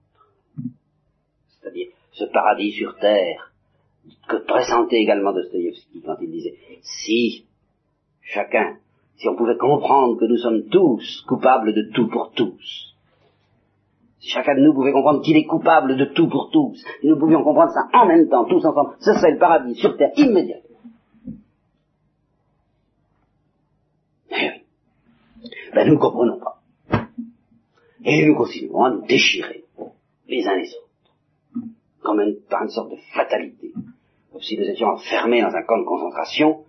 C'est-à-dire 1.48 1.88
ce 2.12 2.26
paradis 2.26 2.72
sur 2.72 2.98
terre 2.98 3.53
que 4.28 4.38
pressentait 4.46 4.98
également 4.98 5.34
Dostoïevski 5.34 6.02
quand 6.02 6.16
il 6.22 6.32
disait 6.32 6.56
si 6.82 7.46
chacun, 8.22 8.78
si 9.18 9.28
on 9.28 9.36
pouvait 9.36 9.58
comprendre 9.58 10.20
que 10.20 10.26
nous 10.26 10.38
sommes 10.38 10.70
tous 10.70 11.24
coupables 11.28 11.74
de 11.74 11.92
tout 11.94 12.08
pour 12.08 12.32
tous, 12.32 12.96
si 14.20 14.30
chacun 14.30 14.56
de 14.56 14.62
nous 14.62 14.74
pouvait 14.74 14.92
comprendre 14.92 15.22
qu'il 15.22 15.38
est 15.38 15.46
coupable 15.46 15.98
de 15.98 16.06
tout 16.06 16.30
pour 16.30 16.50
tous, 16.52 16.76
si 17.02 17.08
nous 17.08 17.20
pouvions 17.20 17.44
comprendre 17.44 17.72
ça 17.72 17.88
en 17.98 18.06
même 18.06 18.30
temps, 18.30 18.46
tous 18.46 18.66
ensemble, 18.66 18.96
ce 19.00 19.14
serait 19.14 19.32
le 19.32 19.40
paradis 19.40 19.76
sur 19.76 19.98
terre 19.98 20.12
immédiat. 20.16 20.58
Eh. 24.32 24.62
Ben, 25.74 25.88
nous 25.88 25.96
ne 25.96 26.00
comprenons 26.00 26.40
pas. 26.40 26.62
Et 28.06 28.26
nous 28.26 28.36
continuons 28.36 28.84
à 28.84 28.92
nous 28.92 29.06
déchirer 29.06 29.64
les 30.28 30.48
uns 30.48 30.56
les 30.56 30.70
autres, 30.70 30.83
comme 32.04 32.20
une, 32.22 32.38
par 32.50 32.64
une 32.64 32.70
sorte 32.70 32.92
de 32.92 32.98
fatalité, 33.14 33.74
comme 34.32 34.42
si 34.42 34.58
nous 34.58 34.66
étions 34.66 34.88
enfermés 34.88 35.42
dans 35.42 35.56
un 35.56 35.64
camp 35.64 35.80
de 35.80 35.86
concentration 35.86 36.64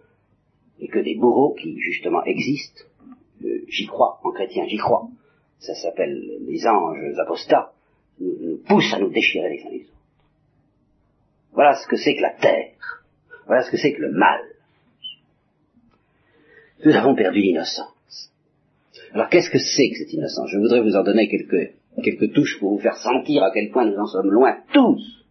et 0.80 0.88
que 0.88 0.98
des 0.98 1.16
bourreaux 1.16 1.54
qui 1.54 1.78
justement 1.78 2.24
existent, 2.24 2.82
j'y 3.68 3.86
crois, 3.86 4.20
en 4.22 4.32
chrétien 4.32 4.64
j'y 4.66 4.76
crois, 4.76 5.08
ça 5.58 5.74
s'appelle 5.74 6.40
les 6.46 6.66
anges 6.66 7.18
apostats, 7.18 7.72
nous, 8.20 8.58
poussent 8.66 8.92
à 8.92 8.98
nous 8.98 9.10
déchirer 9.10 9.50
les 9.50 9.62
uns 9.64 9.70
les 9.70 9.84
autres. 9.84 9.90
Voilà 11.52 11.74
ce 11.74 11.86
que 11.88 11.96
c'est 11.96 12.14
que 12.16 12.22
la 12.22 12.34
terre. 12.34 13.04
Voilà 13.46 13.62
ce 13.62 13.70
que 13.70 13.76
c'est 13.76 13.92
que 13.92 14.02
le 14.02 14.12
mal. 14.12 14.40
Nous 16.84 16.94
avons 16.94 17.14
perdu 17.14 17.40
l'innocence. 17.40 18.32
Alors 19.12 19.28
qu'est-ce 19.28 19.50
que 19.50 19.58
c'est 19.58 19.90
que 19.90 19.98
cette 19.98 20.12
innocence? 20.12 20.50
Je 20.50 20.58
voudrais 20.58 20.80
vous 20.80 20.96
en 20.96 21.02
donner 21.02 21.28
quelques, 21.28 21.74
quelques 22.02 22.32
touches 22.34 22.58
pour 22.58 22.72
vous 22.72 22.80
faire 22.80 22.96
sentir 22.96 23.42
à 23.44 23.50
quel 23.52 23.70
point 23.70 23.84
nous 23.84 23.96
en 23.96 24.06
sommes 24.06 24.30
loin, 24.30 24.58
tous. 24.72 25.23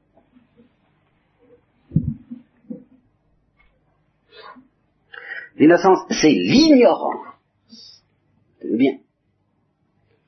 L'innocence, 5.58 6.00
c'est 6.10 6.32
l'ignorance. 6.32 8.04
Bien? 8.64 8.98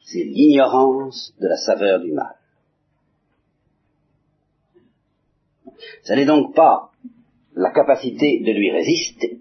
C'est 0.02 0.24
l'ignorance 0.24 1.34
de 1.40 1.48
la 1.48 1.58
saveur 1.58 2.00
du 2.00 2.12
mal. 2.12 2.36
Ce 6.04 6.14
n'est 6.14 6.26
donc 6.26 6.54
pas 6.54 6.92
la 7.56 7.72
capacité 7.72 8.40
de 8.40 8.52
lui 8.52 8.72
résister, 8.72 9.40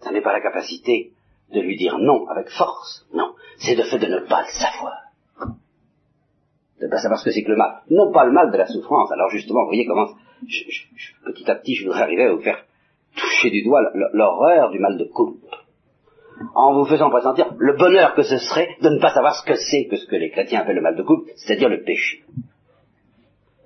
ce 0.00 0.08
n'est 0.10 0.22
pas 0.22 0.32
la 0.32 0.40
capacité 0.40 1.12
de 1.52 1.60
lui 1.60 1.76
dire 1.76 1.98
non 1.98 2.26
avec 2.28 2.48
force, 2.48 3.06
non, 3.14 3.34
c'est 3.58 3.74
le 3.74 3.84
fait 3.84 3.98
de 3.98 4.06
ne 4.06 4.20
pas 4.20 4.42
le 4.42 4.48
savoir. 4.48 4.98
De 6.80 6.86
ne 6.86 6.90
pas 6.90 6.98
savoir 6.98 7.20
ce 7.20 7.26
que 7.26 7.30
c'est 7.30 7.44
que 7.44 7.50
le 7.50 7.56
mal. 7.56 7.82
Non 7.90 8.10
pas 8.10 8.24
le 8.24 8.32
mal 8.32 8.50
de 8.50 8.56
la 8.56 8.66
souffrance. 8.66 9.12
Alors 9.12 9.30
justement, 9.30 9.60
vous 9.60 9.68
voyez 9.68 9.86
comment, 9.86 10.08
petit 11.24 11.48
à 11.48 11.54
petit, 11.54 11.76
je 11.76 11.84
voudrais 11.84 12.02
arriver 12.02 12.24
à 12.24 12.32
vous 12.32 12.42
faire 12.42 12.64
toucher 13.16 13.50
du 13.50 13.62
doigt 13.62 13.82
l'horreur 14.12 14.70
du 14.70 14.78
mal 14.78 14.98
de 14.98 15.04
coupe 15.04 15.44
en 16.54 16.74
vous 16.74 16.84
faisant 16.84 17.10
pressentir 17.10 17.54
le 17.58 17.76
bonheur 17.76 18.14
que 18.14 18.22
ce 18.22 18.38
serait 18.38 18.76
de 18.80 18.88
ne 18.88 19.00
pas 19.00 19.12
savoir 19.12 19.34
ce 19.34 19.44
que 19.44 19.54
c'est 19.54 19.86
que 19.86 19.96
ce 19.96 20.06
que 20.06 20.16
les 20.16 20.30
chrétiens 20.30 20.60
appellent 20.60 20.76
le 20.76 20.82
mal 20.82 20.96
de 20.96 21.02
couple, 21.02 21.30
c'est-à-dire 21.36 21.68
le 21.68 21.82
péché. 21.82 22.22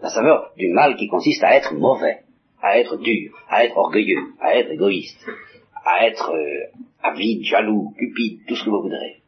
La 0.02 0.10
saveur 0.10 0.52
du 0.56 0.68
mal 0.68 0.96
qui 0.96 1.08
consiste 1.08 1.42
à 1.42 1.56
être 1.56 1.74
mauvais, 1.74 2.20
à 2.62 2.78
être 2.78 2.96
dur, 2.98 3.32
à 3.48 3.64
être 3.64 3.76
orgueilleux, 3.76 4.22
à 4.40 4.56
être 4.56 4.70
égoïste, 4.70 5.24
à 5.84 6.06
être 6.06 6.32
euh, 6.32 6.80
avide, 7.02 7.44
jaloux, 7.44 7.94
cupide, 7.98 8.40
tout 8.46 8.56
ce 8.56 8.64
que 8.64 8.70
vous 8.70 8.82
voudrez. 8.82 9.22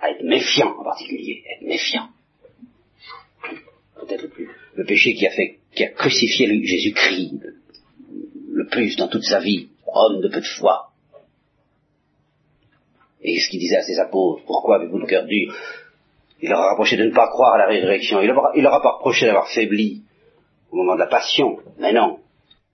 À 0.00 0.10
être 0.10 0.22
méfiant 0.22 0.74
en 0.78 0.84
particulier, 0.84 1.42
être 1.56 1.66
méfiant. 1.66 2.08
Peut-être 3.98 4.28
plus. 4.28 4.48
Le 4.74 4.84
péché 4.84 5.14
qui 5.14 5.26
a 5.26 5.30
fait, 5.30 5.58
qui 5.74 5.84
a 5.84 5.88
crucifié 5.88 6.46
Jésus-Christ 6.64 7.59
plus 8.64 8.96
dans 8.96 9.08
toute 9.08 9.24
sa 9.24 9.40
vie, 9.40 9.68
homme 9.86 10.20
de 10.20 10.28
peu 10.28 10.40
de 10.40 10.46
foi, 10.46 10.90
et 13.22 13.38
ce 13.38 13.50
qu'il 13.50 13.60
disait 13.60 13.76
à 13.76 13.82
ses 13.82 13.98
apôtres, 13.98 14.44
pourquoi 14.46 14.76
avez-vous 14.76 14.98
le 14.98 15.06
cœur 15.06 15.24
dur? 15.24 15.54
Il 16.40 16.48
leur 16.48 16.60
a 16.60 16.70
reproché 16.70 16.96
de 16.96 17.04
ne 17.04 17.14
pas 17.14 17.28
croire 17.28 17.54
à 17.54 17.58
la 17.58 17.66
résurrection. 17.66 18.20
Il 18.22 18.28
leur, 18.28 18.74
a 18.74 18.82
pas 18.82 18.92
reproché 18.92 19.26
d'avoir 19.26 19.48
faibli 19.48 20.02
au 20.70 20.76
moment 20.76 20.94
de 20.94 21.00
la 21.00 21.06
passion. 21.06 21.58
Mais 21.78 21.92
non. 21.92 22.20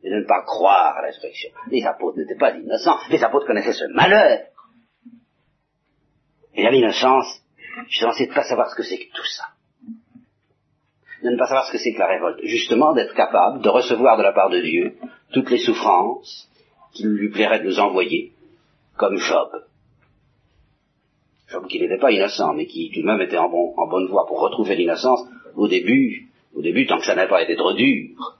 De 0.05 0.11
ne 0.11 0.25
pas 0.25 0.43
croire 0.43 0.97
à 0.97 1.03
la 1.03 1.09
résurrection. 1.09 1.51
Les 1.69 1.85
apôtres 1.85 2.19
n'étaient 2.19 2.39
pas 2.39 2.53
innocents. 2.53 2.99
Les 3.11 3.23
apôtres 3.25 3.47
connaissaient 3.47 3.73
ce 3.73 3.93
malheur. 3.93 4.39
Et 6.55 6.63
l'innocence, 6.63 7.43
justement, 7.89 8.13
c'est 8.13 8.27
de 8.27 8.31
ne 8.31 8.35
pas 8.35 8.45
savoir 8.45 8.71
ce 8.71 8.77
que 8.77 8.85
c'est 8.85 8.99
que 8.99 9.13
tout 9.13 9.25
ça. 9.25 9.47
De 11.27 11.33
ne 11.33 11.39
pas 11.39 11.47
savoir 11.47 11.67
ce 11.67 11.73
que 11.73 11.79
c'est 11.79 11.93
que 11.93 11.99
la 11.99 12.07
révolte. 12.07 12.39
Justement, 12.45 12.93
d'être 12.95 13.13
capable 13.15 13.61
de 13.61 13.69
recevoir 13.69 14.17
de 14.17 14.23
la 14.23 14.33
part 14.33 14.49
de 14.49 14.61
Dieu 14.61 14.95
toutes 15.33 15.51
les 15.51 15.59
souffrances 15.59 16.49
qu'il 16.93 17.09
lui 17.09 17.31
plairait 17.31 17.59
de 17.59 17.65
nous 17.65 17.81
envoyer, 17.81 18.33
comme 18.97 19.17
Job. 19.17 19.49
Job 21.49 21.67
qui 21.67 21.81
n'était 21.81 21.99
pas 21.99 22.13
innocent, 22.13 22.55
mais 22.55 22.67
qui 22.67 22.93
tout 22.95 23.01
de 23.01 23.07
même 23.07 23.21
était 23.21 23.39
en, 23.39 23.49
bonne 23.49 24.07
voie 24.07 24.25
pour 24.29 24.39
retrouver 24.39 24.77
l'innocence, 24.77 25.27
au 25.57 25.67
début, 25.67 26.29
au 26.55 26.63
début, 26.63 26.87
tant 26.87 26.99
que 26.99 27.05
ça 27.05 27.17
n'avait 27.17 27.29
pas 27.29 27.43
été 27.43 27.57
trop 27.57 27.73
dur, 27.73 28.39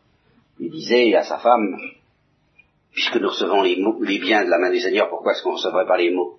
il 0.61 0.71
disait 0.71 1.13
à 1.17 1.25
sa 1.25 1.39
femme, 1.39 1.77
puisque 2.93 3.17
nous 3.17 3.29
recevons 3.29 3.63
les, 3.63 4.19
biens 4.21 4.45
de 4.45 4.51
la 4.51 4.59
main 4.59 4.71
du 4.71 4.79
Seigneur, 4.79 5.09
pourquoi 5.09 5.33
est-ce 5.33 5.43
qu'on 5.43 5.51
ne 5.51 5.57
recevrait 5.57 5.87
pas 5.87 5.97
les 5.97 6.13
mots? 6.13 6.39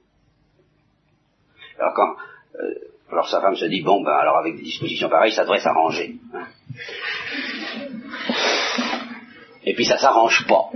Alors 1.78 1.94
quand, 1.94 2.16
euh, 2.62 2.74
alors 3.12 3.28
sa 3.30 3.42
femme 3.42 3.56
se 3.56 3.66
dit, 3.66 3.82
bon, 3.82 4.02
ben 4.02 4.12
alors 4.12 4.38
avec 4.38 4.56
des 4.56 4.64
dispositions 4.64 5.10
pareilles, 5.10 5.32
ça 5.32 5.44
devrait 5.44 5.60
s'arranger. 5.60 6.16
Et 9.64 9.74
puis 9.74 9.86
ça 9.86 9.98
s'arrange 9.98 10.46
pas. 10.48 10.70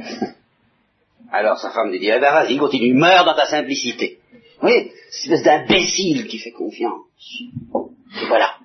Alors 1.31 1.57
sa 1.59 1.71
femme 1.71 1.91
lui 1.91 1.99
dit, 1.99 2.09
eh 2.09 2.19
ben 2.19 2.31
vas-y, 2.31 2.57
continue, 2.57 2.93
meurs 2.93 3.25
dans 3.25 3.35
ta 3.35 3.45
simplicité. 3.45 4.19
Oui, 4.61 4.91
cette 5.09 5.31
espèce 5.31 5.43
d'imbécile 5.43 6.27
qui 6.27 6.37
fait 6.39 6.51
confiance. 6.51 7.05
Et 8.21 8.25
voilà. 8.27 8.57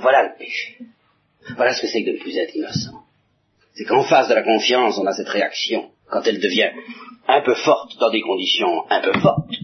Voilà 0.00 0.24
le 0.24 0.38
péché. 0.38 0.78
Voilà 1.56 1.74
ce 1.74 1.80
que 1.80 1.86
c'est 1.88 2.04
que 2.04 2.10
de 2.10 2.16
ne 2.16 2.20
plus 2.20 2.36
être 2.36 2.54
innocent. 2.54 3.02
C'est 3.74 3.84
qu'en 3.84 4.02
face 4.02 4.28
de 4.28 4.34
la 4.34 4.42
confiance, 4.42 4.98
on 4.98 5.06
a 5.06 5.14
cette 5.14 5.28
réaction, 5.28 5.90
quand 6.10 6.22
elle 6.26 6.40
devient 6.40 6.70
un 7.26 7.42
peu 7.42 7.54
forte 7.54 7.98
dans 7.98 8.10
des 8.10 8.20
conditions 8.20 8.90
un 8.90 9.00
peu 9.00 9.18
fortes. 9.20 9.54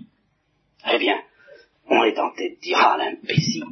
Eh 0.92 0.98
bien, 0.98 1.16
on 1.88 2.04
est 2.04 2.14
tenté 2.14 2.56
de 2.56 2.60
dire, 2.60 2.78
ah, 2.78 2.96
l'imbécile. 2.98 3.64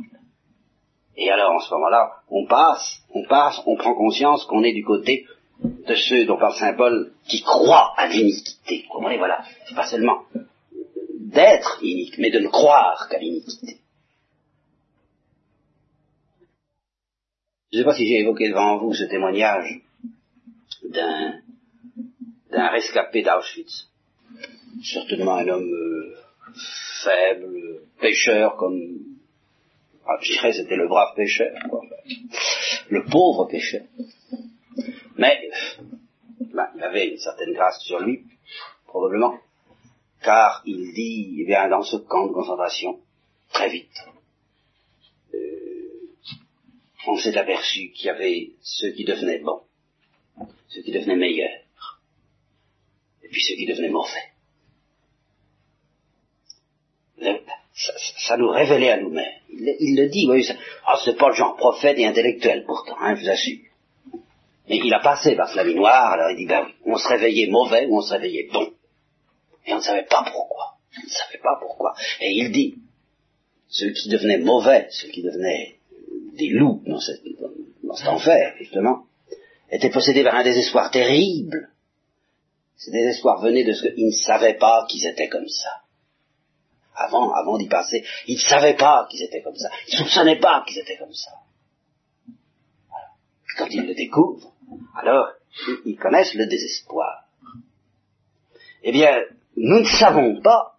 Et 1.17 1.31
alors, 1.31 1.53
en 1.53 1.61
ce 1.61 1.73
moment-là, 1.75 2.23
on 2.31 2.47
passe, 2.47 3.03
on 3.15 3.25
passe, 3.27 3.61
on 3.67 3.77
prend 3.77 3.95
conscience 3.95 4.45
qu'on 4.47 4.63
est 4.63 4.73
du 4.73 4.85
côté 4.85 5.27
de 5.63 5.95
ceux 5.95 6.25
dont 6.25 6.39
parle 6.39 6.55
Saint 6.55 6.75
Paul 6.75 7.13
qui 7.29 7.43
croient 7.43 7.93
à 7.97 8.09
l'iniquité. 8.09 8.85
Vous 8.87 8.95
comprenez, 8.95 9.19
voilà? 9.19 9.45
C'est 9.69 9.75
pas 9.75 9.87
seulement 9.87 10.23
d'être 11.21 11.79
inique, 11.83 12.19
mais 12.19 12.31
de 12.31 12.41
ne 12.41 12.49
croire 12.49 13.09
qu'à 13.09 13.19
l'iniquité. 13.19 13.79
Je 17.71 17.79
ne 17.79 17.83
sais 17.83 17.87
pas 17.87 17.95
si 17.95 18.07
j'ai 18.07 18.21
évoqué 18.21 18.49
devant 18.49 18.79
vous 18.79 18.93
ce 18.93 19.05
témoignage 19.05 19.81
d'un 20.85 21.41
d'un 22.53 22.69
rescapé 22.69 23.23
d'Auschwitz. 23.23 23.89
Certainement 24.83 25.37
un 25.37 25.49
homme 25.49 25.73
euh, 25.73 26.15
faible, 27.03 27.81
pêcheur 28.01 28.57
comme... 28.57 29.12
Ah, 30.07 30.18
je 30.20 30.32
dirais 30.32 30.53
c'était 30.53 30.76
le 30.76 30.88
brave 30.88 31.14
pêcheur, 31.14 31.53
quoi. 31.70 31.80
le 32.88 33.05
pauvre 33.05 33.46
pêcheur. 33.46 33.82
Mais 35.16 35.48
ben, 36.53 36.68
il 36.74 36.82
avait 36.82 37.09
une 37.09 37.18
certaine 37.18 37.53
grâce 37.53 37.80
sur 37.82 38.00
lui, 38.00 38.24
probablement, 38.86 39.38
car 40.22 40.62
il 40.66 40.92
dit, 40.92 41.36
eh 41.40 41.46
bien, 41.46 41.68
dans 41.68 41.82
ce 41.82 41.96
camp 41.96 42.26
de 42.26 42.32
concentration, 42.32 43.00
très 43.53 43.68
vite, 43.68 43.96
euh, 45.34 46.11
on 47.07 47.16
s'est 47.16 47.36
aperçu 47.36 47.90
qu'il 47.90 48.07
y 48.07 48.11
avait 48.11 48.53
ceux 48.62 48.90
qui 48.92 49.05
devenaient 49.05 49.38
bons, 49.38 49.62
ceux 50.68 50.82
qui 50.82 50.92
devenaient 50.92 51.16
meilleurs, 51.16 51.62
et 53.22 53.28
puis 53.28 53.42
ceux 53.42 53.55
qui 53.55 53.66
devenaient 53.66 53.90
mauvais. 53.90 54.32
Ça, 57.75 58.37
nous 58.37 58.51
révélait 58.51 58.91
à 58.91 59.01
nous-mêmes. 59.01 59.33
Il, 59.49 59.97
le 59.97 60.09
dit, 60.09 60.27
oui, 60.29 60.47
ah, 60.87 60.99
c'est 61.05 61.16
pas 61.16 61.29
le 61.29 61.35
genre 61.35 61.57
prophète 61.57 61.99
et 61.99 62.07
intellectuel 62.07 62.64
pourtant, 62.66 62.97
hein, 63.01 63.14
je 63.14 63.23
vous 63.23 63.31
assure. 63.31 63.59
Mais 64.68 64.77
il 64.77 64.93
a 64.93 65.01
passé 65.01 65.35
par 65.37 65.49
ce 65.49 65.57
lavinoir, 65.57 66.12
alors 66.12 66.31
il 66.31 66.37
dit, 66.37 66.47
ben 66.47 66.66
on 66.85 66.97
se 66.97 67.09
réveillait 67.09 67.49
mauvais 67.49 67.87
ou 67.87 67.99
on 67.99 68.03
se 68.03 68.12
réveillait 68.12 68.49
bon. 68.53 68.73
Et 69.66 69.73
on 69.73 69.77
ne 69.77 69.83
savait 69.83 70.05
pas 70.05 70.25
pourquoi. 70.31 70.77
On 70.99 71.07
ne 71.07 71.11
savait 71.11 71.43
pas 71.43 71.59
pourquoi. 71.61 71.95
Et 72.20 72.33
il 72.33 72.53
dit, 72.53 72.77
ceux 73.68 73.91
qui 73.91 74.09
devenaient 74.09 74.39
mauvais, 74.39 74.87
ceux 74.91 75.09
qui 75.09 75.23
devenaient 75.23 75.77
des 76.35 76.49
loups 76.49 76.83
dans, 76.87 77.01
cet 77.01 78.09
enfer, 78.09 78.55
justement, 78.59 79.07
étaient 79.70 79.91
possédés 79.91 80.25
par 80.25 80.35
un 80.35 80.45
désespoir 80.45 80.91
terrible. 80.91 81.70
Ce 82.77 82.91
désespoir 82.91 83.41
venait 83.41 83.64
de 83.64 83.73
ce 83.73 83.89
qu'ils 83.89 84.07
ne 84.07 84.11
savaient 84.11 84.59
pas 84.59 84.87
qu'ils 84.89 85.07
étaient 85.07 85.29
comme 85.29 85.49
ça. 85.49 85.70
Avant, 86.95 87.32
avant 87.32 87.59
d'y 87.59 87.68
passer, 87.68 88.05
ils 88.26 88.34
ne 88.34 88.40
savaient 88.40 88.76
pas 88.76 89.07
qu'ils 89.11 89.22
étaient 89.22 89.43
comme 89.43 89.57
ça. 89.57 89.68
Ils 89.88 89.95
ne 89.95 90.05
soupçonnaient 90.05 90.40
pas 90.40 90.64
qu'ils 90.66 90.78
étaient 90.78 90.99
comme 90.99 91.14
ça. 91.14 91.30
Quand 93.57 93.66
ils 93.70 93.86
le 93.86 93.95
découvrent, 93.95 94.53
alors 94.95 95.28
ils 95.84 95.97
connaissent 95.97 96.34
le 96.34 96.47
désespoir. 96.47 97.24
Eh 98.82 98.93
bien, 98.93 99.16
nous 99.57 99.80
ne 99.80 99.84
savons 99.84 100.40
pas, 100.40 100.76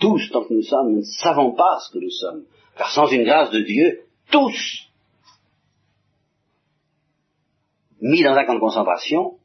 tous 0.00 0.30
tant 0.30 0.44
que 0.44 0.54
nous 0.54 0.62
sommes, 0.62 0.92
nous 0.92 0.98
ne 0.98 1.22
savons 1.22 1.52
pas 1.52 1.78
ce 1.80 1.92
que 1.92 1.98
nous 1.98 2.10
sommes, 2.10 2.44
car 2.76 2.90
sans 2.90 3.06
une 3.06 3.24
grâce 3.24 3.50
de 3.50 3.60
Dieu, 3.60 4.06
tous, 4.30 4.90
mis 8.00 8.22
dans 8.22 8.34
un 8.34 8.44
camp 8.44 8.54
de 8.54 8.60
concentration, 8.60 9.38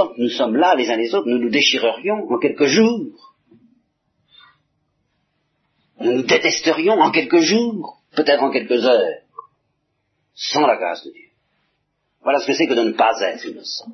tant 0.00 0.14
que 0.14 0.20
nous 0.20 0.30
sommes 0.30 0.56
là 0.56 0.74
les 0.74 0.90
uns 0.90 0.96
les 0.96 1.14
autres, 1.14 1.28
nous 1.28 1.38
nous 1.38 1.50
déchirerions 1.50 2.26
en 2.30 2.38
quelques 2.38 2.64
jours. 2.64 3.34
Nous 6.00 6.12
nous 6.12 6.22
détesterions 6.22 6.94
en 6.94 7.10
quelques 7.10 7.40
jours, 7.40 8.02
peut-être 8.16 8.42
en 8.42 8.50
quelques 8.50 8.84
heures, 8.86 9.20
sans 10.34 10.66
la 10.66 10.76
grâce 10.76 11.04
de 11.04 11.10
Dieu. 11.12 11.28
Voilà 12.22 12.38
ce 12.40 12.46
que 12.46 12.54
c'est 12.54 12.66
que 12.66 12.74
de 12.74 12.84
ne 12.84 12.92
pas 12.92 13.20
être 13.20 13.44
innocent. 13.44 13.92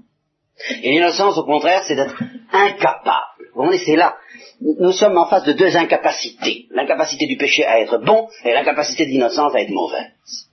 Et 0.83 0.93
l'innocence, 0.93 1.37
au 1.37 1.45
contraire, 1.45 1.83
c'est 1.87 1.97
d'être 1.97 2.23
incapable. 2.53 3.51
Vous 3.55 3.65
voyez, 3.65 3.83
c'est 3.85 3.97
là. 3.97 4.17
Nous 4.61 4.93
sommes 4.93 5.19
en 5.19 5.27
face 5.27 5.45
de 5.45 5.53
deux 5.53 5.77
incapacités. 5.77 6.67
L'incapacité 6.71 7.27
du 7.27 7.37
péché 7.37 7.65
à 7.65 7.81
être 7.81 7.99
bon 7.99 8.29
et 8.45 8.53
l'incapacité 8.53 9.07
de 9.07 9.11
l'innocence 9.11 9.55
à 9.55 9.61
être 9.61 9.71
mauvaise. 9.71 10.46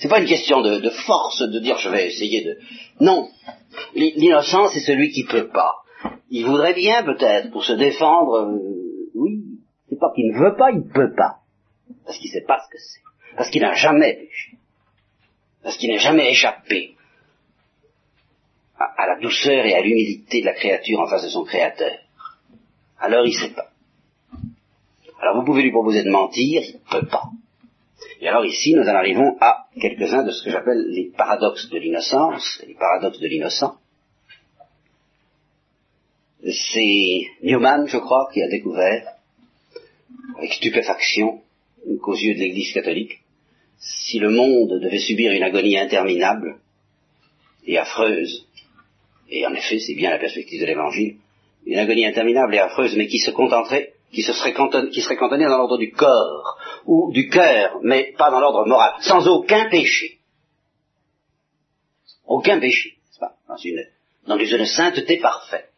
C'est 0.00 0.08
pas 0.08 0.20
une 0.20 0.28
question 0.28 0.62
de, 0.62 0.90
force 1.06 1.42
de 1.42 1.58
dire 1.58 1.78
je 1.78 1.88
vais 1.88 2.08
essayer 2.08 2.44
de. 2.44 2.58
Non. 3.00 3.28
L'innocence, 3.94 4.72
c'est 4.72 4.80
celui 4.80 5.10
qui 5.10 5.24
peut 5.24 5.48
pas. 5.48 5.74
Il 6.30 6.46
voudrait 6.46 6.74
bien 6.74 7.04
peut-être 7.04 7.50
pour 7.50 7.64
se 7.64 7.74
défendre. 7.74 8.34
Euh, 8.34 9.10
oui. 9.14 9.42
C'est 9.88 9.98
pas 9.98 10.10
qu'il 10.14 10.32
ne 10.32 10.38
veut 10.38 10.56
pas, 10.56 10.70
il 10.70 10.78
ne 10.78 10.92
peut 10.92 11.14
pas. 11.14 11.40
Parce 12.04 12.18
qu'il 12.18 12.30
sait 12.30 12.44
pas 12.46 12.60
ce 12.64 12.70
que 12.70 12.78
c'est. 12.78 13.36
Parce 13.36 13.50
qu'il 13.50 13.62
n'a 13.62 13.74
jamais 13.74 14.14
péché 14.14 14.56
parce 15.62 15.76
qu'il 15.76 15.90
n'a 15.90 15.98
jamais 15.98 16.30
échappé 16.30 16.96
à, 18.78 19.06
la 19.06 19.20
douceur 19.20 19.66
et 19.66 19.74
à 19.74 19.82
l'humilité 19.82 20.40
de 20.40 20.46
la 20.46 20.54
créature 20.54 21.00
en 21.00 21.06
face 21.06 21.24
de 21.24 21.28
son 21.28 21.44
créateur. 21.44 21.98
Alors 22.98 23.26
il 23.26 23.34
sait 23.34 23.52
pas. 23.52 23.70
Alors 25.20 25.36
vous 25.36 25.44
pouvez 25.44 25.62
lui 25.62 25.70
proposer 25.70 26.02
de 26.02 26.10
mentir, 26.10 26.62
il 26.62 26.74
ne 26.74 27.00
peut 27.00 27.06
pas. 27.06 27.24
Et 28.20 28.28
alors 28.28 28.44
ici, 28.44 28.74
nous 28.74 28.82
en 28.82 28.94
arrivons 28.94 29.36
à 29.40 29.66
quelques-uns 29.80 30.24
de 30.24 30.30
ce 30.30 30.44
que 30.44 30.50
j'appelle 30.50 30.84
les 30.90 31.10
paradoxes 31.16 31.70
de 31.70 31.78
l'innocence, 31.78 32.62
les 32.66 32.74
paradoxes 32.74 33.18
de 33.18 33.26
l'innocent. 33.26 33.78
C'est 36.44 37.20
Newman, 37.42 37.86
je 37.86 37.96
crois, 37.96 38.28
qui 38.32 38.42
a 38.42 38.48
découvert, 38.48 39.14
avec 40.36 40.52
stupéfaction, 40.52 41.40
qu'aux 42.02 42.14
yeux 42.14 42.34
de 42.34 42.40
l'Église 42.40 42.72
catholique, 42.72 43.20
si 43.78 44.18
le 44.18 44.30
monde 44.30 44.78
devait 44.80 44.98
subir 44.98 45.32
une 45.32 45.42
agonie 45.42 45.78
interminable 45.78 46.58
et 47.66 47.78
affreuse, 47.78 48.46
et 49.30 49.46
en 49.46 49.54
effet 49.54 49.78
c'est 49.78 49.94
bien 49.94 50.10
la 50.10 50.18
perspective 50.18 50.60
de 50.60 50.66
l'Évangile, 50.66 51.16
une 51.66 51.78
agonie 51.78 52.04
interminable 52.04 52.54
et 52.54 52.58
affreuse, 52.58 52.96
mais 52.96 53.06
qui 53.06 53.18
se 53.18 53.30
contenterait, 53.30 53.94
qui, 54.12 54.22
se 54.22 54.32
serait, 54.32 54.54
qui 54.90 55.00
serait 55.00 55.16
cantonnée 55.16 55.44
dans 55.44 55.56
l'ordre 55.56 55.78
du 55.78 55.90
corps, 55.90 56.58
ou 56.86 57.12
du 57.12 57.28
cœur, 57.28 57.80
mais 57.82 58.12
pas 58.16 58.30
dans 58.30 58.40
l'ordre 58.40 58.66
moral, 58.66 58.94
sans 59.00 59.26
aucun 59.28 59.68
péché. 59.68 60.18
Aucun 62.26 62.60
péché, 62.60 62.96
n'est-ce 63.06 63.18
pas? 63.18 63.36
Dans 63.48 63.56
une, 63.56 63.84
dans 64.26 64.38
une 64.38 64.66
sainteté 64.66 65.18
parfaite. 65.18 65.72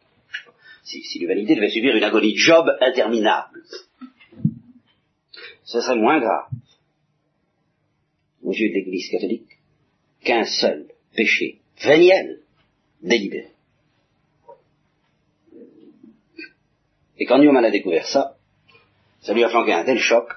Si, 0.83 1.01
si 1.03 1.19
l'humanité 1.19 1.55
devait 1.55 1.69
subir 1.69 1.95
une 1.95 2.03
agonie 2.03 2.35
Job 2.35 2.69
interminable, 2.81 3.63
ce 5.63 5.81
serait 5.81 5.95
moins 5.95 6.19
grave 6.19 6.49
aux 8.43 8.53
yeux 8.53 8.69
de 8.69 8.73
l'Église 8.75 9.09
catholique 9.09 9.57
qu'un 10.23 10.43
seul 10.43 10.87
péché 11.15 11.59
véniel 11.83 12.39
délibéré. 13.01 13.49
Et 17.17 17.25
quand 17.25 17.37
Newman 17.37 17.63
a 17.63 17.71
découvert 17.71 18.07
ça, 18.07 18.35
ça 19.21 19.33
lui 19.33 19.43
a 19.43 19.49
flanqué 19.49 19.73
un 19.73 19.85
tel 19.85 19.99
choc 19.99 20.27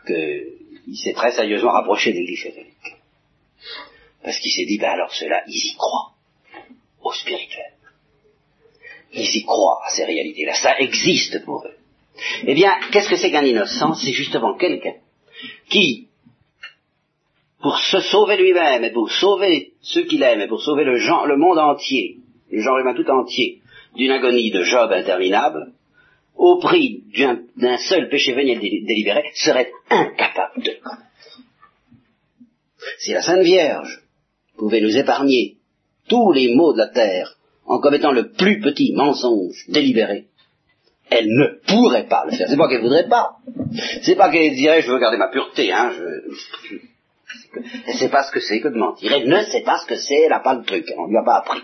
qu'il 0.87 0.97
s'est 0.97 1.13
très 1.13 1.33
sérieusement 1.33 1.73
rapproché 1.73 2.13
de 2.13 2.19
l'Église 2.19 2.45
catholique. 2.45 2.97
Parce 4.23 4.39
qu'il 4.39 4.53
s'est 4.53 4.65
dit, 4.65 4.79
ben 4.79 4.91
alors 4.91 5.13
ceux-là, 5.13 5.43
ils 5.49 5.73
y 5.73 5.75
croient 5.77 6.13
au 7.03 7.13
spirituel. 7.13 7.73
Ils 9.13 9.37
y 9.37 9.45
croient 9.45 9.81
à 9.85 9.91
ces 9.91 10.05
réalités-là. 10.05 10.55
Ça 10.55 10.79
existe 10.79 11.45
pour 11.45 11.65
eux. 11.67 11.77
Eh 12.47 12.55
bien, 12.55 12.73
qu'est-ce 12.93 13.09
que 13.09 13.17
c'est 13.17 13.31
qu'un 13.31 13.45
innocent? 13.45 13.95
C'est 13.95 14.13
justement 14.13 14.57
quelqu'un 14.57 14.95
qui, 15.69 16.09
pour 17.61 17.79
se 17.79 18.01
sauver 18.01 18.37
lui-même 18.37 18.85
et 18.85 18.91
pour 18.91 19.11
sauver 19.11 19.73
ceux 19.83 20.05
qu'il 20.05 20.23
aime 20.23 20.41
et 20.41 20.49
pour 20.49 20.63
sauver 20.63 20.85
le, 20.85 20.99
genre, 20.99 21.27
le 21.27 21.37
monde 21.37 21.59
entier, 21.59 22.19
le 22.51 22.63
genre 22.63 22.79
humain 22.79 22.95
tout 22.95 23.11
entier, 23.11 23.61
d'une 23.97 24.13
agonie 24.13 24.51
de 24.51 24.63
Job 24.63 24.93
interminable, 24.93 25.73
au 26.37 26.59
prix 26.59 27.05
d'un 27.57 27.79
seul 27.79 28.09
péché 28.09 28.35
véniel 28.35 28.61
délibéré, 28.61 29.31
serait 29.35 29.71
incapable 29.91 30.63
de 30.63 30.71
le 30.71 30.81
connaître. 30.81 31.03
Si 32.99 33.13
la 33.13 33.23
Sainte 33.23 33.43
Vierge 33.43 34.03
pouvait 34.57 34.81
nous 34.81 34.97
épargner 34.97 35.57
tous 36.09 36.33
les 36.33 36.55
maux 36.55 36.73
de 36.73 36.79
la 36.79 36.89
terre 36.89 37.37
en 37.67 37.81
commettant 37.81 38.13
le 38.13 38.31
plus 38.31 38.61
petit 38.61 38.93
mensonge 38.95 39.65
délibéré, 39.69 40.27
elle 41.11 41.27
ne 41.27 41.61
pourrait 41.67 42.07
pas 42.07 42.25
le 42.27 42.37
faire. 42.37 42.49
C'est 42.49 42.57
pas 42.57 42.69
qu'elle 42.69 42.83
voudrait 42.83 43.09
pas. 43.09 43.37
C'est 44.03 44.17
pas 44.17 44.31
qu'elle 44.31 44.55
dirait 44.55 44.83
je 44.83 44.91
veux 44.91 44.99
garder 44.99 45.17
ma 45.17 45.29
pureté, 45.29 45.73
hein, 45.73 45.93
elle 47.87 47.95
ne 47.95 47.99
sait 47.99 48.09
pas 48.09 48.25
ce 48.25 48.33
que 48.33 48.41
c'est 48.41 48.61
que 48.61 48.69
de 48.69 48.77
mentir. 48.77 49.13
Elle 49.13 49.29
ne 49.29 49.43
sait 49.43 49.63
pas 49.63 49.79
ce 49.79 49.87
que 49.87 49.97
c'est, 49.97 50.23
elle 50.25 50.31
n'a 50.31 50.41
pas 50.41 50.55
le 50.55 50.65
truc, 50.65 50.87
on 50.97 51.07
ne 51.07 51.11
lui 51.11 51.19
a 51.19 51.25
pas 51.25 51.39
appris. 51.39 51.63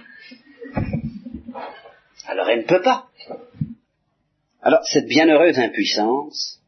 Alors 2.26 2.48
elle 2.48 2.60
ne 2.60 2.66
peut 2.66 2.82
pas. 2.82 3.06
Alors 4.62 4.84
cette 4.84 5.06
bienheureuse 5.06 5.58
impuissance, 5.58 6.60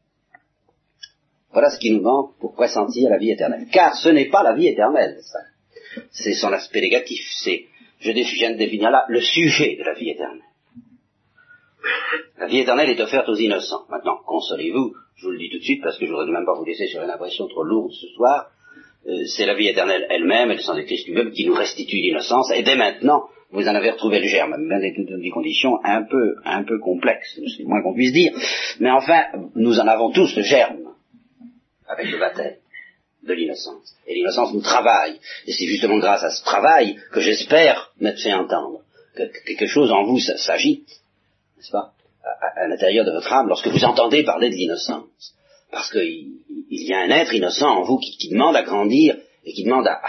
voilà 1.53 1.69
ce 1.69 1.79
qui 1.79 1.91
nous 1.91 2.01
manque 2.01 2.37
pour 2.39 2.53
pressentir 2.53 3.09
la 3.09 3.17
vie 3.17 3.31
éternelle. 3.31 3.67
Car 3.71 3.95
ce 3.95 4.09
n'est 4.09 4.29
pas 4.29 4.43
la 4.43 4.53
vie 4.53 4.67
éternelle, 4.67 5.17
ça. 5.21 5.39
C'est 6.11 6.33
son 6.33 6.51
aspect 6.51 6.81
négatif. 6.81 7.25
C'est, 7.37 7.67
je 7.99 8.11
viens 8.11 8.51
de 8.51 8.57
définir 8.57 8.91
là, 8.91 9.05
le 9.07 9.21
sujet 9.21 9.77
de 9.77 9.83
la 9.83 9.93
vie 9.93 10.09
éternelle. 10.09 10.41
La 12.37 12.47
vie 12.47 12.59
éternelle 12.59 12.89
est 12.89 12.99
offerte 12.99 13.29
aux 13.29 13.35
innocents. 13.35 13.85
Maintenant, 13.89 14.19
consolez-vous, 14.25 14.93
je 15.15 15.25
vous 15.25 15.31
le 15.31 15.37
dis 15.37 15.49
tout 15.49 15.59
de 15.59 15.63
suite 15.63 15.81
parce 15.81 15.97
que 15.97 16.05
je 16.05 16.11
voudrais 16.11 16.29
même 16.29 16.45
pas 16.45 16.55
vous 16.55 16.65
laisser 16.65 16.87
sur 16.87 17.01
une 17.01 17.09
impression 17.09 17.47
trop 17.47 17.63
lourde 17.63 17.93
ce 17.93 18.07
soir. 18.07 18.51
Euh, 19.07 19.23
c'est 19.25 19.45
la 19.45 19.53
vie 19.53 19.69
éternelle 19.69 20.05
elle-même, 20.09 20.51
elle 20.51 20.57
le 20.57 20.63
sang 20.63 20.75
de 20.75 20.81
Christ 20.81 21.07
lui-même 21.07 21.31
qui 21.31 21.45
nous 21.45 21.53
restitue 21.53 21.97
l'innocence, 21.97 22.51
et 22.51 22.63
dès 22.63 22.75
maintenant, 22.75 23.29
vous 23.51 23.67
en 23.67 23.75
avez 23.75 23.91
retrouvé 23.91 24.19
le 24.19 24.27
germe, 24.27 24.57
même 24.57 24.81
dans 25.05 25.17
des 25.17 25.29
conditions 25.29 25.79
un 25.83 26.03
peu, 26.03 26.35
un 26.43 26.63
peu 26.63 26.79
complexes, 26.79 27.39
c'est 27.55 27.63
moins 27.63 27.81
qu'on 27.81 27.93
puisse 27.93 28.11
dire, 28.11 28.33
mais 28.79 28.91
enfin, 28.91 29.25
nous 29.55 29.79
en 29.79 29.87
avons 29.87 30.11
tous 30.11 30.35
le 30.35 30.43
germe, 30.43 30.85
avec 31.87 32.11
le 32.11 32.19
baptême. 32.19 32.55
de 33.23 33.33
l'innocence. 33.33 33.95
Et 34.07 34.15
l'innocence 34.15 34.53
nous 34.53 34.61
travaille. 34.61 35.19
Et 35.47 35.51
c'est 35.51 35.65
justement 35.65 35.97
grâce 35.97 36.23
à 36.23 36.29
ce 36.29 36.43
travail 36.43 36.99
que 37.11 37.21
j'espère 37.21 37.91
m'être 37.99 38.21
fait 38.21 38.33
entendre. 38.33 38.81
Que, 39.15 39.23
quelque 39.45 39.67
chose 39.67 39.91
en 39.91 40.03
vous 40.03 40.19
s'agite, 40.19 40.87
n'est-ce 41.57 41.71
pas, 41.71 41.93
à, 42.55 42.67
l'intérieur 42.67 43.05
de 43.05 43.11
votre 43.11 43.31
âme 43.31 43.47
lorsque 43.47 43.67
vous 43.67 43.83
entendez 43.83 44.23
parler 44.23 44.49
de 44.49 44.55
l'innocence. 44.55 45.33
Parce 45.71 45.91
qu'il 45.91 46.33
y 46.69 46.93
a 46.93 46.99
un 46.99 47.09
être 47.09 47.33
innocent 47.33 47.67
en 47.67 47.83
vous 47.83 47.97
qui, 47.97 48.29
demande 48.29 48.55
à 48.55 48.63
grandir 48.63 49.17
et 49.43 49.53
qui 49.53 49.63
demande 49.63 49.87
à, 49.87 49.99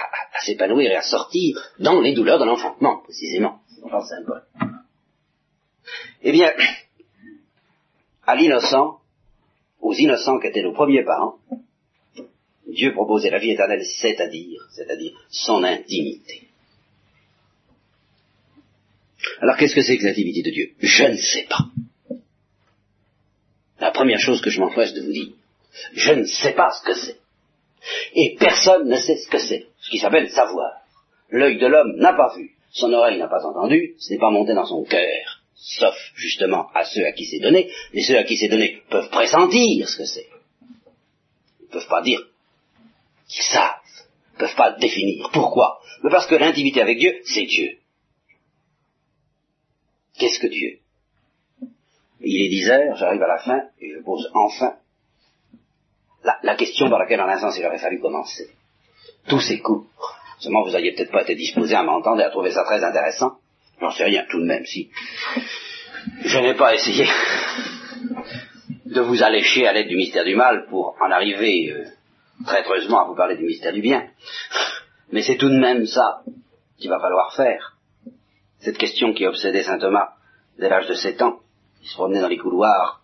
s'épanouir 0.40 0.90
et 0.90 0.96
à 0.96 1.02
sortir 1.02 1.58
dans 1.78 2.00
les 2.00 2.14
douleurs 2.14 2.38
de 2.38 2.44
l'enfantement, 2.44 3.02
précisément. 3.02 3.60
C'est 3.68 4.16
symbole. 4.16 4.42
Eh 6.22 6.32
bien, 6.32 6.52
à 8.26 8.34
l'innocent, 8.34 9.00
aux 9.80 9.94
innocents 9.94 10.40
qui 10.40 10.48
étaient 10.48 10.62
nos 10.62 10.72
premiers 10.72 11.04
parents, 11.04 11.38
Dieu 12.66 12.92
proposait 12.92 13.30
la 13.30 13.38
vie 13.38 13.52
éternelle, 13.52 13.84
c'est-à-dire, 13.84 14.60
c'est-à-dire 14.72 15.12
son 15.30 15.62
intimité. 15.62 16.48
Alors 19.40 19.56
qu'est-ce 19.56 19.74
que 19.74 19.82
c'est 19.82 19.98
que 19.98 20.04
l'intimité 20.04 20.42
de 20.42 20.50
Dieu? 20.50 20.72
Je 20.80 21.04
ne 21.04 21.16
sais 21.16 21.46
pas. 21.48 21.66
La 23.80 23.90
première 23.92 24.18
chose 24.18 24.40
que 24.40 24.50
je 24.50 24.60
m'empresse 24.60 24.94
de 24.94 25.02
vous 25.02 25.12
dire, 25.12 25.32
je 25.92 26.12
ne 26.12 26.24
sais 26.24 26.54
pas 26.54 26.70
ce 26.70 26.82
que 26.84 26.94
c'est. 26.94 27.18
Et 28.14 28.36
personne 28.38 28.88
ne 28.88 28.96
sait 28.96 29.16
ce 29.16 29.28
que 29.28 29.38
c'est, 29.38 29.66
ce 29.86 29.90
qui 29.90 29.98
s'appelle 29.98 30.28
savoir. 30.30 30.80
L'œil 31.30 31.58
de 31.58 31.66
l'homme 31.66 31.96
n'a 31.96 32.12
pas 32.12 32.34
vu, 32.36 32.56
son 32.70 32.92
oreille 32.92 33.18
n'a 33.18 33.28
pas 33.28 33.44
entendu, 33.46 33.94
ce 34.00 34.12
n'est 34.12 34.18
pas 34.18 34.30
monté 34.30 34.52
dans 34.52 34.66
son 34.66 34.82
cœur, 34.82 35.42
sauf 35.54 35.94
justement 36.16 36.68
à 36.74 36.84
ceux 36.84 37.06
à 37.06 37.12
qui 37.12 37.24
c'est 37.24 37.38
donné, 37.38 37.70
mais 37.94 38.02
ceux 38.02 38.18
à 38.18 38.24
qui 38.24 38.36
c'est 38.36 38.48
donné 38.48 38.82
peuvent 38.90 39.10
pressentir 39.10 39.88
ce 39.88 39.98
que 39.98 40.04
c'est. 40.04 40.26
Ils 41.60 41.66
ne 41.66 41.70
peuvent 41.70 41.88
pas 41.88 42.02
dire 42.02 42.20
qu'ils 43.28 43.44
savent, 43.44 43.74
ne 44.34 44.38
peuvent 44.40 44.56
pas 44.56 44.72
définir. 44.72 45.30
Pourquoi 45.32 45.80
Mais 46.02 46.10
Parce 46.10 46.26
que 46.26 46.34
l'intimité 46.34 46.80
avec 46.80 46.98
Dieu, 46.98 47.20
c'est 47.24 47.46
Dieu. 47.46 47.78
Qu'est-ce 50.18 50.40
que 50.40 50.48
Dieu? 50.48 50.80
Il 52.20 52.44
est 52.44 52.48
10 52.48 52.70
heures, 52.70 52.96
j'arrive 52.96 53.22
à 53.22 53.28
la 53.28 53.38
fin, 53.38 53.60
et 53.80 53.92
je 53.92 54.02
pose 54.02 54.28
enfin 54.34 54.78
la, 56.42 56.56
question 56.56 56.90
par 56.90 56.98
laquelle, 56.98 57.20
en 57.20 57.28
un 57.28 57.38
sens, 57.38 57.56
il 57.56 57.64
aurait 57.64 57.78
fallu 57.78 58.00
commencer. 58.00 58.50
Tous 59.28 59.40
ces 59.40 59.60
cours. 59.60 59.86
Seulement, 60.38 60.62
vous 60.62 60.70
n'auriez 60.70 60.92
peut-être 60.92 61.10
pas 61.10 61.22
été 61.22 61.34
disposé 61.34 61.74
à 61.74 61.82
m'entendre 61.82 62.20
et 62.20 62.24
à 62.24 62.30
trouver 62.30 62.52
ça 62.52 62.64
très 62.64 62.82
intéressant. 62.84 63.38
J'en 63.80 63.90
sais 63.90 64.04
rien, 64.04 64.24
tout 64.30 64.40
de 64.40 64.46
même, 64.46 64.64
si. 64.64 64.90
Je 66.20 66.38
n'ai 66.38 66.54
pas 66.54 66.74
essayé 66.74 67.06
de 68.84 69.00
vous 69.00 69.22
allécher 69.22 69.66
à 69.66 69.72
l'aide 69.72 69.88
du 69.88 69.96
mystère 69.96 70.24
du 70.24 70.36
mal 70.36 70.66
pour 70.68 70.96
en 71.00 71.10
arriver 71.10 71.72
euh, 71.72 71.84
traîtreusement 72.44 73.00
à 73.00 73.04
vous 73.04 73.16
parler 73.16 73.36
du 73.36 73.44
mystère 73.44 73.72
du 73.72 73.80
bien. 73.80 74.08
Mais 75.10 75.22
c'est 75.22 75.36
tout 75.36 75.48
de 75.48 75.58
même 75.58 75.86
ça 75.86 76.22
qu'il 76.78 76.90
va 76.90 77.00
falloir 77.00 77.34
faire. 77.34 77.76
Cette 78.60 78.78
question 78.78 79.12
qui 79.12 79.26
obsédait 79.26 79.62
saint 79.62 79.78
Thomas 79.78 80.10
dès 80.58 80.68
l'âge 80.68 80.86
de 80.86 80.94
sept 80.94 81.20
ans, 81.22 81.40
il 81.82 81.88
se 81.88 81.94
promenait 81.94 82.20
dans 82.20 82.28
les 82.28 82.38
couloirs 82.38 83.02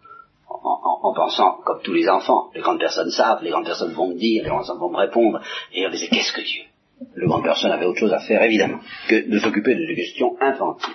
en, 0.63 1.15
pensant, 1.15 1.59
comme 1.65 1.81
tous 1.83 1.93
les 1.93 2.09
enfants, 2.09 2.51
les 2.55 2.61
grandes 2.61 2.79
personnes 2.79 3.11
savent, 3.11 3.43
les 3.43 3.51
grandes 3.51 3.67
personnes 3.67 3.93
vont 3.93 4.09
me 4.09 4.15
dire, 4.15 4.43
les 4.43 4.49
grandes 4.49 4.61
personnes 4.61 4.79
vont 4.79 4.91
me 4.91 4.97
répondre, 4.97 5.41
et 5.73 5.87
on 5.87 5.91
disait, 5.91 6.09
qu'est-ce 6.09 6.33
que 6.33 6.41
Dieu? 6.41 6.63
Les 7.17 7.27
grandes 7.27 7.43
personnes 7.43 7.73
avaient 7.73 7.87
autre 7.87 7.99
chose 7.99 8.13
à 8.13 8.21
faire, 8.21 8.43
évidemment, 8.43 8.79
que 9.09 9.29
de 9.29 9.39
s'occuper 9.39 9.75
de 9.75 9.87
ces 9.87 9.95
questions 9.95 10.37
infantiles. 10.41 10.95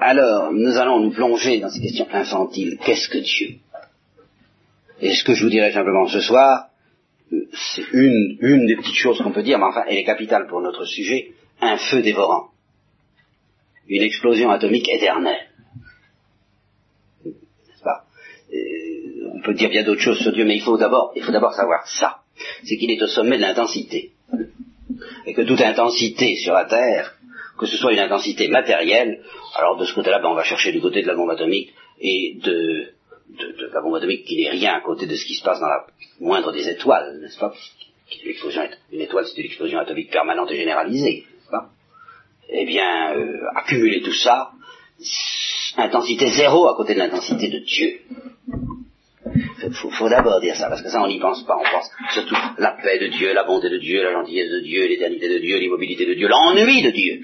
Alors, 0.00 0.52
nous 0.52 0.76
allons 0.76 1.00
nous 1.00 1.12
plonger 1.12 1.60
dans 1.60 1.70
ces 1.70 1.80
questions 1.80 2.08
infantiles. 2.12 2.78
Qu'est-ce 2.84 3.08
que 3.08 3.18
Dieu? 3.18 3.58
Et 5.00 5.14
ce 5.14 5.24
que 5.24 5.34
je 5.34 5.44
vous 5.44 5.50
dirai 5.50 5.72
simplement 5.72 6.06
ce 6.06 6.20
soir, 6.20 6.66
c'est 7.30 7.92
une, 7.92 8.38
une 8.40 8.66
des 8.66 8.76
petites 8.76 8.96
choses 8.96 9.20
qu'on 9.20 9.32
peut 9.32 9.42
dire, 9.42 9.58
mais 9.58 9.64
enfin, 9.64 9.84
elle 9.88 9.98
est 9.98 10.04
capitale 10.04 10.46
pour 10.46 10.60
notre 10.60 10.84
sujet, 10.84 11.32
un 11.60 11.76
feu 11.76 12.02
dévorant. 12.02 12.48
Une 13.88 14.02
explosion 14.02 14.50
atomique 14.50 14.88
éternelle. 14.88 15.48
Euh, 18.54 19.30
on 19.32 19.33
peut 19.44 19.54
dire 19.54 19.70
bien 19.70 19.84
d'autres 19.84 20.00
choses 20.00 20.18
sur 20.18 20.32
Dieu, 20.32 20.44
mais 20.44 20.56
il 20.56 20.62
faut 20.62 20.76
d'abord, 20.76 21.12
savoir 21.54 21.86
ça. 21.86 22.20
C'est 22.64 22.76
qu'il 22.76 22.90
est 22.90 23.02
au 23.02 23.06
sommet 23.06 23.36
de 23.36 23.42
l'intensité. 23.42 24.12
Et 25.26 25.34
que 25.34 25.42
toute 25.42 25.60
intensité 25.60 26.36
sur 26.36 26.54
la 26.54 26.64
Terre, 26.64 27.14
que 27.58 27.66
ce 27.66 27.76
soit 27.76 27.92
une 27.92 28.00
intensité 28.00 28.48
matérielle, 28.48 29.22
alors 29.54 29.76
de 29.76 29.84
ce 29.84 29.94
côté-là, 29.94 30.18
ben, 30.18 30.28
on 30.28 30.34
va 30.34 30.42
chercher 30.42 30.72
du 30.72 30.80
côté 30.80 31.02
de 31.02 31.06
la 31.06 31.14
bombe 31.14 31.30
atomique 31.30 31.72
et 32.00 32.36
de, 32.42 32.88
de, 33.38 33.70
la 33.72 33.80
bombe 33.80 33.94
atomique 33.94 34.24
qui 34.24 34.36
n'est 34.36 34.50
rien 34.50 34.74
à 34.74 34.80
côté 34.80 35.06
de 35.06 35.14
ce 35.14 35.24
qui 35.24 35.34
se 35.34 35.44
passe 35.44 35.60
dans 35.60 35.68
la 35.68 35.86
moindre 36.20 36.52
des 36.52 36.68
étoiles, 36.68 37.20
n'est-ce 37.20 37.38
pas? 37.38 37.54
Une 38.92 39.00
étoile, 39.00 39.26
c'est 39.26 39.40
une 39.40 39.46
explosion 39.46 39.78
atomique 39.78 40.10
permanente 40.10 40.50
et 40.50 40.56
généralisée, 40.56 41.24
n'est-ce 41.26 41.50
pas? 41.50 41.70
Eh 42.50 42.66
bien, 42.66 43.16
euh, 43.16 43.38
accumuler 43.54 44.02
tout 44.02 44.12
ça, 44.12 44.50
intensité 45.76 46.30
zéro 46.30 46.68
à 46.68 46.76
côté 46.76 46.94
de 46.94 46.98
l'intensité 46.98 47.48
de 47.48 47.58
Dieu. 47.60 48.00
Il 49.66 49.72
faut, 49.72 50.08
d'abord 50.08 50.40
dire 50.40 50.56
ça, 50.56 50.68
parce 50.68 50.82
que 50.82 50.88
ça 50.88 51.02
on 51.02 51.08
n'y 51.08 51.18
pense 51.18 51.44
pas, 51.44 51.56
on 51.56 51.62
pense 51.62 51.90
surtout 52.12 52.36
la 52.58 52.72
paix 52.72 52.98
de 52.98 53.06
Dieu, 53.08 53.32
la 53.32 53.44
bonté 53.44 53.70
de 53.70 53.78
Dieu, 53.78 54.02
la 54.02 54.12
gentillesse 54.12 54.50
de 54.50 54.60
Dieu, 54.60 54.86
l'éternité 54.86 55.28
de 55.28 55.38
Dieu, 55.38 55.58
l'immobilité 55.58 56.06
de 56.06 56.14
Dieu, 56.14 56.28
l'ennui 56.28 56.82
de 56.82 56.90
Dieu. 56.90 57.22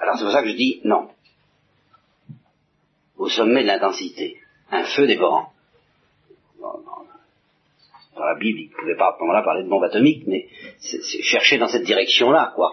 Alors 0.00 0.16
c'est 0.16 0.24
pour 0.24 0.32
ça 0.32 0.42
que 0.42 0.48
je 0.48 0.56
dis 0.56 0.80
non. 0.84 1.10
Au 3.16 3.28
sommet 3.28 3.62
de 3.62 3.68
l'intensité, 3.68 4.38
un 4.70 4.84
feu 4.84 5.06
dévorant. 5.06 5.52
Dans 6.60 8.24
la 8.24 8.34
Bible, 8.38 8.60
il 8.60 8.70
ne 8.70 8.74
pouvait 8.74 8.96
pas 8.96 9.08
à 9.08 9.14
ce 9.16 9.20
moment-là 9.20 9.42
parler 9.42 9.62
de 9.62 9.68
bombe 9.68 9.84
atomique, 9.84 10.24
mais 10.26 10.48
c'est 10.78 11.00
chercher 11.22 11.58
dans 11.58 11.68
cette 11.68 11.84
direction-là, 11.84 12.52
quoi 12.54 12.72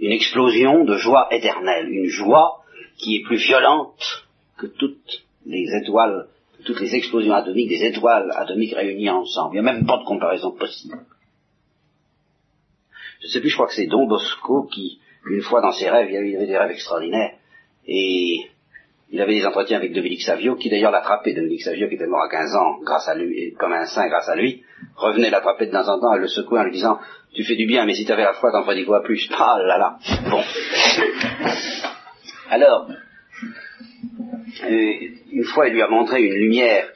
une 0.00 0.12
explosion 0.12 0.84
de 0.84 0.96
joie 0.96 1.28
éternelle, 1.30 1.88
une 1.90 2.06
joie 2.06 2.59
qui 3.00 3.16
est 3.16 3.22
plus 3.24 3.38
violente 3.38 4.26
que 4.58 4.66
toutes 4.66 5.24
les 5.46 5.66
étoiles, 5.82 6.26
toutes 6.64 6.80
les 6.80 6.94
explosions 6.94 7.34
atomiques 7.34 7.68
des 7.68 7.84
étoiles 7.84 8.30
atomiques 8.34 8.74
réunies 8.74 9.10
ensemble. 9.10 9.56
Il 9.56 9.62
n'y 9.62 9.68
a 9.68 9.72
même 9.72 9.86
pas 9.86 9.98
de 9.98 10.04
comparaison 10.04 10.52
possible. 10.52 10.98
Je 13.20 13.26
ne 13.26 13.30
sais 13.30 13.40
plus, 13.40 13.50
je 13.50 13.54
crois 13.54 13.66
que 13.66 13.74
c'est 13.74 13.86
Don 13.86 14.06
Bosco 14.06 14.64
qui, 14.72 14.98
une 15.28 15.42
fois 15.42 15.60
dans 15.60 15.72
ses 15.72 15.90
rêves, 15.90 16.10
il 16.10 16.16
avait 16.16 16.46
des 16.46 16.56
rêves 16.56 16.70
extraordinaires, 16.70 17.34
et 17.86 18.50
il 19.10 19.20
avait 19.20 19.34
des 19.34 19.44
entretiens 19.44 19.78
avec 19.78 19.92
Dominique 19.92 20.22
Savio, 20.22 20.56
qui 20.56 20.70
d'ailleurs 20.70 20.92
l'attrapait, 20.92 21.34
Dominique 21.34 21.62
Savio, 21.62 21.88
qui 21.88 21.96
était 21.96 22.06
mort 22.06 22.22
à 22.22 22.28
15 22.28 22.54
ans, 22.54 22.78
grâce 22.82 23.08
à 23.08 23.14
lui, 23.14 23.52
comme 23.58 23.72
un 23.72 23.84
saint 23.86 24.08
grâce 24.08 24.28
à 24.28 24.36
lui, 24.36 24.62
revenait 24.96 25.30
l'attraper 25.30 25.66
de 25.66 25.72
temps 25.72 25.88
en 25.88 26.00
temps 26.00 26.14
et 26.14 26.18
le 26.18 26.28
secouer 26.28 26.60
en 26.60 26.64
lui 26.64 26.72
disant, 26.72 26.98
tu 27.34 27.44
fais 27.44 27.56
du 27.56 27.66
bien, 27.66 27.84
mais 27.84 27.94
si 27.94 28.04
tu 28.04 28.12
avais 28.12 28.24
la 28.24 28.34
foi, 28.34 28.52
t'en 28.52 28.62
ferais 28.62 28.84
fois 28.84 29.02
plus. 29.02 29.28
Ah 29.36 29.58
là 29.58 29.78
là. 29.78 29.98
Bon. 30.30 30.42
Alors, 32.50 32.90
euh, 34.64 34.92
une 35.30 35.44
fois, 35.44 35.68
il 35.68 35.74
lui 35.74 35.82
a 35.82 35.88
montré 35.88 36.20
une 36.20 36.34
lumière 36.34 36.88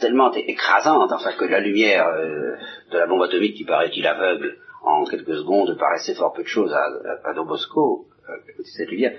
tellement 0.00 0.32
écrasante, 0.32 1.12
enfin 1.12 1.32
que 1.32 1.44
la 1.44 1.60
lumière 1.60 2.08
euh, 2.08 2.56
de 2.90 2.98
la 2.98 3.06
bombe 3.06 3.22
atomique 3.22 3.56
qui 3.56 3.64
paraît-il 3.64 4.06
aveugle 4.06 4.56
en 4.82 5.04
quelques 5.04 5.36
secondes 5.36 5.76
paraissait 5.78 6.14
fort 6.14 6.32
peu 6.32 6.42
de 6.42 6.48
choses 6.48 6.72
à, 6.72 6.88
à, 7.24 7.34
Don 7.34 7.44
Bosco, 7.44 8.06
euh, 8.28 8.32
cette 8.64 8.90
lumière. 8.90 9.12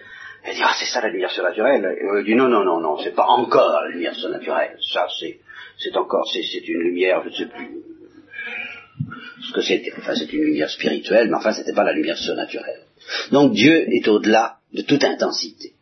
Elle 0.43 0.55
dit, 0.55 0.61
ah, 0.63 0.73
c'est 0.79 0.85
ça 0.85 0.99
la 1.01 1.09
lumière 1.09 1.29
surnaturelle. 1.29 1.95
Et 2.01 2.05
on 2.09 2.23
dit, 2.23 2.33
non, 2.33 2.47
non, 2.47 2.63
non, 2.63 2.79
non, 2.79 2.97
c'est 2.97 3.13
pas 3.13 3.27
encore 3.27 3.81
la 3.83 3.89
lumière 3.89 4.15
surnaturelle. 4.15 4.77
Ça, 4.93 5.07
c'est, 5.19 5.95
encore, 5.95 6.27
c'est, 6.33 6.41
c'est 6.41 6.67
une 6.67 6.79
lumière, 6.79 7.21
je 7.23 7.29
ne 7.29 7.33
sais 7.33 7.45
plus, 7.45 7.83
ce 9.47 9.53
que 9.53 9.61
c'était. 9.61 9.93
Enfin, 9.95 10.15
c'est 10.15 10.31
une 10.33 10.43
lumière 10.43 10.69
spirituelle, 10.71 11.29
mais 11.29 11.35
enfin, 11.35 11.51
c'était 11.51 11.73
pas 11.73 11.83
la 11.83 11.93
lumière 11.93 12.17
surnaturelle. 12.17 12.81
Donc 13.31 13.53
Dieu 13.53 13.85
est 13.93 14.07
au-delà 14.07 14.56
de 14.73 14.81
toute 14.81 15.03
intensité. 15.03 15.73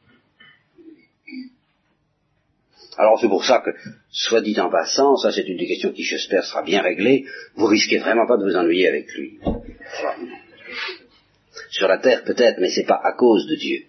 Alors 2.98 3.20
c'est 3.20 3.28
pour 3.28 3.44
ça 3.44 3.60
que, 3.60 3.72
soit 4.10 4.42
dit 4.42 4.60
en 4.60 4.70
passant, 4.70 5.18
ça 5.18 5.32
c'est 5.32 5.48
une 5.48 5.58
des 5.58 5.68
questions 5.68 5.92
qui 5.92 6.04
j'espère 6.04 6.46
sera 6.46 6.62
bien 6.62 6.82
réglée, 6.82 7.26
vous 7.56 7.66
risquez 7.66 7.98
vraiment 7.98 8.26
pas 8.26 8.38
de 8.38 8.44
vous 8.44 8.56
ennuyer 8.56 8.88
avec 8.88 9.14
lui. 9.14 9.40
Sur 11.70 11.88
la 11.88 11.98
terre 11.98 12.24
peut-être, 12.24 12.60
mais 12.60 12.70
c'est 12.70 12.86
pas 12.86 13.02
à 13.04 13.14
cause 13.14 13.48
de 13.48 13.56
Dieu. 13.56 13.86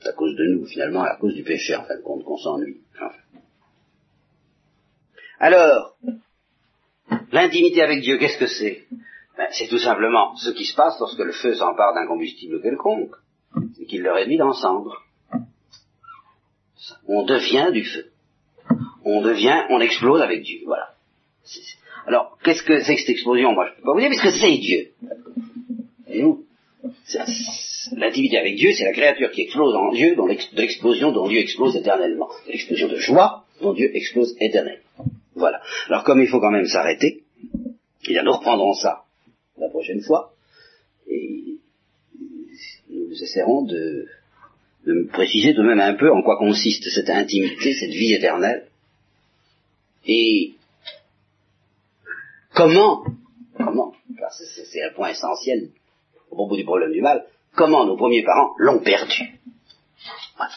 C'est 0.00 0.08
à 0.08 0.12
cause 0.12 0.36
de 0.36 0.44
nous 0.44 0.66
finalement, 0.66 1.02
à 1.02 1.16
cause 1.16 1.34
du 1.34 1.42
péché 1.42 1.74
en 1.76 1.84
fin 1.84 1.96
de 1.96 2.02
compte 2.02 2.24
qu'on 2.24 2.38
s'ennuie. 2.38 2.80
Alors, 5.38 5.96
L'intimité 7.34 7.82
avec 7.82 8.00
Dieu, 8.00 8.16
qu'est-ce 8.18 8.38
que 8.38 8.46
c'est? 8.46 8.84
Ben, 9.36 9.46
C'est 9.52 9.68
tout 9.68 9.78
simplement 9.78 10.36
ce 10.36 10.50
qui 10.50 10.64
se 10.64 10.74
passe 10.74 10.98
lorsque 11.00 11.18
le 11.18 11.32
feu 11.32 11.54
s'empare 11.54 11.94
d'un 11.94 12.06
combustible 12.06 12.60
quelconque 12.62 13.14
et 13.80 13.86
qu'il 13.86 14.02
le 14.02 14.12
réduit 14.12 14.40
en 14.42 14.52
cendres. 14.52 15.02
On 17.06 17.24
devient 17.24 17.70
du 17.72 17.84
feu. 17.84 18.10
On 19.04 19.22
devient, 19.22 19.64
on 19.70 19.80
explose 19.80 20.20
avec 20.20 20.42
Dieu. 20.42 20.60
Voilà. 20.66 20.90
Alors, 22.06 22.38
qu'est-ce 22.42 22.62
que 22.62 22.80
c'est 22.80 22.94
que 22.94 23.00
cette 23.00 23.10
explosion? 23.10 23.52
Moi, 23.52 23.66
je 23.66 23.70
ne 23.72 23.76
peux 23.76 23.82
pas 23.84 23.92
vous 23.92 24.00
dire, 24.00 24.10
puisque 24.10 24.30
c'est 24.30 24.56
Dieu. 24.58 24.92
Et 26.08 26.22
nous, 26.22 26.44
L'intimité 27.92 28.38
avec 28.38 28.56
Dieu, 28.56 28.72
c'est 28.72 28.84
la 28.84 28.92
créature 28.92 29.30
qui 29.30 29.42
explose 29.42 29.74
en 29.74 29.92
Dieu, 29.92 30.14
de 30.16 30.56
l'explosion 30.56 31.12
dont 31.12 31.28
Dieu 31.28 31.40
explose 31.40 31.76
éternellement. 31.76 32.28
L'explosion 32.46 32.88
de 32.88 32.96
joie 32.96 33.44
dont 33.60 33.72
Dieu 33.72 33.90
explose 33.94 34.34
éternellement. 34.40 34.82
Voilà. 35.34 35.60
Alors 35.88 36.04
comme 36.04 36.20
il 36.20 36.28
faut 36.28 36.40
quand 36.40 36.50
même 36.50 36.66
s'arrêter, 36.66 37.24
et 38.06 38.12
bien 38.12 38.22
nous 38.22 38.32
reprendrons 38.32 38.74
ça 38.74 39.03
la 39.58 39.68
prochaine 39.68 40.02
fois, 40.02 40.34
et 41.08 41.58
nous 42.90 43.22
essaierons 43.22 43.62
de, 43.62 44.06
de 44.86 45.08
préciser 45.12 45.54
tout 45.54 45.62
de 45.62 45.68
même 45.68 45.80
un 45.80 45.94
peu 45.94 46.10
en 46.10 46.22
quoi 46.22 46.36
consiste 46.38 46.88
cette 46.90 47.10
intimité, 47.10 47.74
cette 47.74 47.90
vie 47.90 48.14
éternelle, 48.14 48.68
et 50.06 50.54
comment, 52.54 53.04
comment, 53.56 53.94
c'est 54.30 54.82
un 54.82 54.92
point 54.94 55.10
essentiel 55.10 55.70
au 56.30 56.34
propos 56.34 56.56
du 56.56 56.64
problème 56.64 56.92
du 56.92 57.00
mal, 57.00 57.26
comment 57.54 57.86
nos 57.86 57.96
premiers 57.96 58.24
parents 58.24 58.54
l'ont 58.58 58.80
perdu. 58.80 59.40
Voilà. 60.36 60.52